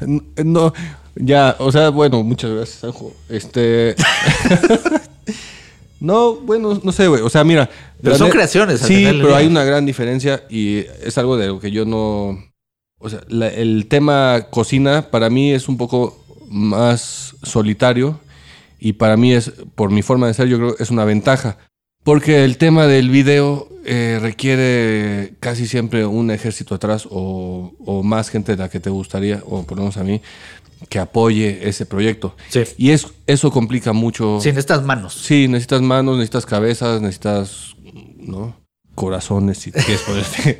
no, 0.44 0.72
ya, 1.16 1.56
o 1.58 1.72
sea, 1.72 1.90
bueno, 1.90 2.22
muchas 2.22 2.50
gracias, 2.50 2.78
Sanjo. 2.78 3.14
Este. 3.28 3.96
no, 6.00 6.36
bueno, 6.36 6.80
no 6.82 6.92
sé, 6.92 7.08
güey. 7.08 7.22
O 7.22 7.28
sea, 7.28 7.44
mira. 7.44 7.68
Pero 8.02 8.16
son 8.16 8.30
creaciones. 8.30 8.80
sí, 8.80 9.04
pero 9.04 9.34
hay 9.34 9.46
una 9.46 9.64
gran 9.64 9.84
diferencia 9.84 10.44
y 10.48 10.86
es 11.02 11.18
algo 11.18 11.36
de 11.36 11.48
lo 11.48 11.60
que 11.60 11.70
yo 11.70 11.84
no. 11.84 12.38
O 12.98 13.08
sea, 13.08 13.20
el 13.28 13.86
tema 13.88 14.48
cocina 14.50 15.10
para 15.10 15.30
mí 15.30 15.52
es 15.52 15.68
un 15.68 15.78
poco 15.78 16.19
más 16.50 17.36
solitario 17.42 18.20
y 18.78 18.94
para 18.94 19.16
mí 19.16 19.32
es, 19.32 19.52
por 19.74 19.90
mi 19.90 20.02
forma 20.02 20.26
de 20.26 20.34
ser, 20.34 20.48
yo 20.48 20.58
creo 20.58 20.76
que 20.76 20.82
es 20.82 20.90
una 20.90 21.04
ventaja. 21.04 21.58
Porque 22.02 22.44
el 22.44 22.56
tema 22.56 22.86
del 22.86 23.10
video 23.10 23.68
eh, 23.84 24.18
requiere 24.20 25.34
casi 25.38 25.66
siempre 25.66 26.06
un 26.06 26.30
ejército 26.30 26.74
atrás 26.74 27.06
o, 27.10 28.02
más 28.02 28.30
gente 28.30 28.52
de 28.52 28.58
la 28.58 28.70
que 28.70 28.80
te 28.80 28.88
gustaría, 28.88 29.42
o 29.44 29.64
por 29.64 29.76
lo 29.76 29.82
menos 29.82 29.98
a 29.98 30.04
mí, 30.04 30.22
que 30.88 30.98
apoye 30.98 31.68
ese 31.68 31.84
proyecto. 31.84 32.34
Sí. 32.48 32.62
Y 32.78 32.90
es, 32.90 33.06
eso 33.26 33.50
complica 33.50 33.92
mucho. 33.92 34.40
Sí, 34.40 34.48
necesitas 34.48 34.82
manos. 34.82 35.14
Sí, 35.14 35.46
necesitas 35.46 35.82
manos, 35.82 36.16
necesitas 36.16 36.46
cabezas, 36.46 37.02
necesitas, 37.02 37.76
¿no? 38.16 38.59
Corazones, 39.00 39.56
si 39.56 39.72
quieres 39.72 40.02
ponerte. 40.02 40.58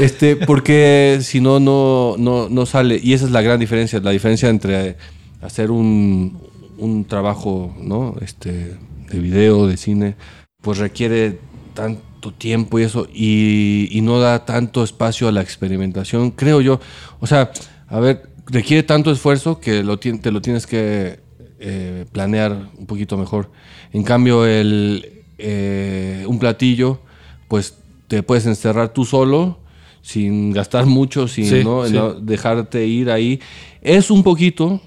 este, 0.00 0.34
porque 0.34 1.20
si 1.22 1.40
no, 1.40 1.60
no, 1.60 2.16
no 2.18 2.66
sale. 2.66 2.98
Y 3.00 3.12
esa 3.12 3.26
es 3.26 3.30
la 3.30 3.40
gran 3.40 3.60
diferencia, 3.60 4.00
la 4.00 4.10
diferencia 4.10 4.48
entre 4.48 4.96
hacer 5.40 5.70
un, 5.70 6.40
un 6.76 7.04
trabajo, 7.04 7.72
¿no? 7.80 8.16
Este, 8.20 8.76
de 9.10 9.18
video, 9.20 9.68
de 9.68 9.76
cine, 9.76 10.16
pues 10.60 10.78
requiere 10.78 11.38
tanto 11.72 12.32
tiempo 12.32 12.80
y 12.80 12.82
eso, 12.82 13.06
y, 13.14 14.00
no 14.02 14.18
da 14.18 14.44
tanto 14.44 14.82
espacio 14.82 15.28
a 15.28 15.32
la 15.32 15.40
experimentación, 15.40 16.32
creo 16.32 16.60
yo. 16.60 16.80
O 17.20 17.28
sea, 17.28 17.52
a 17.86 18.00
ver, 18.00 18.28
requiere 18.46 18.82
tanto 18.82 19.12
esfuerzo 19.12 19.60
que 19.60 19.84
lo, 19.84 20.00
te 20.00 20.32
lo 20.32 20.42
tienes 20.42 20.66
que 20.66 21.20
eh, 21.60 22.06
planear 22.10 22.70
un 22.76 22.86
poquito 22.86 23.16
mejor. 23.16 23.52
En 23.92 24.02
cambio, 24.02 24.44
el, 24.44 25.17
eh, 25.38 26.24
un 26.26 26.38
platillo, 26.38 27.00
pues 27.48 27.78
te 28.08 28.22
puedes 28.22 28.46
encerrar 28.46 28.92
tú 28.92 29.04
solo, 29.04 29.58
sin 30.02 30.52
gastar 30.52 30.86
mucho, 30.86 31.28
sin 31.28 31.64
¿no? 31.64 31.84
dejarte 32.20 32.86
ir 32.86 33.10
ahí. 33.10 33.40
Es 33.82 34.10
un 34.10 34.22
poquito, 34.22 34.80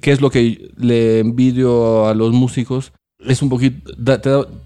¿Qué 0.00 0.12
es 0.12 0.20
lo 0.20 0.30
que 0.30 0.70
le 0.76 1.18
envidio 1.18 2.06
a 2.06 2.14
los 2.14 2.32
músicos, 2.32 2.92
es 3.26 3.42
un 3.42 3.48
poquito, 3.48 3.92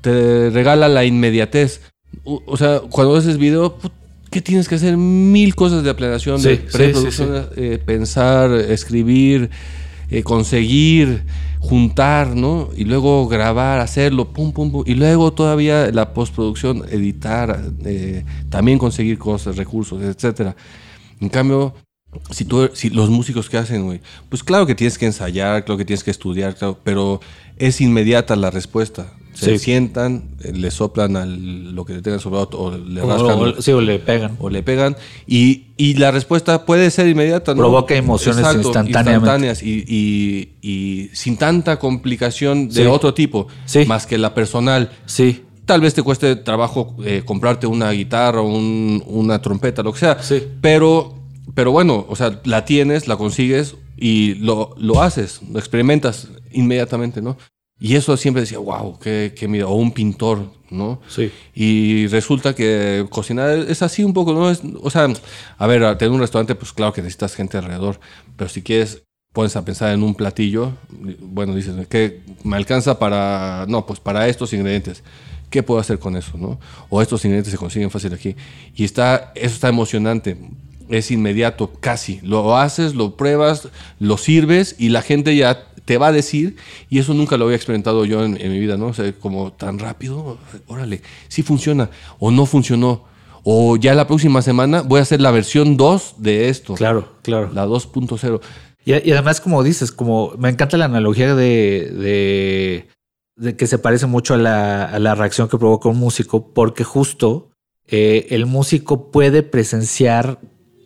te, 0.00 0.50
regala 0.50 0.88
la 0.88 1.04
inmediatez. 1.04 1.80
O, 2.24 2.56
sea, 2.56 2.80
cuando 2.80 3.16
haces 3.16 3.36
video, 3.36 3.76
¿qué 4.30 4.40
tienes 4.40 4.68
que 4.68 4.76
hacer? 4.76 4.96
Mil 4.96 5.54
cosas 5.54 5.82
de 5.82 5.94
planeación, 5.94 6.40
de 6.42 6.56
preproducción, 6.56 7.48
eh, 7.56 7.78
pensar, 7.84 8.52
escribir, 8.52 9.50
eh, 10.10 10.22
conseguir, 10.22 11.24
juntar, 11.60 12.36
¿no? 12.36 12.70
Y 12.76 12.84
luego 12.84 13.26
grabar, 13.28 13.80
hacerlo, 13.80 14.32
pum, 14.32 14.52
pum, 14.52 14.70
pum. 14.70 14.84
Y 14.86 14.94
luego 14.94 15.32
todavía 15.32 15.90
la 15.90 16.14
postproducción, 16.14 16.84
editar, 16.90 17.72
eh, 17.84 18.24
también 18.48 18.78
conseguir 18.78 19.18
cosas, 19.18 19.56
recursos, 19.56 20.02
etcétera. 20.02 20.56
En 21.20 21.28
cambio, 21.28 21.74
si, 22.30 22.44
tú, 22.44 22.70
si 22.72 22.90
los 22.90 23.10
músicos 23.10 23.50
que 23.50 23.58
hacen, 23.58 24.00
pues 24.28 24.42
claro 24.44 24.66
que 24.66 24.74
tienes 24.74 24.98
que 24.98 25.06
ensayar, 25.06 25.64
claro 25.64 25.78
que 25.78 25.84
tienes 25.84 26.04
que 26.04 26.10
estudiar, 26.10 26.56
pero 26.84 27.20
es 27.58 27.80
inmediata 27.80 28.36
la 28.36 28.50
respuesta. 28.50 29.12
Se 29.36 29.58
sientan, 29.58 30.30
eh, 30.42 30.52
le 30.52 30.70
soplan 30.70 31.16
al, 31.16 31.74
lo 31.74 31.84
que 31.84 31.94
le 31.94 32.02
tengan 32.02 32.20
soplado 32.20 32.50
o 32.52 32.76
le 32.76 33.02
rascan. 33.02 33.38
O, 33.38 33.62
sí, 33.62 33.72
o 33.72 33.80
le 33.80 33.98
pegan. 33.98 34.36
O 34.40 34.50
le 34.50 34.62
pegan. 34.62 34.96
Y, 35.26 35.66
y 35.76 35.94
la 35.94 36.10
respuesta 36.10 36.64
puede 36.64 36.90
ser 36.90 37.08
inmediata. 37.08 37.52
¿no? 37.54 37.58
Provoca 37.58 37.94
emociones 37.94 38.46
instantáneas. 38.54 39.62
Y, 39.62 39.84
y, 39.86 40.48
y, 40.62 41.10
sin 41.12 41.36
tanta 41.36 41.78
complicación 41.78 42.68
de 42.68 42.86
otro 42.86 43.14
tipo, 43.14 43.48
más 43.86 44.06
que 44.06 44.18
la 44.18 44.34
personal. 44.34 44.90
Sí. 45.04 45.42
Tal 45.64 45.80
vez 45.80 45.94
te 45.94 46.02
cueste 46.02 46.36
trabajo 46.36 46.96
eh, 47.04 47.22
comprarte 47.24 47.66
una 47.66 47.90
guitarra 47.90 48.40
o 48.40 48.46
un, 48.46 49.02
una 49.06 49.42
trompeta, 49.42 49.82
lo 49.82 49.92
que 49.92 49.98
sea. 49.98 50.22
Sí. 50.22 50.42
Pero 50.60 51.16
pero 51.54 51.72
bueno, 51.72 52.04
o 52.08 52.16
sea, 52.16 52.40
la 52.44 52.64
tienes, 52.64 53.08
la 53.08 53.16
consigues 53.16 53.76
y 53.96 54.34
lo, 54.34 54.74
lo 54.76 55.00
haces, 55.00 55.40
lo 55.50 55.58
experimentas 55.58 56.28
inmediatamente, 56.52 57.22
¿no? 57.22 57.38
Y 57.78 57.96
eso 57.96 58.16
siempre 58.16 58.40
decía, 58.40 58.58
wow, 58.58 58.98
qué, 58.98 59.34
qué 59.36 59.48
mira, 59.48 59.66
o 59.66 59.74
un 59.74 59.92
pintor, 59.92 60.50
¿no? 60.70 61.00
Sí. 61.08 61.30
Y 61.54 62.06
resulta 62.06 62.54
que 62.54 63.06
cocinar 63.10 63.50
es 63.50 63.82
así 63.82 64.02
un 64.02 64.14
poco, 64.14 64.32
¿no? 64.32 64.50
Es, 64.50 64.62
o 64.80 64.90
sea, 64.90 65.08
a 65.58 65.66
ver, 65.66 65.98
tener 65.98 66.12
un 66.12 66.20
restaurante, 66.20 66.54
pues 66.54 66.72
claro 66.72 66.92
que 66.94 67.02
necesitas 67.02 67.34
gente 67.34 67.58
alrededor, 67.58 68.00
pero 68.36 68.48
si 68.48 68.62
quieres, 68.62 69.02
pones 69.34 69.54
a 69.56 69.64
pensar 69.64 69.92
en 69.92 70.02
un 70.02 70.14
platillo, 70.14 70.72
bueno, 71.20 71.54
dices, 71.54 71.74
¿qué 71.88 72.22
me 72.42 72.56
alcanza 72.56 72.98
para, 72.98 73.66
no, 73.68 73.84
pues 73.84 74.00
para 74.00 74.26
estos 74.26 74.54
ingredientes? 74.54 75.02
¿Qué 75.50 75.62
puedo 75.62 75.78
hacer 75.78 75.98
con 75.98 76.16
eso, 76.16 76.38
no? 76.38 76.58
O 76.88 77.02
estos 77.02 77.22
ingredientes 77.26 77.52
se 77.52 77.58
consiguen 77.58 77.90
fácil 77.90 78.14
aquí. 78.14 78.34
Y 78.74 78.84
está, 78.84 79.32
eso 79.34 79.54
está 79.54 79.68
emocionante 79.68 80.38
es 80.88 81.10
inmediato, 81.10 81.72
casi. 81.80 82.20
Lo 82.22 82.56
haces, 82.56 82.94
lo 82.94 83.16
pruebas, 83.16 83.68
lo 83.98 84.16
sirves 84.16 84.76
y 84.78 84.90
la 84.90 85.02
gente 85.02 85.34
ya 85.36 85.66
te 85.86 85.96
va 85.98 86.08
a 86.08 86.12
decir, 86.12 86.56
y 86.90 86.98
eso 86.98 87.14
nunca 87.14 87.36
lo 87.36 87.44
había 87.44 87.56
experimentado 87.56 88.04
yo 88.04 88.24
en, 88.24 88.32
mi 88.32 88.58
vida, 88.58 88.76
¿no? 88.76 88.88
O 88.88 88.92
sea, 88.92 89.10
como 89.12 89.52
tan 89.52 89.78
rápido, 89.78 90.36
órale, 90.66 91.00
sí 91.28 91.42
funciona 91.42 91.88
o 92.18 92.30
no 92.30 92.44
funcionó. 92.44 93.04
O 93.44 93.76
ya 93.76 93.94
la 93.94 94.08
próxima 94.08 94.42
semana 94.42 94.82
voy 94.82 94.98
a 94.98 95.02
hacer 95.02 95.20
la 95.20 95.30
versión 95.30 95.76
2 95.76 96.16
de 96.18 96.48
esto. 96.48 96.74
Claro, 96.74 97.12
claro. 97.22 97.50
La 97.54 97.64
2.0. 97.64 98.40
Y, 98.84 99.08
y, 99.08 99.12
además, 99.12 99.40
como 99.40 99.62
dices, 99.62 99.92
como 99.92 100.32
me 100.36 100.48
encanta 100.48 100.76
la 100.76 100.86
analogía 100.86 101.36
de, 101.36 102.84
de, 103.36 103.56
que 103.56 103.66
se 103.68 103.78
parece 103.78 104.06
mucho 104.06 104.34
a 104.34 104.38
la, 104.38 104.84
a 104.84 104.98
la, 104.98 105.14
reacción 105.14 105.48
que 105.48 105.58
provoca 105.58 105.88
un 105.88 105.98
músico, 105.98 106.52
porque 106.52 106.82
justo 106.82 107.50
eh, 107.86 108.26
el 108.30 108.46
músico 108.46 109.12
puede 109.12 109.44
presenciar 109.44 110.40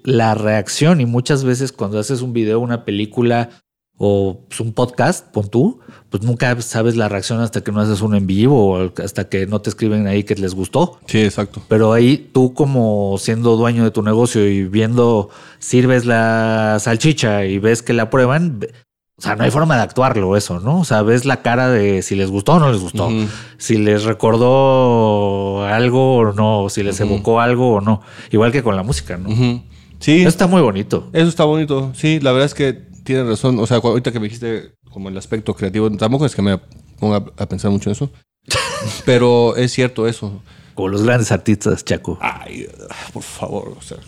la 0.05 0.35
reacción 0.35 1.01
y 1.01 1.07
muchas 1.07 1.45
veces 1.45 1.73
cuando 1.73 1.99
haces 1.99 2.21
un 2.21 2.35
video, 2.35 2.61
una 2.61 2.85
película 2.85 3.49
o 4.03 4.47
pues, 4.49 4.59
un 4.61 4.73
podcast, 4.73 5.27
pon 5.27 5.51
tú, 5.51 5.79
pues 6.09 6.23
nunca 6.23 6.59
sabes 6.63 6.97
la 6.97 7.11
reacción 7.11 7.43
hasta 7.43 7.61
que 7.61 7.71
no 7.71 7.83
haces 7.83 8.01
uno 8.01 8.17
en 8.17 8.27
vivo 8.27 8.71
o 8.71 8.93
hasta 9.05 9.29
que 9.29 9.47
no 9.47 9.61
te 9.61 9.69
escriben 9.69 10.07
ahí 10.07 10.25
que 10.25 10.35
les 10.37 10.55
gustó. 10.55 10.99
Sí, 11.05 11.21
exacto. 11.21 11.61
Pero 11.69 11.93
ahí 11.93 12.31
tú 12.33 12.55
como 12.55 13.17
siendo 13.19 13.59
dueño 13.59 13.85
de 13.85 13.91
tu 13.91 14.03
negocio 14.03 14.49
y 14.49 14.65
viendo, 14.65 15.29
sirves 15.59 16.07
la 16.07 16.79
salchicha 16.81 17.45
y 17.45 17.59
ves 17.59 17.83
que 17.83 17.93
la 17.93 18.09
prueban, 18.09 18.61
o 19.19 19.21
sea, 19.21 19.37
no 19.37 19.45
hay 19.45 19.51
forma 19.51 19.77
de 19.77 19.83
actuarlo 19.83 20.35
eso, 20.35 20.61
¿no? 20.61 20.81
O 20.81 20.85
sea, 20.87 21.03
ves 21.03 21.27
la 21.27 21.43
cara 21.43 21.69
de 21.69 22.01
si 22.01 22.15
les 22.15 22.31
gustó 22.31 22.55
o 22.55 22.59
no 22.59 22.73
les 22.73 22.81
gustó, 22.81 23.11
si 23.59 23.77
les 23.77 24.05
recordó 24.05 25.67
algo 25.67 26.17
o 26.17 26.33
no, 26.33 26.71
si 26.71 26.83
les 26.83 26.99
evocó 27.01 27.39
algo 27.39 27.75
o 27.75 27.81
no. 27.83 28.01
Igual 28.31 28.51
que 28.51 28.63
con 28.63 28.77
la 28.77 28.83
música, 28.83 29.19
¿no? 29.19 29.29
Sí. 29.99 30.21
Eso 30.21 30.29
está 30.31 30.47
muy 30.47 30.63
bonito. 30.63 31.11
Eso 31.13 31.29
está 31.29 31.45
bonito. 31.45 31.93
Sí, 31.95 32.19
la 32.21 32.33
verdad 32.33 32.47
es 32.47 32.55
que 32.55 32.89
tienes 33.11 33.27
razón. 33.27 33.59
O 33.59 33.67
sea, 33.67 33.79
ahorita 33.79 34.13
que 34.13 34.21
me 34.21 34.25
dijiste 34.25 34.73
como 34.91 35.09
el 35.09 35.17
aspecto 35.19 35.55
creativo, 35.55 35.91
tampoco 35.97 36.27
es 36.27 36.35
que 36.35 36.43
me 36.43 36.59
ponga 36.99 37.25
a 37.37 37.47
pensar 37.47 37.71
mucho 37.71 37.91
en 37.91 37.93
eso. 37.93 38.11
Pero 39.05 39.57
es 39.57 39.73
cierto 39.73 40.07
eso. 40.07 40.43
Como 40.75 40.89
los 40.89 41.03
grandes 41.03 41.33
artistas, 41.33 41.85
Chaco. 41.85 42.19
Ay, 42.21 42.67
por 43.13 43.23
favor, 43.23 43.75
o 43.77 43.83
sea. 43.83 43.99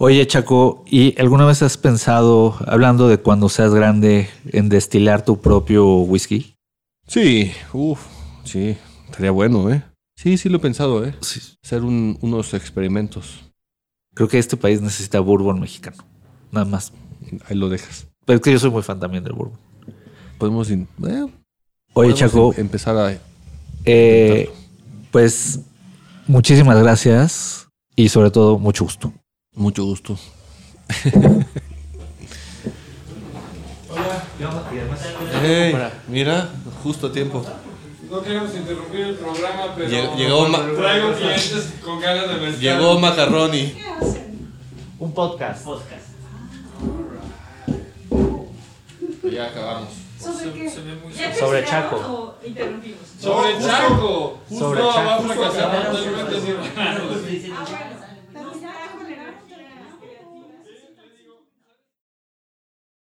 Oye, 0.00 0.26
Chaco, 0.26 0.84
¿y 0.86 1.18
alguna 1.20 1.44
vez 1.44 1.62
has 1.62 1.76
pensado, 1.76 2.56
hablando 2.66 3.08
de 3.08 3.18
cuando 3.18 3.48
seas 3.48 3.74
grande, 3.74 4.28
en 4.46 4.68
destilar 4.68 5.24
tu 5.24 5.40
propio 5.40 5.86
whisky? 6.02 6.54
Sí, 7.08 7.52
uff, 7.72 8.04
sí, 8.44 8.76
estaría 9.06 9.30
bueno, 9.32 9.70
¿eh? 9.72 9.82
Sí, 10.16 10.36
sí 10.38 10.48
lo 10.48 10.58
he 10.58 10.60
pensado, 10.60 11.04
¿eh? 11.04 11.14
Sí. 11.20 11.40
Hacer 11.64 11.82
un- 11.82 12.16
unos 12.20 12.54
experimentos. 12.54 13.44
Creo 14.14 14.28
que 14.28 14.38
este 14.38 14.56
país 14.56 14.80
necesita 14.80 15.18
bourbon 15.20 15.58
mexicano. 15.60 16.04
Nada 16.50 16.64
más. 16.66 16.92
Ahí 17.48 17.56
lo 17.56 17.68
dejas. 17.68 18.06
Pero 18.24 18.36
es 18.36 18.42
que 18.42 18.52
yo 18.52 18.58
soy 18.58 18.70
muy 18.70 18.82
fan 18.82 18.98
también 19.00 19.24
del 19.24 19.32
bourbon. 19.32 19.58
Podemos, 20.38 20.70
in- 20.70 20.88
eh, 21.06 21.22
Oye, 21.22 21.32
podemos 21.92 22.18
Chaco, 22.18 22.52
em- 22.54 22.60
empezar 22.60 22.96
a... 22.96 23.18
eh, 23.84 24.50
pues 25.10 25.60
muchísimas 26.26 26.78
gracias 26.82 27.66
y 27.96 28.08
sobre 28.08 28.30
todo 28.30 28.58
mucho 28.58 28.84
gusto. 28.84 29.12
Mucho 29.54 29.84
gusto. 29.84 30.16
Hey, 35.42 35.74
mira, 36.08 36.48
justo 36.82 37.08
a 37.08 37.12
tiempo. 37.12 37.44
No 38.10 38.22
queremos 38.22 38.54
interrumpir 38.54 39.00
el 39.00 39.14
programa, 39.16 39.74
pero 39.76 39.88
Lleg- 39.90 40.16
llegó 40.16 40.48
ma- 40.48 40.66
traigo 40.76 41.12
clientes 41.14 41.74
con 41.84 42.00
ganas 42.00 42.28
de 42.28 42.34
mezcal. 42.40 42.60
Llegó 42.60 42.98
Macaroni. 42.98 43.74
Un 44.98 45.12
podcast. 45.12 45.64
Ya 49.22 49.46
acabamos. 49.46 49.88
¿Sobre 50.20 50.52
qué? 50.52 50.70
se 50.70 50.80
ve 50.80 50.94
muy 50.96 51.12
¿Ya 51.12 51.34
Sobre 51.34 51.64
Chaco. 51.64 52.34
interrumpimos? 52.44 53.00
Sobre 53.20 53.58
Chaco. 53.60 54.38
Sobre 54.48 54.80
Chaco. 54.80 55.22
fracasar 55.24 55.90
totalmente. 55.90 56.72
Ah, 56.76 57.64
bueno. 57.68 57.97